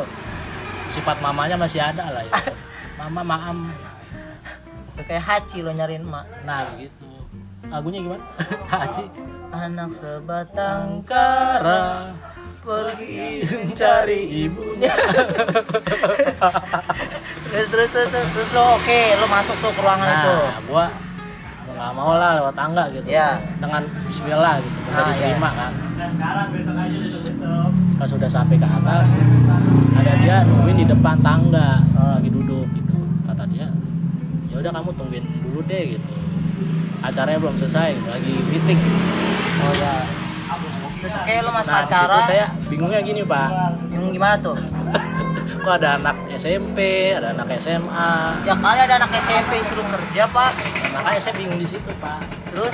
sifat 0.89 1.21
mamanya 1.21 1.57
masih 1.61 1.83
ada 1.83 2.09
lah 2.09 2.23
ya. 2.25 2.33
Mama 3.01 3.21
maam. 3.21 3.59
Kayak 4.97 5.25
Haji 5.29 5.61
lo 5.61 5.71
nyariin 5.77 6.03
mak. 6.03 6.25
nah 6.49 6.73
gitu. 6.81 7.05
Lagunya 7.69 8.01
gimana? 8.01 8.25
Haji. 8.73 9.05
Anak 9.53 9.93
sebatang 9.93 11.05
Angkara 11.05 12.11
pergi 12.67 13.47
mencari 13.47 14.21
ibunya. 14.49 14.91
Terus 17.47 17.69
terus 17.71 17.89
terus 17.95 18.09
terus, 18.11 18.29
terus 18.35 18.49
lo 18.51 18.75
oke 18.75 19.01
lo 19.23 19.27
masuk 19.31 19.57
tuh 19.63 19.71
ke 19.71 19.81
ruangan 19.81 20.09
itu. 20.11 20.35
nah 20.35 20.61
gua 20.67 20.87
nggak 21.69 21.91
mau 21.93 22.15
lah 22.15 22.39
lewat 22.39 22.55
tangga 22.55 22.85
gitu. 22.89 23.07
Ya. 23.07 23.37
dengan 23.57 23.83
Bismillah 24.07 24.55
gitu 24.59 24.79
udah 24.87 24.97
Ah, 24.97 25.09
diterima 25.11 25.51
kan. 25.51 25.73
Pas 27.97 28.07
sudah 28.07 28.29
sampai 28.29 28.57
ke 28.57 28.65
atas 28.65 29.07
ada 29.97 30.13
dia 30.19 30.37
nungguin 30.45 30.77
di 30.77 30.87
depan 30.87 31.17
tangga 31.21 31.81
Ah. 31.93 32.17
lagi 32.17 32.29
duduk 32.29 32.69
gitu. 32.73 32.97
Kata 33.25 33.45
dia 33.47 33.67
ya 34.47 34.57
udah 34.59 34.73
kamu 34.73 34.91
tungguin 34.95 35.25
dulu 35.43 35.61
deh 35.65 35.83
gitu. 35.93 36.09
Acaranya 37.01 37.39
belum 37.39 37.57
selesai 37.57 37.93
lagi 38.05 38.35
meeting. 38.47 38.81
Oh 39.59 39.73
ya 39.75 39.95
terus 40.97 41.13
oke 41.15 41.35
lo 41.39 41.51
masuk 41.53 41.69
nah 41.69 41.85
acara 41.85 42.17
situ 42.17 42.29
saya 42.31 42.47
bingungnya 42.67 43.01
gini 43.01 43.23
pak. 43.23 43.49
Yang 43.91 44.05
gimana 44.13 44.35
tuh 44.39 44.57
kok 45.67 45.75
ada 45.77 45.99
anak 45.99 46.15
SMP 46.31 46.79
ada 47.11 47.35
anak 47.35 47.59
SMA 47.59 48.11
ya 48.47 48.55
kali 48.55 48.79
ada 48.81 48.95
anak 48.97 49.11
SMP 49.19 49.59
suruh 49.67 49.83
kerja 49.85 50.31
pak 50.31 50.55
makanya 50.93 51.19
saya 51.19 51.35
bingung 51.35 51.59
di 51.59 51.67
situ 51.67 51.91
pak 51.99 52.23
terus 52.47 52.71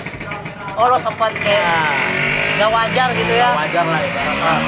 oh 0.73 0.87
lo 0.87 1.01
sempat 1.01 1.33
kayak 1.35 1.65
nah, 1.65 1.89
gak 2.59 2.71
wajar 2.71 3.09
gitu 3.13 3.33
ya 3.33 3.49
wajar 3.55 3.85
lah 3.87 4.01
ibaratnya 4.01 4.45
Ah. 4.45 4.61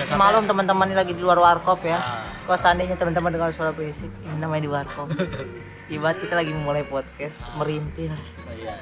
Sampai- 0.00 0.32
Maklum 0.32 0.44
teman-teman 0.44 0.86
ini 0.88 0.96
lagi 0.96 1.12
di 1.12 1.20
luar 1.20 1.36
warkop 1.36 1.84
ya. 1.84 1.94
Ah. 1.94 2.24
Kalau 2.42 2.56
seandainya 2.56 2.96
teman-teman 2.96 3.30
dengar 3.30 3.52
suara 3.52 3.68
berisik, 3.70 4.08
ini 4.24 4.40
namanya 4.40 4.64
di 4.64 4.70
warkop. 4.72 5.06
Ibarat 5.92 6.18
kita 6.18 6.34
lagi 6.34 6.50
memulai 6.50 6.82
podcast, 6.82 7.44
merintih 7.52 8.08
lah. 8.08 8.22
Oh, 8.42 8.54
iya 8.56 8.74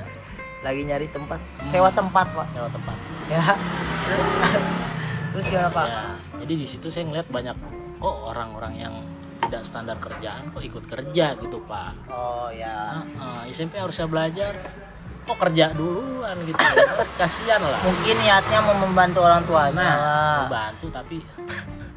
Lagi 0.62 0.86
nyari 0.86 1.10
tempat, 1.10 1.42
sewa 1.66 1.90
tempat 1.90 2.22
pak. 2.30 2.46
lewat 2.54 2.70
tempat 2.70 2.96
Ya. 3.26 3.42
Terus 5.30 5.44
gimana 5.46 5.68
pak? 5.68 5.86
ya 5.86 6.02
jadi 6.38 6.52
di 6.54 6.66
situ 6.66 6.86
saya 6.88 7.04
ngeliat 7.04 7.28
banyak 7.28 7.56
kok 7.98 8.16
orang-orang 8.24 8.74
yang 8.76 8.94
tidak 9.40 9.62
standar 9.62 9.96
kerjaan 9.96 10.48
kok 10.48 10.60
ikut 10.60 10.84
kerja 10.84 11.26
gitu 11.36 11.58
pak 11.62 11.92
Oh 12.08 12.48
ya. 12.50 13.02
Ah, 13.14 13.40
ah, 13.40 13.42
SMP 13.46 13.76
harusnya 13.76 14.06
belajar 14.06 14.52
kok 15.22 15.38
kerja 15.38 15.70
duluan 15.70 16.36
gitu 16.42 16.58
kasihan 17.14 17.60
lah 17.60 17.78
Mungkin 17.82 18.16
niatnya 18.18 18.58
mau 18.60 18.76
membantu 18.78 19.20
orang 19.20 19.44
tuanya. 19.44 19.76
nah 19.76 20.36
membantu 20.42 20.86
tapi 20.88 21.20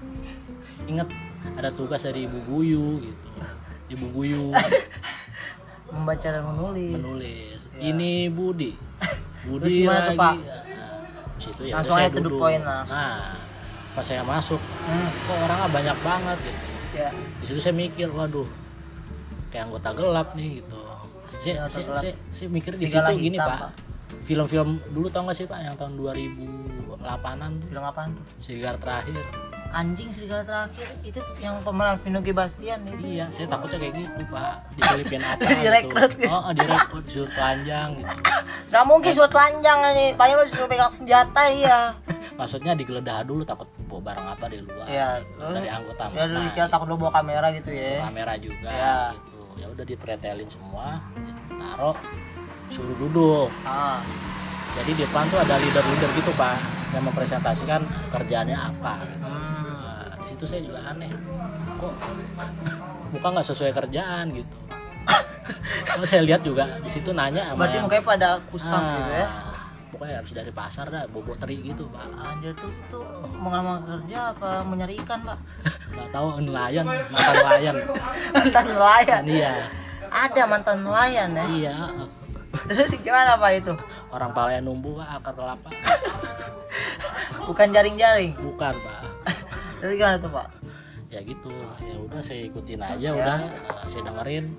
inget 0.91 1.07
ada 1.53 1.69
tugas 1.69 2.01
dari 2.01 2.25
ibu 2.25 2.39
guyu 2.41 2.99
gitu 2.99 3.27
ibu 3.89 4.05
guyu 4.11 4.51
Membaca 5.91 6.23
dan 6.23 6.43
menulis. 6.45 6.91
menulis 6.93 7.59
ini 7.75 8.27
Budi 8.27 8.71
Budi 9.47 9.59
Terus 9.61 9.73
gimana 9.77 9.99
tuh, 10.01 10.07
lagi 10.07 10.19
Pak? 10.19 10.35
Situ 11.43 11.61
ya 11.63 11.73
Langsung 11.75 11.97
aja 11.97 12.07
to 12.07 12.15
the 12.15 12.21
duduk. 12.23 12.37
point 12.37 12.61
langsung. 12.61 12.93
nah 12.93 13.33
pas 13.91 14.03
saya 14.03 14.23
masuk 14.23 14.61
Hmm. 14.81 15.09
kok 15.19 15.37
orangnya 15.37 15.67
banyak 15.67 15.97
banget 15.99 16.37
gitu 16.41 16.61
Ya. 16.91 17.09
di 17.11 17.43
situ 17.43 17.59
saya 17.59 17.71
mikir 17.73 18.07
waduh 18.09 18.47
kayak 19.47 19.65
anggota 19.65 19.89
gelap 19.91 20.27
nih 20.31 20.59
gitu 20.59 20.79
saya, 21.33 21.65
saya, 21.65 21.87
saya, 21.93 22.13
saya 22.29 22.47
mikir 22.47 22.71
di 22.73 22.85
situ 22.85 23.11
gini 23.17 23.35
hitam, 23.35 23.47
pak 23.47 23.59
Pak. 23.61 23.71
film-film 24.21 24.69
dulu 24.89 25.07
tau 25.07 25.23
gak 25.23 25.33
sih 25.33 25.43
pak 25.45 25.59
yang 25.61 25.75
tahun 25.75 25.95
2008an 25.95 27.49
tuh 27.57 27.67
Bilang 27.67 27.85
apaan 27.85 28.09
tuh? 28.11 28.23
Serigala 28.37 28.77
terakhir 28.77 29.23
Anjing 29.71 30.11
serigala 30.11 30.43
terakhir 30.43 30.87
itu 31.01 31.19
yang 31.37 31.55
pemeran 31.59 31.95
Vino 31.97 32.19
G. 32.19 32.29
Bastian 32.29 32.79
itu. 32.83 32.99
iya 33.01 33.25
saya 33.29 33.47
takutnya 33.47 33.79
kayak 33.79 33.93
gitu 33.97 34.21
pak 34.27 34.53
diselipin 34.73 35.21
apa 35.21 35.41
Direkrut 35.63 36.11
gitu 36.11 36.21
gitu. 36.21 36.29
oh 36.29 36.51
direkrut 36.51 37.03
disuruh 37.05 37.31
telanjang 37.31 37.89
gitu 37.95 38.13
Gak 38.67 38.85
mungkin 38.85 39.11
suruh 39.11 39.27
telanjang 39.27 39.77
nih, 39.91 40.09
paling 40.13 40.33
lu 40.33 40.43
disuruh 40.43 40.63
pegang 40.65 40.87
senjata 40.87 41.41
iya. 41.47 41.79
maksudnya 42.39 42.71
digeledah 42.73 43.23
dulu 43.23 43.43
takut 43.43 43.67
bawa 43.85 44.01
barang 44.05 44.27
apa 44.29 44.45
di 44.47 44.57
luar 44.59 44.85
Iya, 44.85 45.07
dari 45.37 45.67
anggota 45.67 46.03
Ya 46.09 46.23
dulu 46.25 46.37
mana, 46.37 46.45
dikira 46.47 46.67
takut 46.67 46.87
lu 46.87 46.95
bawa 46.97 47.11
kamera 47.13 47.47
gitu 47.51 47.67
gitu. 47.67 47.79
ya. 47.89 48.03
kamera 48.03 48.33
juga 48.35 48.69
Iya. 48.69 48.95
gitu 49.13 49.39
ya 49.53 49.65
udah 49.67 49.85
dipretelin 49.85 50.47
semua 50.47 50.99
taruh 51.49 51.95
suruh 52.67 52.95
duduk 52.97 53.47
Ah, 53.61 53.99
jadi 54.73 54.91
di 54.93 55.03
depan 55.03 55.27
tuh 55.27 55.37
ada 55.37 55.55
leader-leader 55.55 56.11
gitu 56.13 56.31
pak 56.33 56.55
yang 56.91 57.03
mempresentasikan 57.03 57.83
kerjaannya 58.09 58.55
apa 58.55 58.93
gitu. 59.05 59.19
hmm. 59.21 59.40
Situ 60.41 60.49
saya 60.49 60.65
juga 60.65 60.81
aneh 60.83 61.05
kok 61.77 61.93
muka 63.13 63.27
nggak 63.29 63.45
sesuai 63.45 63.71
kerjaan 63.71 64.33
gitu 64.33 64.57
Kalau 65.83 66.01
saya 66.03 66.25
lihat 66.25 66.41
juga 66.41 66.65
di 66.81 66.89
situ 66.89 67.13
nanya 67.13 67.53
sama 67.53 67.61
Berarti 67.61 67.77
yang- 67.77 67.85
mukanya 67.85 68.03
pada 68.03 68.29
kusam 68.49 68.73
Ah, 68.75 68.89
gitu 68.97 69.11
ya. 69.13 69.27
pokoknya 69.87 70.15
habis 70.17 70.33
dari 70.33 70.49
pasar 70.51 70.85
dah 70.87 71.05
bobok 71.05 71.37
teri 71.37 71.61
gitu 71.61 71.85
pak 71.87 72.09
Anjir 72.15 72.57
tuh 72.57 72.73
tuh 72.89 73.05
mau 73.35 73.53
ngelamar 73.53 73.85
kerja 73.85 74.33
apa 74.33 74.49
mau 74.63 74.73
nyari 74.73 74.97
ikan, 74.97 75.19
Pak? 75.21 75.37
nggak 75.93 76.09
tahu 76.09 76.27
nelayan 76.41 76.85
makan 76.89 77.33
nelayan 77.37 77.75
mantan 78.33 78.65
nelayan. 78.67 79.21
iya 79.23 79.53
Ada 80.09 80.41
mantan 80.43 80.77
nelayan 80.81 81.29
ya. 81.31 81.45
iya 81.51 81.75
Terus 82.65 82.89
gimana 82.97 83.37
Pak 83.37 83.51
itu? 83.55 83.73
orang 84.09 84.33
palanya 84.33 84.61
numbu 84.63 84.97
pak 84.97 85.21
akar 85.21 85.33
kelapa 85.35 85.69
Bukan 87.45 87.67
jaring-jaring. 87.69 88.33
bukan 88.35 88.73
pak 88.73 89.01
Terus 89.81 89.93
gimana 89.95 90.17
tuh, 90.17 90.29
Pak? 90.29 90.47
ya 91.11 91.19
gitu 91.19 91.51
ya 91.83 91.95
udah 91.99 92.23
saya 92.23 92.47
ikutin 92.47 92.79
aja 92.79 92.95
Ya. 93.03 93.11
udah 93.11 93.37
saya 93.83 93.99
dengerin 94.01 94.55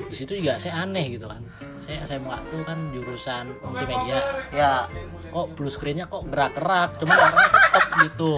di 0.00 0.14
situ 0.16 0.32
juga 0.34 0.58
saya 0.58 0.82
aneh 0.82 1.14
gitu 1.14 1.30
kan 1.30 1.38
saya 1.78 2.02
SMA 2.02 2.34
tuh 2.50 2.66
kan 2.66 2.90
jurusan 2.90 3.54
multimedia 3.62 4.18
Ya. 4.50 4.90
kok 5.30 5.54
blue 5.54 5.70
screennya 5.70 6.10
kok 6.10 6.26
gerak-gerak 6.26 6.98
cuma 6.98 7.14
orangnya 7.14 7.46
tetap 7.46 7.84
gitu 8.02 8.32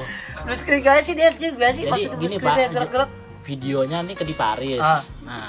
Terus 0.44 0.60
kira 0.60 1.00
sih 1.00 1.14
dia 1.16 1.30
juga 1.32 1.66
sih 1.70 1.82
jadi 1.82 1.92
maksudnya 2.12 2.20
gini 2.20 2.36
pak 2.36 2.54
gerak-gerak. 2.68 3.10
videonya 3.42 3.98
nih 4.04 4.14
ke 4.14 4.24
di 4.28 4.34
Paris 4.36 4.84
Ah. 4.84 5.00
nah 5.24 5.48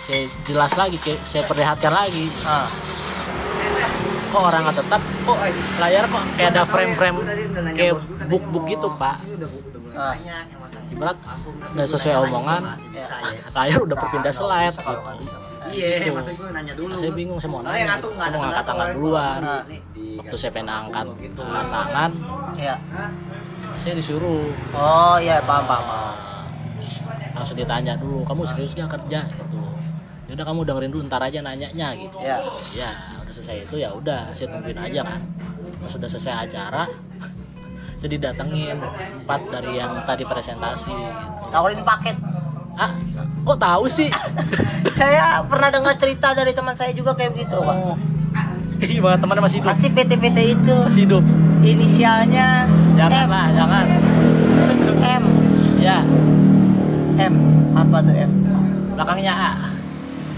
saya 0.00 0.24
jelas 0.42 0.72
lagi 0.72 0.96
saya 1.20 1.44
perlihatkan 1.44 1.92
lagi 1.92 2.32
Ah. 2.42 2.64
Kok 4.32 4.42
orangnya 4.42 4.72
tetap 4.72 5.00
kok 5.02 5.38
layar 5.78 6.04
kok 6.06 6.22
kayak 6.32 6.50
ada 6.50 6.62
frame-frame 6.64 7.18
kayak 7.70 7.94
book-book 8.26 8.64
gitu 8.66 8.88
pak 8.96 9.16
Ah. 9.92 10.16
ibarat 10.88 11.20
udah 11.70 11.84
sesuai 11.84 12.24
omongan 12.24 12.64
layar 13.56 13.78
udah 13.78 13.92
berpindah 13.92 14.32
slide 14.32 14.72
gitu. 14.72 15.00
Iya, 15.68 15.88
Gitu. 16.00 16.10
maksud 16.10 16.32
gue 16.34 16.48
nanya 16.50 16.72
dulu. 16.74 16.90
Nah, 16.90 16.98
saya 16.98 17.12
bingung 17.12 17.36
saya 17.36 17.50
mau 17.50 17.60
nanya 17.60 17.96
gitu. 17.96 18.08
nggak 18.08 18.18
saya 18.18 18.24
ada 18.24 18.36
mau 18.36 18.42
angkat 18.42 18.56
ngatur, 18.56 18.68
tangan 18.68 18.80
orang 18.82 18.96
duluan 18.96 19.38
Nah. 19.38 19.62
waktu 20.16 20.34
saya 20.34 20.50
pengen 20.50 20.68
angkat 20.70 21.06
angkat 21.12 21.66
tangan 21.68 22.10
Ya. 22.56 22.74
saya 23.76 23.92
disuruh 23.94 24.42
Oh, 24.72 25.16
iya 25.18 25.36
paham 25.40 25.64
paham. 25.66 25.84
paham. 25.84 26.16
langsung 27.34 27.56
ditanya 27.58 27.92
dulu 27.94 28.24
kamu 28.24 28.42
serius 28.46 28.72
gak 28.72 28.90
kerja 28.90 29.20
gitu 29.28 29.60
yaudah 30.26 30.44
kamu 30.46 30.60
dengerin 30.62 30.90
dulu 30.90 31.02
ntar 31.04 31.20
aja 31.20 31.38
nanyanya 31.38 31.88
gitu 31.94 32.16
Ya. 32.18 32.36
ya 32.74 32.90
selesai 33.32 33.66
itu 33.66 33.80
ya 33.80 33.90
udah 33.96 34.30
saya 34.36 34.52
tungguin 34.52 34.78
aja 34.78 35.00
kan 35.02 35.20
pas 35.82 35.90
sudah 35.90 36.06
selesai 36.06 36.46
acara 36.46 36.84
saya 37.98 38.10
didatengin 38.18 38.78
empat 39.24 39.40
dari 39.50 39.78
yang 39.78 40.02
tadi 40.04 40.26
presentasi 40.26 40.92
gitu. 40.92 41.42
Tawarin 41.50 41.82
paket. 41.82 42.16
ah 42.72 42.88
kok 43.44 43.58
tahu 43.60 43.84
sih 43.84 44.08
saya 44.98 45.44
pernah 45.44 45.68
dengar 45.68 45.92
cerita 46.00 46.32
dari 46.32 46.56
teman 46.56 46.72
saya 46.72 46.88
juga 46.96 47.12
kayak 47.12 47.36
begitu, 47.36 47.52
Pak. 47.60 47.76
gimana 48.80 49.14
temannya 49.20 49.42
masih 49.44 49.60
hidup 49.60 49.68
Pasti 49.76 49.86
PT-PT 49.92 50.38
itu 50.56 50.76
masih 50.88 51.02
hidup 51.04 51.24
inisialnya 51.62 52.64
jangan 52.96 53.24
M. 53.24 53.30
lah 53.30 53.46
jangan 53.52 53.84
M. 55.04 55.22
ya 55.84 55.98
M. 57.20 57.34
Apa 57.76 57.96
tuh 58.00 58.14
M? 58.16 58.30
belakangnya 58.96 59.34
A 59.34 59.52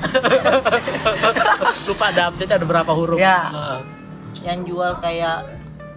lupa 1.85 2.05
ada 2.11 2.33
update 2.33 2.53
ada 2.53 2.65
berapa 2.65 2.93
huruf. 2.93 3.19
Ya. 3.21 3.51
Heeh. 3.53 3.81
yang 4.43 4.67
jual 4.67 4.99
kayak 4.99 5.47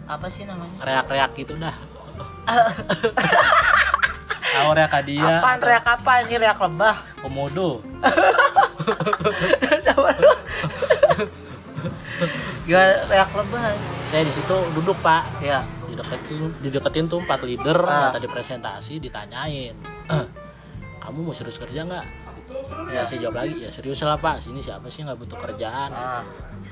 apa 0.07 0.27
sih 0.29 0.45
namanya? 0.45 0.77
Reak-reak 0.79 1.31
gitu 1.35 1.57
dah. 1.57 1.73
Tahu 4.47 4.69
reak 4.73 4.93
dia 5.03 5.43
apaan 5.43 5.59
reak 5.59 5.85
apa 5.85 6.11
ini 6.23 6.35
reak 6.39 6.59
lebah. 6.61 6.95
Komodo. 7.19 7.83
Sama 9.85 10.15
lu. 10.15 10.31
Gak 12.71 12.87
reak 13.11 13.31
lebah. 13.35 13.75
Saya 14.07 14.23
di 14.23 14.31
situ 14.31 14.55
duduk 14.77 14.95
pak. 15.03 15.43
Ya. 15.43 15.65
Dideketin 15.87 16.55
dideketin 16.63 17.05
tuh 17.11 17.19
empat 17.19 17.43
leader. 17.43 17.79
Ah. 17.83 18.13
tadi 18.13 18.27
presentasi 18.29 18.99
ditanyain 19.01 19.75
kamu 21.17 21.33
mau 21.33 21.33
serius 21.33 21.57
kerja 21.57 21.81
nggak? 21.81 22.05
Ya 22.93 23.01
saya 23.01 23.25
jawab 23.25 23.41
lagi 23.41 23.57
ya 23.57 23.73
serius 23.73 24.05
lah 24.05 24.21
pak. 24.21 24.37
Sini 24.37 24.61
siapa 24.61 24.85
sih 24.85 25.01
nggak 25.01 25.17
butuh 25.17 25.33
kerjaan? 25.41 25.89
Ah. 25.89 26.21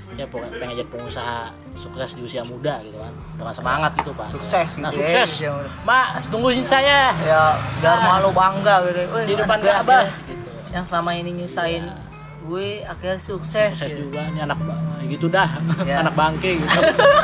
saya 0.05 0.29
pengen 0.29 0.53
pengen 0.61 0.77
jadi 0.77 0.89
pengusaha 0.93 1.49
sukses 1.73 2.13
di 2.13 2.21
usia 2.21 2.45
muda 2.45 2.77
gitu 2.85 2.93
kan. 2.93 3.09
Dengan 3.41 3.53
semangat 3.57 3.91
gitu 3.97 4.13
pak. 4.13 4.29
Sukses 4.29 4.69
nah 4.77 4.93
gitu 4.93 5.01
ya, 5.01 5.25
sukses. 5.25 5.49
muda. 5.49 5.69
mak 5.81 6.05
tungguin 6.29 6.61
saya. 6.61 7.09
Ya 7.25 7.57
biar 7.81 7.97
malu 8.05 8.29
bangga 8.29 8.85
gitu. 8.85 9.01
Di 9.25 9.33
depan 9.33 9.57
Ka'bah 9.57 10.05
gitu. 10.29 10.49
yang 10.69 10.85
selama 10.85 11.09
ini 11.09 11.41
nyusahin 11.41 11.89
Iya. 11.89 11.97
gue 12.45 12.67
akhirnya 12.85 13.17
sukses, 13.17 13.73
sukses 13.73 13.97
gitu. 13.97 14.13
juga 14.13 14.29
ini 14.29 14.45
anak 14.45 14.61
ba- 14.61 14.77
gitu 15.01 15.25
dah. 15.25 15.49
Ya. 15.81 15.99
anak 16.05 16.13
bangke 16.13 16.61
gitu. 16.61 16.69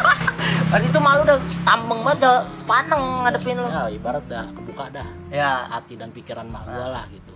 Berarti 0.74 0.88
itu 0.90 1.00
malu 1.00 1.22
udah 1.22 1.38
tambeng 1.62 2.02
banget 2.02 2.26
udah 2.26 2.38
sepaneng 2.50 3.04
ngadepin 3.22 3.62
lu. 3.62 3.70
Ya 3.70 3.86
ibarat 3.94 4.26
dah 4.26 4.50
kebuka 4.82 4.98
dah. 4.98 5.08
Ya 5.30 5.52
hati 5.70 5.94
dan 5.94 6.10
pikiran 6.10 6.48
mak 6.50 6.66
gua 6.66 6.88
lah 6.92 7.06
gitu. 7.08 7.34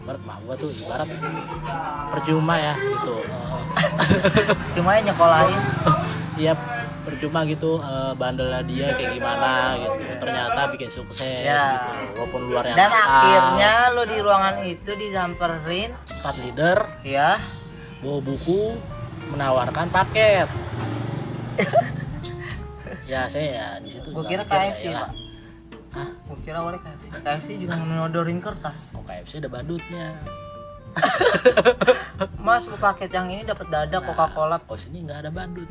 Ibarat 0.00 0.22
mak 0.24 0.38
gua 0.44 0.54
tuh 0.56 0.70
ibarat 0.72 1.08
percuma 2.10 2.54
ya 2.56 2.74
gitu. 2.76 3.16
Cuma 4.74 4.96
ya 4.96 5.00
nyekolahin. 5.04 5.60
Dia 6.34 6.52
percuma 7.06 7.44
gitu 7.44 7.76
eh, 7.76 8.12
bandelnya 8.16 8.64
dia 8.64 8.86
kayak 8.96 9.12
gimana 9.12 9.76
gitu. 9.76 9.92
Ternyata 10.16 10.60
bikin 10.72 10.88
sukses 10.90 11.20
Ya. 11.44 11.60
gitu 11.60 11.90
walaupun 12.16 12.40
luar 12.48 12.64
yang 12.64 12.76
dan 12.78 12.88
nakal. 12.88 13.12
akhirnya 13.12 13.72
lo 13.92 14.02
di 14.06 14.18
ruangan 14.18 14.56
itu 14.64 14.90
disamperin 14.96 15.90
empat 15.92 16.34
leader. 16.40 16.78
Ya. 17.04 17.36
Bawa 18.00 18.20
buku 18.20 18.76
menawarkan 19.30 19.88
paket. 19.90 20.48
Ya 23.04 23.28
saya 23.28 23.44
ya 23.52 23.66
di 23.84 23.92
situ 23.92 24.08
gue 24.08 24.16
juga 24.16 24.32
kira 24.32 24.42
mikir, 24.42 24.56
ya 24.56 24.64
KFC 24.64 24.84
iyalah. 24.88 25.00
pak. 25.04 25.10
gue 25.12 25.23
kira 26.44 26.60
awalnya 26.60 26.84
KFC 26.84 27.04
KFC 27.24 27.48
juga 27.64 27.80
nodorin 27.80 28.38
kertas. 28.38 28.92
Oh 28.92 29.02
KFC 29.02 29.40
ada 29.40 29.48
badutnya. 29.48 30.12
Mas 32.46 32.70
mau 32.70 32.78
paket 32.78 33.10
yang 33.10 33.26
ini 33.26 33.42
dapat 33.42 33.66
dada 33.66 33.98
Coca 33.98 34.30
Cola 34.30 34.60
oh 34.62 34.78
sini 34.78 35.02
nggak 35.02 35.26
ada 35.26 35.30
badut. 35.32 35.66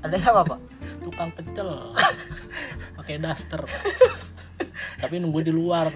Ada 0.00 0.16
apa 0.30 0.54
pak 0.54 0.60
tukang 1.04 1.30
pecel. 1.34 1.92
Pakai 2.96 3.18
daster. 3.18 3.66
Tapi 5.02 5.14
nunggu 5.18 5.42
di 5.42 5.52
luar 5.52 5.90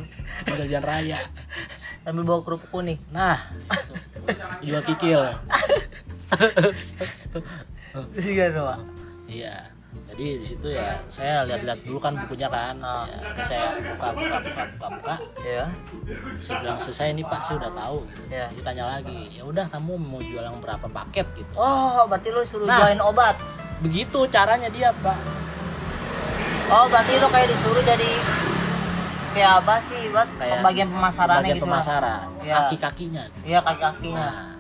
tinggal 0.44 0.66
jalan 0.68 0.84
raya. 0.84 1.18
Sambil 2.02 2.26
bawa 2.26 2.42
kerupuk 2.42 2.68
kuning. 2.68 2.98
Nah. 3.14 3.38
Jual 4.60 4.82
kikil. 4.82 5.22
Iya 8.16 8.48
pak. 8.56 8.80
Iya 9.28 9.71
jadi 10.12 10.26
di 10.40 10.44
situ 10.44 10.68
ya 10.68 11.00
saya 11.08 11.44
lihat-lihat 11.44 11.84
dulu 11.84 11.96
kan 11.96 12.12
bukunya 12.16 12.48
kan. 12.48 12.76
Ah. 12.80 13.04
ya, 13.04 13.18
saya 13.40 13.66
buka 13.76 14.08
buka 14.12 14.36
buka 14.40 14.62
buka 14.68 14.86
buka. 14.92 15.14
Ya 15.40 15.64
saya 16.36 16.56
bilang 16.60 16.78
selesai 16.78 17.08
nih 17.12 17.24
pak 17.24 17.40
saya 17.42 17.56
udah 17.60 17.72
tahu. 17.74 17.98
Gitu. 18.06 18.20
Ya. 18.28 18.46
ditanya 18.50 18.84
lagi 18.90 19.20
ya 19.30 19.42
udah 19.42 19.64
kamu 19.68 19.92
mau 19.96 20.20
jual 20.20 20.42
yang 20.42 20.60
berapa 20.60 20.86
paket? 20.86 21.26
Gitu. 21.34 21.52
Oh 21.54 22.04
berarti 22.04 22.28
lo 22.28 22.40
suruh 22.42 22.64
Nah. 22.64 22.78
jualin 22.78 23.00
obat? 23.00 23.36
begitu 23.80 24.22
caranya 24.28 24.68
dia 24.68 24.94
pak. 24.94 25.18
Oh 26.68 26.86
berarti 26.86 27.18
lo 27.18 27.26
kayak 27.26 27.50
disuruh 27.50 27.82
jadi 27.82 28.10
kayak 29.32 29.52
apa 29.58 29.74
sih 29.82 30.12
buat 30.12 30.28
Kayak 30.38 30.60
bagian 30.62 30.88
pemasarannya 30.88 31.40
bagian 31.42 31.56
gitu 31.56 31.66
pemasaran 31.66 32.20
Ya. 32.42 32.54
kaki-kakinya. 32.62 33.22
Iya 33.42 33.58
kaki 33.58 33.80
kakinya 33.80 34.28
Nah, 34.28 34.51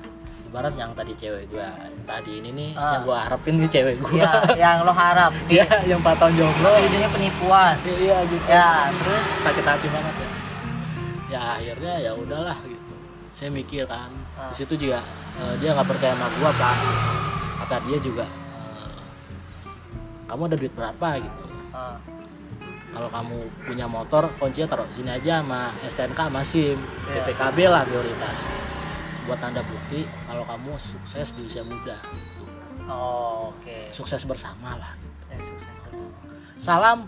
ibarat 0.52 0.76
yang 0.76 0.92
tadi 0.92 1.16
cewek 1.16 1.48
gua 1.48 1.64
tadi 2.04 2.44
ini 2.44 2.52
nih 2.52 2.70
Ah. 2.74 2.92
yang 2.94 3.02
gua 3.02 3.24
harapin 3.24 3.56
nih 3.56 3.66
cewek 3.66 3.96
gua. 3.98 4.12
iya 4.12 4.32
yang 4.54 4.84
lo 4.84 4.92
harap 4.92 5.32
Iya, 5.48 5.64
yang 5.82 5.96
4 5.98 6.12
tahun 6.14 6.32
jomblo. 6.36 6.76
videonya 6.78 7.08
penipuan 7.08 7.74
Iya 7.82 8.18
gitu. 8.22 8.44
ya 8.46 8.92
terus 8.92 9.24
Sakit 9.42 9.64
hati 9.64 9.86
banget 9.88 10.14
ya. 10.14 10.28
Ya 11.26 11.40
akhirnya 11.56 11.94
ya 11.98 12.12
udahlah 12.12 12.60
gitu. 12.62 12.92
Saya 13.32 13.48
mikir 13.50 13.88
kan, 13.88 14.12
Ah. 14.34 14.52
di 14.52 14.54
situ 14.54 14.76
juga 14.78 15.00
eh, 15.34 15.54
dia 15.56 15.72
nggak 15.72 15.88
percaya 15.88 16.12
sama 16.12 16.28
gua, 16.36 16.52
Pak. 16.52 16.76
Kata 17.58 17.76
dia 17.82 17.96
juga 17.98 18.28
eh, 18.28 19.00
kamu 20.28 20.42
ada 20.46 20.56
duit 20.58 20.72
berapa 20.72 21.08
gitu. 21.16 21.42
ah, 21.72 21.96
Kalau 22.92 23.08
kamu 23.08 23.36
punya 23.64 23.88
motor, 23.88 24.28
kuncinya 24.36 24.68
taruh 24.68 24.84
sini 24.92 25.08
aja 25.10 25.40
sama 25.40 25.72
STNK 25.82 26.20
sama 26.22 26.44
SIM, 26.44 26.76
Iya. 27.08 27.24
BPKB 27.24 27.58
lah 27.64 27.88
prioritas. 27.88 28.38
Buat 29.22 29.38
tanda 29.38 29.62
bukti 29.62 30.02
kalau 30.24 30.42
kamu 30.42 30.74
sukses 30.74 31.30
di 31.32 31.42
usia 31.42 31.62
muda. 31.62 31.94
gitu. 32.02 32.42
oh, 32.84 33.50
oke 33.50 33.90
Sukses 33.90 34.22
bersama 34.24 34.74
lah. 34.74 34.92
Ya, 35.26 35.38
sukses 35.40 35.74
terus. 35.80 36.10
Salam, 36.58 37.06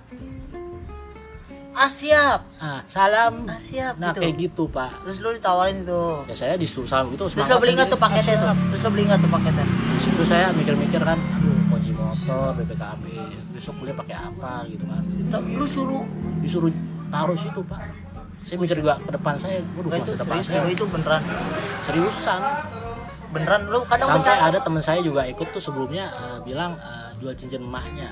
ah 1.71 1.91
siap 1.91 2.41
ah, 2.57 2.81
salam. 2.85 3.47
ah 3.47 3.59
siap 3.59 3.99
Nah 3.99 4.11
gitu 4.11 4.21
kayak 4.21 4.35
gitu 4.37 4.63
pak. 4.69 4.95
terus 5.03 5.19
lo 5.19 5.31
ditawarin 5.31 5.83
itu 5.83 6.03
Ya 6.25 6.35
saya 6.37 6.55
disuruh 6.55 6.87
salam 6.87 7.11
gitu. 7.11 7.27
terus 7.27 7.35
lo 7.45 7.59
beli 7.59 7.75
nggak 7.75 7.91
tuh 7.91 7.99
paketnya 7.99 8.35
tuh 8.37 8.51
terus 8.71 8.81
lo 8.81 8.89
beli 8.91 9.05
nggak 9.05 9.21
tuh 9.21 9.31
paketnya 9.33 9.65
Di 9.67 9.99
situ 10.01 10.23
saya 10.25 10.47
mikir-mikir 10.51 11.01
kan, 11.01 11.19
aduh 11.19 11.55
kunci 11.67 11.91
motor, 11.91 12.55
BPKB, 12.55 13.05
besok 13.51 13.75
kuliah 13.77 13.97
pakai 13.97 14.15
apa 14.17 14.63
gitu 14.69 14.87
kan. 14.87 15.03
Lu 15.51 15.67
suruh 15.67 16.07
Disuruh 16.39 16.71
taruh 17.09 17.35
situ 17.35 17.59
pak. 17.65 17.83
Saya 18.45 18.57
mikir 18.59 18.77
juga 18.79 18.95
ke 18.99 19.11
depan 19.11 19.35
saya, 19.35 19.65
waduh 19.73 19.89
Gak 19.89 19.99
itu 19.99 20.11
masa 20.11 20.21
depan 20.21 20.37
serius 20.39 20.49
saya 20.55 20.71
itu 20.71 20.85
beneran 20.85 21.23
seriusan. 21.83 22.41
beneran 23.33 23.63
lu 23.67 23.83
kadang 23.83 24.09
Sampai 24.13 24.39
ada 24.39 24.59
teman 24.61 24.79
saya 24.79 25.01
juga 25.03 25.27
ikut 25.27 25.49
tuh 25.51 25.59
sebelumnya 25.59 26.07
eh, 26.07 26.39
bilang 26.45 26.77
eh, 26.77 27.11
jual 27.19 27.35
cincin 27.35 27.61
emaknya. 27.61 28.07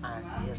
anjir 0.00 0.58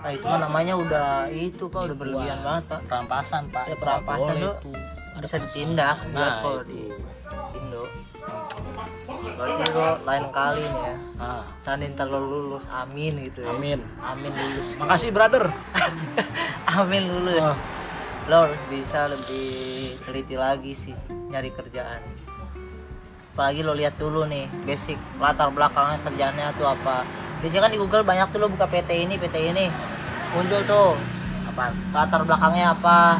ah 0.00 0.10
itu 0.10 0.24
mah 0.24 0.40
namanya 0.40 0.74
udah 0.74 1.08
itu 1.28 1.64
pak 1.66 1.80
udah 1.86 1.96
berlebihan 1.96 2.38
Wah, 2.38 2.44
banget 2.56 2.64
pak 2.66 2.80
Perampasan 2.84 3.42
pak. 3.48 3.64
Ya, 3.64 3.76
perampasan 3.76 4.34
itu. 4.36 4.70
Ada 5.10 5.24
bisa 5.24 5.36
ditindak 5.40 5.96
Nah 6.10 6.32
kalau 6.40 6.60
itu. 6.60 6.68
di 6.68 6.80
berarti 9.40 9.64
lo 9.70 9.88
lain 10.04 10.24
kali 10.30 10.60
nih 10.62 10.82
ya 10.84 10.96
Ah, 11.16 11.42
Sandin 11.56 11.92
ntar 11.92 12.06
lo 12.06 12.16
lulus 12.18 12.64
amin 12.66 13.16
gitu 13.22 13.40
ya. 13.40 13.52
Amin. 13.52 13.80
amin 14.00 14.32
lulus. 14.32 14.72
Makasih 14.76 15.10
brother. 15.10 15.52
amin 16.76 17.02
lulus. 17.02 17.40
Ah. 17.42 17.56
lo 18.24 18.46
harus 18.46 18.62
bisa 18.66 19.04
lebih 19.06 19.48
teliti 20.00 20.32
lagi 20.34 20.72
sih 20.72 20.94
nyari 21.28 21.50
kerjaan. 21.50 22.00
Apalagi 23.30 23.60
lo 23.60 23.72
lihat 23.72 23.96
dulu 23.96 24.24
nih 24.24 24.46
basic 24.64 24.96
latar 25.16 25.48
belakangnya 25.48 26.00
kerjaannya 26.00 26.46
tuh 26.54 26.68
apa. 26.68 27.04
Biasanya 27.40 27.62
kan 27.62 27.70
di 27.70 27.78
Google 27.78 28.00
banyak 28.02 28.28
tuh 28.28 28.38
lo 28.38 28.48
buka 28.48 28.64
PT 28.64 28.90
ini 29.02 29.16
PT 29.16 29.36
ini. 29.46 29.66
Muncul 30.30 30.60
tuh 30.62 30.94
Apaan? 31.46 31.72
latar 31.90 32.22
belakangnya 32.22 32.70
apa 32.70 33.18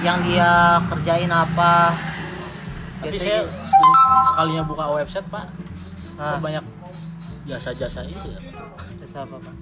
yang 0.00 0.22
dia 0.22 0.50
kerjain 0.86 1.30
apa. 1.30 1.94
Tapi 3.00 3.10
Biasanya 3.10 3.42
saya 3.42 3.64
sekali- 3.64 3.99
sekalinya 4.40 4.64
buka 4.64 4.84
website 4.90 5.28
pak, 5.28 5.52
Ah. 6.16 6.40
banyak 6.40 6.64
jasa-jasa 7.44 8.00
itu 8.04 8.24
ya. 8.26 8.40
Jasa 8.98 9.28
apa 9.28 9.36
Pak? 9.36 9.54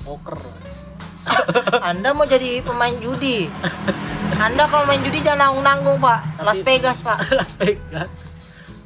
Poker. 0.00 0.40
Anda 1.82 2.16
mau 2.16 2.24
jadi 2.24 2.60
pemain 2.60 2.96
judi 2.96 3.52
Anda 4.34 4.64
kalau 4.64 4.84
main 4.84 5.00
judi 5.00 5.20
jangan 5.20 5.52
nanggung-nanggung 5.52 6.00
Pak 6.00 6.18
Tapi- 6.32 6.46
Las 6.46 6.60
Vegas 6.62 6.98
Pak 7.00 7.18
Las 7.38 7.52
Vegas. 7.54 8.08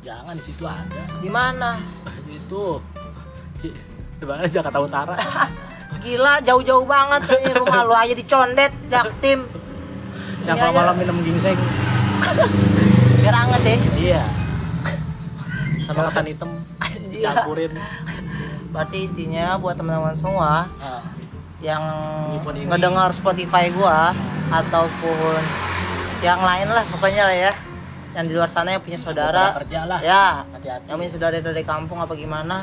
Jangan 0.02 0.34
di 0.34 0.42
situ 0.42 0.64
ada. 0.64 1.02
di 1.16 1.30
mana 1.30 1.78
Itu. 2.26 2.82
Di 4.16 4.24
mana 4.24 4.42
Jakarta 4.44 4.78
Utara. 4.80 5.14
Gila 6.02 6.42
jauh-jauh 6.42 6.82
banget 6.84 7.22
dari 7.28 7.50
rumah 7.52 7.80
lu 7.80 7.94
aja 7.94 8.10
dicondet 8.12 8.74
Jaktim 8.88 9.46
Yang 10.42 10.50
Ini 10.50 10.60
kalau 10.60 10.72
aja. 10.72 10.78
malam 10.82 10.94
minum 10.96 11.16
ginseng. 11.20 11.58
biar 13.16 13.34
anget 13.40 13.60
deh 13.62 13.78
Iya. 13.96 14.22
Sama 15.84 16.08
ketan 16.08 16.26
hitam 16.26 16.50
Iya. 17.14 17.30
campurin. 17.32 17.72
Berarti 18.70 18.98
intinya 19.04 19.54
buat 19.54 19.74
teman-teman 19.74 20.12
semua 20.12 20.66
Ah, 20.76 21.02
yang 21.60 21.82
ini. 22.48 22.66
ngedengar 22.66 23.10
Spotify 23.10 23.70
gua 23.70 24.10
ataupun 24.48 25.38
yang 26.20 26.40
lain 26.40 26.68
lah 26.68 26.84
pokoknya 26.86 27.22
lah 27.24 27.36
ya 27.38 27.52
yang 28.12 28.24
di 28.24 28.32
luar 28.32 28.46
sana 28.46 28.70
yang 28.70 28.80
punya 28.80 28.96
saudara 28.96 29.58
kerja 29.58 29.84
lah. 29.84 29.98
ya 30.00 30.46
Hati-hati. 30.48 30.86
yang 30.86 30.96
punya 30.96 31.10
saudara 31.10 31.36
dari 31.36 31.62
kampung 31.62 31.98
apa 31.98 32.14
gimana 32.14 32.62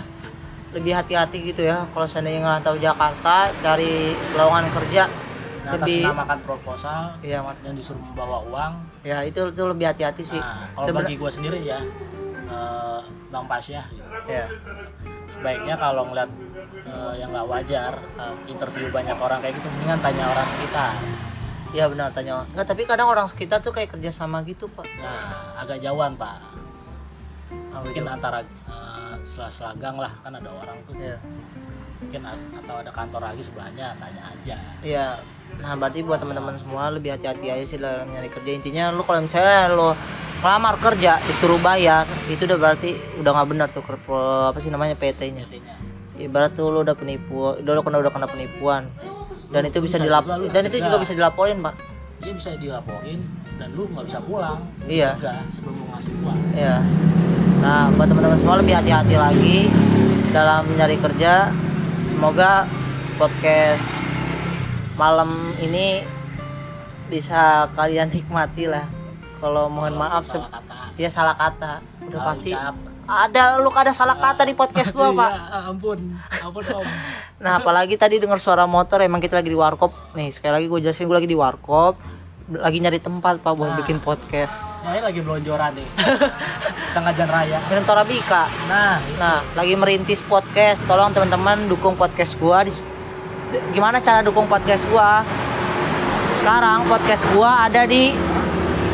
lebih 0.72 0.94
hati-hati 0.94 1.38
gitu 1.46 1.62
ya 1.64 1.84
kalau 1.88 2.06
seandainya 2.06 2.40
ngerantau 2.42 2.76
Jakarta 2.76 3.36
cari 3.56 3.94
lowongan 4.32 4.68
kerja 4.74 5.04
Nah, 5.62 5.78
lebih 5.78 6.02
namakan 6.04 6.40
proposal 6.42 7.02
Iya, 7.22 7.38
yang 7.62 7.76
disuruh 7.76 8.02
membawa 8.02 8.42
uang. 8.44 8.74
ya 9.02 9.22
itu 9.22 9.46
itu 9.48 9.62
lebih 9.64 9.86
hati-hati 9.86 10.24
sih 10.26 10.36
Nah, 10.36 10.74
kalau 10.74 10.88
Seben- 10.88 11.06
bagi 11.06 11.16
gua 11.16 11.30
sendiri 11.30 11.60
ya, 11.62 11.78
eh, 12.52 13.02
Bang 13.32 13.48
Pasya 13.48 13.82
gitu. 13.88 14.04
ya 14.28 14.46
sebaiknya 15.32 15.80
kalau 15.80 16.12
ngeliat 16.12 16.28
eh, 16.84 17.14
yang 17.24 17.32
nggak 17.32 17.48
wajar 17.48 17.94
eh, 18.20 18.36
interview 18.52 18.92
banyak 18.92 19.16
orang 19.16 19.40
kayak 19.40 19.56
gitu 19.56 19.68
mendingan 19.72 20.00
tanya 20.04 20.24
orang 20.28 20.48
sekitar. 20.48 20.96
Iya 21.72 21.88
benar 21.88 22.12
tanya 22.12 22.44
nggak 22.52 22.68
tapi 22.68 22.84
kadang 22.84 23.08
orang 23.08 23.32
sekitar 23.32 23.64
tuh 23.64 23.72
kayak 23.72 23.96
kerja 23.96 24.12
sama 24.12 24.44
gitu 24.44 24.68
pak. 24.68 24.84
Nah 25.00 25.56
agak 25.64 25.80
jauhan 25.80 26.20
pak. 26.20 26.44
Agak 27.72 27.82
mungkin 27.88 28.04
jauh. 28.04 28.16
antara 28.20 28.40
eh, 28.44 29.14
sela-sela 29.24 29.72
gang 29.80 29.96
lah 29.96 30.12
kan 30.20 30.36
ada 30.36 30.52
orang 30.52 30.78
tuh. 30.84 30.94
Iya. 31.00 31.18
Mungkin 32.04 32.22
atau 32.66 32.76
ada 32.82 32.92
kantor 32.92 33.22
lagi 33.32 33.42
sebelahnya 33.46 33.96
tanya 33.96 34.24
aja. 34.36 34.56
Iya. 34.84 35.08
Nah, 35.60 35.76
berarti 35.76 36.00
buat 36.02 36.18
teman-teman 36.18 36.56
semua 36.56 36.88
lebih 36.88 37.12
hati-hati 37.12 37.48
aja 37.48 37.66
sih 37.66 37.78
dalam 37.78 38.08
nyari 38.08 38.30
kerja. 38.30 38.52
Intinya 38.52 38.90
lu 38.90 39.04
kalau 39.04 39.22
misalnya 39.22 39.68
lu 39.68 39.92
ngelamar 40.42 40.76
kerja 40.80 41.22
disuruh 41.22 41.60
bayar, 41.60 42.08
itu 42.26 42.44
udah 42.44 42.58
berarti 42.58 42.90
udah 43.18 43.32
nggak 43.32 43.48
benar 43.48 43.68
tuh 43.70 43.84
apa 44.48 44.58
sih 44.58 44.70
namanya 44.70 44.96
PT-nya. 44.96 45.46
Ibarat 46.18 46.54
tuh 46.54 46.70
lu 46.70 46.82
udah 46.82 46.94
penipu, 46.94 47.56
udah 47.56 47.72
lu 47.72 47.82
kena 47.82 47.98
udah 48.00 48.12
kena 48.12 48.26
penipuan. 48.26 48.90
Dan 49.52 49.68
itu 49.68 49.84
bisa, 49.84 50.00
Bisa 50.00 50.06
dilap 50.08 50.24
juga 50.24 50.48
dan 50.48 50.62
itu 50.64 50.78
juga 50.80 50.98
bisa 50.98 51.12
dilaporin, 51.12 51.60
Pak. 51.60 51.76
dia 52.22 52.32
bisa 52.32 52.54
dilaporin 52.54 53.20
dan 53.58 53.74
lu 53.74 53.90
nggak 53.90 54.06
bisa 54.06 54.22
pulang 54.22 54.62
Iya. 54.86 55.18
juga 55.18 55.42
sebelum 55.50 55.74
lu 55.74 55.86
ngasih 55.90 56.14
uang 56.22 56.38
Iya. 56.54 56.76
Nah, 57.58 57.84
buat 57.92 58.08
teman-teman 58.08 58.38
semua 58.38 58.56
lebih 58.58 58.74
hati-hati 58.74 59.16
lagi 59.16 59.58
dalam 60.30 60.62
mencari 60.66 60.98
kerja. 60.98 61.50
Semoga 61.98 62.70
podcast 63.18 64.01
malam 65.02 65.30
ini 65.58 66.06
bisa 67.10 67.42
kalian 67.74 68.08
nikmati 68.08 68.70
lah. 68.70 68.86
Kalau 69.38 69.66
mohon 69.68 69.98
maaf 69.98 70.22
se- 70.22 70.38
salah 70.38 70.54
kata 70.54 70.78
ya 70.96 71.10
salah 71.10 71.34
kata. 71.36 71.74
Udah 72.04 72.14
Salah 72.14 72.28
pasti 72.30 72.52
ucap. 72.54 72.76
ada 73.04 73.44
lu 73.58 73.70
ada 73.72 73.92
salah 73.92 74.14
kata 74.16 74.46
di 74.46 74.54
podcast 74.54 74.94
gua, 74.94 75.10
Pak. 75.18 75.32
Iya, 75.32 75.60
ampun 75.68 76.00
ampun 76.32 76.64
om 76.72 76.86
Nah, 77.44 77.58
apalagi 77.58 77.98
tadi 77.98 78.22
dengar 78.22 78.38
suara 78.38 78.64
motor 78.66 79.02
emang 79.02 79.18
kita 79.18 79.34
lagi 79.34 79.50
di 79.50 79.58
warkop. 79.58 79.90
Nih, 80.14 80.30
sekali 80.30 80.54
lagi 80.54 80.66
gue 80.68 80.80
jelasin 80.80 81.10
gue 81.10 81.18
lagi 81.18 81.26
di 81.26 81.34
warkop. 81.34 81.98
Lagi 82.52 82.78
nyari 82.78 83.00
tempat, 83.00 83.40
Pak, 83.40 83.52
buat 83.52 83.74
Nah. 83.74 83.78
bikin 83.80 83.98
podcast. 83.98 84.54
nah 84.84 84.92
ini 84.92 85.02
lagi 85.02 85.20
belonjoran 85.20 85.72
nih 85.72 85.88
tengah 86.96 87.14
jalan 87.16 87.32
raya 87.32 87.58
Minum 87.66 87.82
Torabika. 87.82 88.44
nah 88.68 89.00
Nah, 89.18 89.42
lagi 89.52 89.74
merintis 89.74 90.22
podcast. 90.22 90.86
Tolong 90.86 91.10
teman-teman 91.10 91.66
dukung 91.66 91.96
podcast 91.96 92.38
gua. 92.38 92.62
Di, 92.62 92.70
gimana 93.72 94.00
cara 94.00 94.24
dukung 94.24 94.48
podcast 94.48 94.84
gua? 94.88 95.26
Sekarang 96.40 96.88
podcast 96.88 97.24
gua 97.36 97.68
ada 97.68 97.84
di 97.86 98.16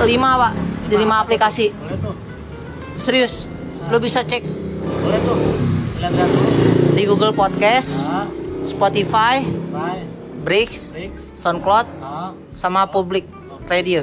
5, 0.01 0.05
Pak. 0.13 0.53
Di 0.87 0.95
5 0.97 1.23
aplikasi. 1.23 1.65
boleh 1.73 1.97
tuh. 1.99 2.15
Serius. 2.97 3.45
Lu 3.87 3.97
bisa 4.01 4.25
cek. 4.25 4.43
Boleh 5.03 5.19
tuh. 5.21 5.37
Lihat-lihat 5.97 6.29
dulu 6.29 6.49
di 6.97 7.05
Google 7.05 7.29
Podcast, 7.29 8.09
nah 8.09 8.25
Spotify, 8.65 9.45
Fix 10.41 10.89
SoundCloud, 11.37 11.85
nah 12.01 12.33
sama 12.57 12.89
Public 12.89 13.29
Radio. 13.69 14.01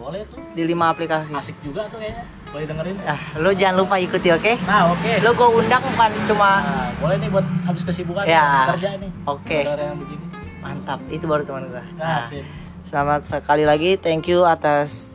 Boleh 0.00 0.24
tuh. 0.24 0.40
Di 0.56 0.62
5 0.64 0.88
aplikasi. 0.88 1.36
asik 1.36 1.56
juga 1.60 1.84
tuh 1.92 2.00
kayaknya 2.00 2.24
boleh 2.50 2.66
dengerin 2.66 2.96
Ah, 3.04 3.20
lu 3.36 3.50
jangan 3.52 3.76
lupa 3.78 3.94
ikuti, 3.96 4.28
oke? 4.28 4.58
nah 4.64 4.90
oke 4.90 5.10
Lu 5.20 5.30
gua 5.32 5.48
undang 5.52 5.82
bukan 5.84 6.10
cuma 6.26 6.50
Nah, 6.60 6.90
boleh 6.98 7.16
nih 7.16 7.28
buat 7.28 7.46
habis 7.62 7.82
kesibukan 7.82 8.24
Ya. 8.24 8.42
habis 8.42 8.60
kerja 8.76 8.90
nih 8.96 9.10
Oke. 9.24 9.58
Dengerin 9.62 9.86
yang 9.86 9.98
begini 9.98 10.24
mantap. 10.60 10.98
Itu 11.08 11.24
baru 11.24 11.42
teman 11.42 11.64
gua. 11.68 11.80
nah, 11.94 12.20
Nah. 12.20 12.42
Selamat 12.82 13.20
sekali 13.22 13.62
lagi, 13.62 13.94
thank 13.94 14.26
you 14.26 14.42
atas 14.42 15.14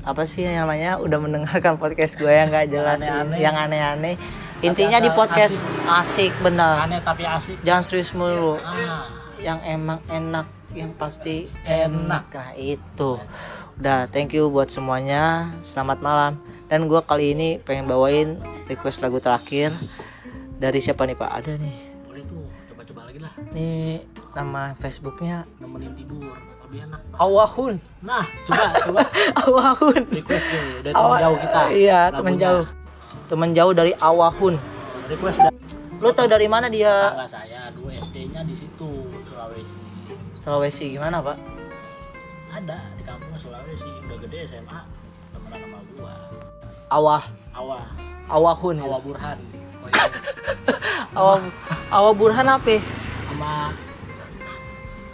apa 0.00 0.24
sih 0.24 0.42
yang 0.42 0.64
namanya 0.64 0.96
udah 0.96 1.14
mendengarkan 1.16 1.76
podcast 1.76 2.16
gue 2.16 2.26
yang 2.26 2.48
nggak 2.48 2.66
jelas, 2.66 2.96
Yang 2.96 3.06
aneh-aneh. 3.06 3.38
yang 3.38 3.54
aneh-aneh. 3.54 4.14
Intinya 4.60 4.98
di 4.98 5.10
podcast 5.10 5.60
asik, 5.84 6.32
benar. 6.40 6.82
aneh 6.82 6.98
tapi 6.98 7.22
asik 7.22 7.60
Jangan 7.60 7.82
serius 7.84 8.10
mulu. 8.10 8.56
ah 8.56 9.06
Yang 9.36 9.58
emang 9.68 10.00
enak, 10.08 10.46
yang 10.72 10.90
pasti 10.92 11.46
Enak. 11.62 11.90
enak. 11.92 12.24
Nah 12.32 12.50
itu. 12.56 13.10
Udah, 13.74 14.06
thank 14.08 14.32
you 14.32 14.48
buat 14.48 14.66
semuanya. 14.66 15.46
Selamat 15.60 15.98
malam. 16.00 16.32
Dan 16.72 16.88
gue 16.88 17.04
kali 17.04 17.36
ini 17.36 17.60
pengen 17.60 17.84
bawain 17.84 18.40
request 18.64 19.04
lagu 19.04 19.20
terakhir 19.20 19.76
dari 20.56 20.80
siapa 20.80 21.04
nih 21.04 21.12
Pak? 21.12 21.30
Ada 21.34 21.52
nih. 21.54 21.76
boleh 22.02 22.24
tuh 22.24 22.48
coba-coba 22.72 23.00
lagi 23.04 23.20
lah 23.20 23.32
Nih 23.52 24.00
nama 24.32 24.72
Facebooknya 24.72 25.44
nemenin 25.60 25.92
tidur 25.92 26.32
lebih 26.64 26.88
enak 26.88 27.00
Awahun. 27.14 27.76
nah 28.00 28.24
coba 28.48 28.64
coba 28.80 29.00
Awahun. 29.44 30.00
request 30.08 30.46
nih 30.48 30.64
dari 30.80 30.94
teman 30.96 31.18
jauh 31.20 31.36
kita 31.38 31.60
Iya, 31.70 32.00
teman 32.08 32.34
jauh. 32.40 32.64
Teman 33.28 33.50
jauh 33.52 33.72
dari 33.76 33.92
Awahun. 33.92 34.54
request 35.06 35.38
dari 35.38 35.56
Lu 36.00 36.08
tau 36.10 36.24
dari 36.26 36.48
mana 36.48 36.66
dia? 36.66 37.12
tetangga 37.12 37.28
saya 37.28 37.68
dulu 37.70 37.92
SD-nya 37.92 38.40
di 38.42 38.54
situ 38.56 38.90
Sulawesi 39.22 39.76
Sulawesi 40.34 40.84
gimana, 40.90 41.20
Pak? 41.20 41.36
ada 42.50 42.80
di 42.96 43.02
kampung 43.02 43.36
Sulawesi 43.36 43.84
udah 44.02 44.16
gede 44.18 44.38
SMA 44.46 44.80
temenan 45.32 45.60
sama 45.62 45.78
Awah, 46.92 47.24
Awa 47.52 47.78
Awahun. 48.28 48.76
Awa 48.78 48.98
Burhan 48.98 49.38
oh, 49.82 49.88
iya. 49.88 50.06
Awah, 51.12 51.38
Awah 51.90 52.12
Burhan 52.12 52.46
apa? 52.46 52.76
sama 53.26 53.52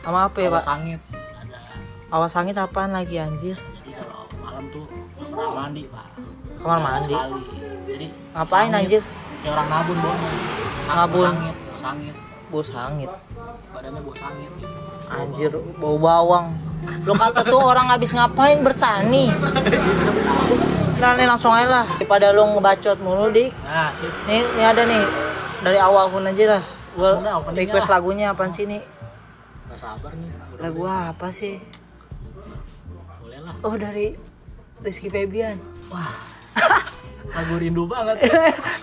Sama 0.03 0.19
apa 0.27 0.39
ya, 0.39 0.49
Pak? 0.51 0.63
Sangit 0.65 1.01
ada 1.01 1.59
Awah 2.11 2.29
Sangit 2.29 2.57
apaan 2.57 2.91
lagi 2.91 3.17
anjir? 3.17 3.55
jadi 3.55 3.91
kalau 3.97 4.27
malam 4.37 4.65
tuh 4.69 4.87
kamar 5.17 5.49
mandi 5.57 5.83
pak 5.87 6.07
Kamar 6.57 6.79
mandi. 6.81 7.15
sekali. 7.15 7.41
jadi 7.87 8.07
Ngapain 8.33 8.67
sangit. 8.67 8.79
anjir? 8.81 9.03
kayak 9.39 9.53
orang 9.55 9.69
nabun 9.69 9.97
bawahnya 9.97 10.31
Nabun. 10.89 11.27
sangit 11.29 11.55
bau 11.55 11.79
sangit 11.79 12.17
Bau 12.49 12.63
sangit. 12.65 13.11
badannya 13.71 14.01
bau 14.03 14.17
sangit 14.17 14.51
Anjir, 15.09 15.49
bau 15.75 15.97
bawang. 15.97 16.53
Lu 17.01 17.15
kata 17.15 17.41
tuh 17.41 17.57
orang 17.57 17.89
habis 17.89 18.13
ngapain 18.13 18.61
bertani? 18.61 19.33
Nah, 20.99 21.15
nih 21.15 21.27
langsung 21.27 21.55
aja 21.55 21.69
lah. 21.73 21.87
Daripada 21.95 22.31
lu 22.31 22.43
ngebacot 22.49 22.99
mulu, 22.99 23.31
Dik. 23.31 23.55
nah 23.63 23.95
sip 23.95 24.11
Nih, 24.27 24.43
nih 24.53 24.67
ada 24.67 24.83
nih. 24.83 25.05
Dari 25.61 25.79
Awahun 25.79 26.27
aja 26.27 26.45
lah. 26.53 26.63
Gua 26.93 27.11
openingnya 27.15 27.55
request 27.71 27.87
lah. 27.87 27.95
lagunya 27.95 28.27
apaan 28.29 28.51
sih 28.51 28.65
nih? 28.65 28.83
Gak 29.69 29.79
sabar 29.79 30.11
nih 30.13 30.31
Lagu 30.59 30.83
apa 30.83 31.31
sih? 31.31 31.63
boleh 33.17 33.39
lah 33.39 33.55
Oh 33.63 33.75
dari 33.75 34.19
Rizky 34.81 35.07
Febian. 35.07 35.59
wah 35.87 36.11
lagu 37.31 37.55
rindu 37.57 37.85
banget 37.85 38.19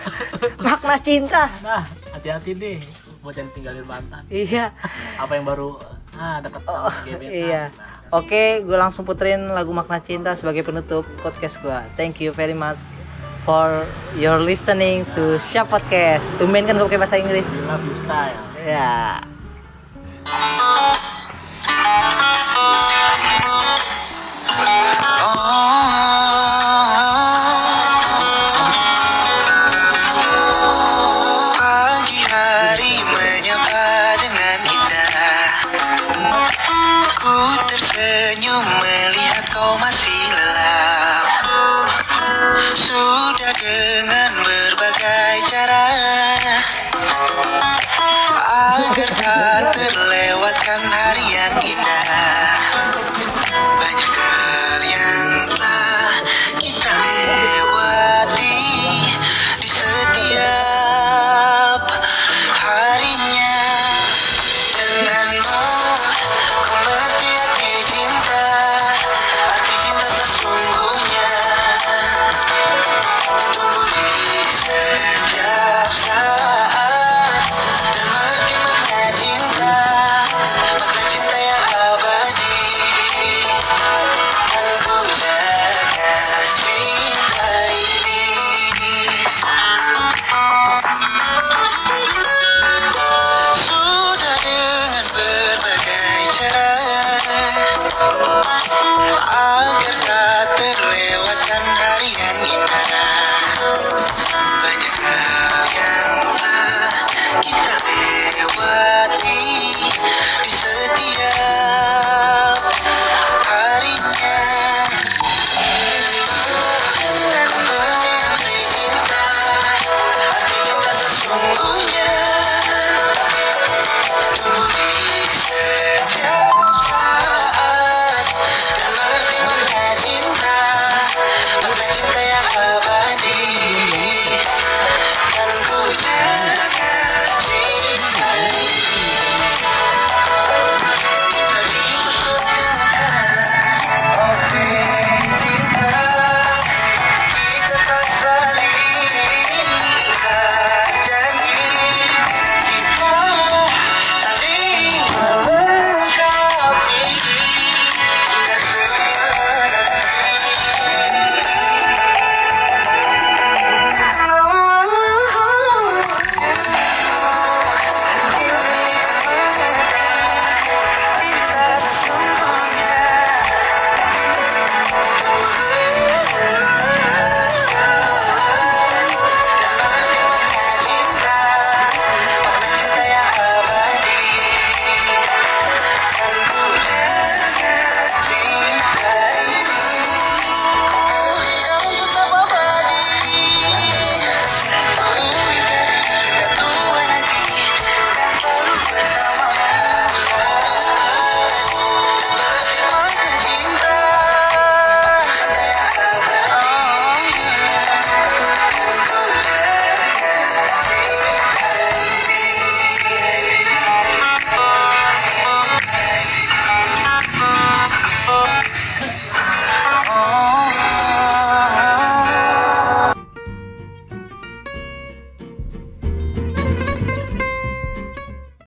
Makna 0.64 0.96
cinta. 0.96 1.44
nah 1.60 1.84
hati-hati 2.10 2.50
nih 2.52 2.78
buat 3.20 3.34
yang 3.34 3.50
tinggalin 3.52 3.84
mantan 3.84 4.22
Iya. 4.26 4.72
apa 5.16 5.32
yang 5.32 5.44
baru 5.44 5.76
ah 6.14 6.40
deket 6.40 6.62
sama 6.62 6.88
gebetan 7.02 7.28
Iya. 7.28 7.62
Nah, 7.70 7.95
Oke, 8.14 8.62
gue 8.62 8.76
langsung 8.78 9.02
puterin 9.02 9.50
lagu 9.50 9.74
Makna 9.74 9.98
Cinta 9.98 10.38
sebagai 10.38 10.62
penutup 10.62 11.02
podcast 11.20 11.58
gue. 11.58 11.78
Thank 11.98 12.22
you 12.22 12.30
very 12.30 12.54
much 12.54 12.78
for 13.42 13.82
your 14.14 14.38
listening 14.38 15.02
to 15.18 15.42
Shop 15.50 15.66
Podcast. 15.66 16.22
Tumben 16.38 16.66
kan 16.66 16.78
gue 16.78 16.86
pakai 16.86 17.02
bahasa 17.02 17.18
Inggris. 17.18 17.46
we 17.50 17.62
love 17.66 17.82
you 17.82 17.94
style 17.98 18.38
Ya. 18.62 19.22
Pagi 21.66 22.45
melewatkan 50.06 50.80
harian 50.86 51.50
yang 51.50 51.54
indah. 51.66 52.75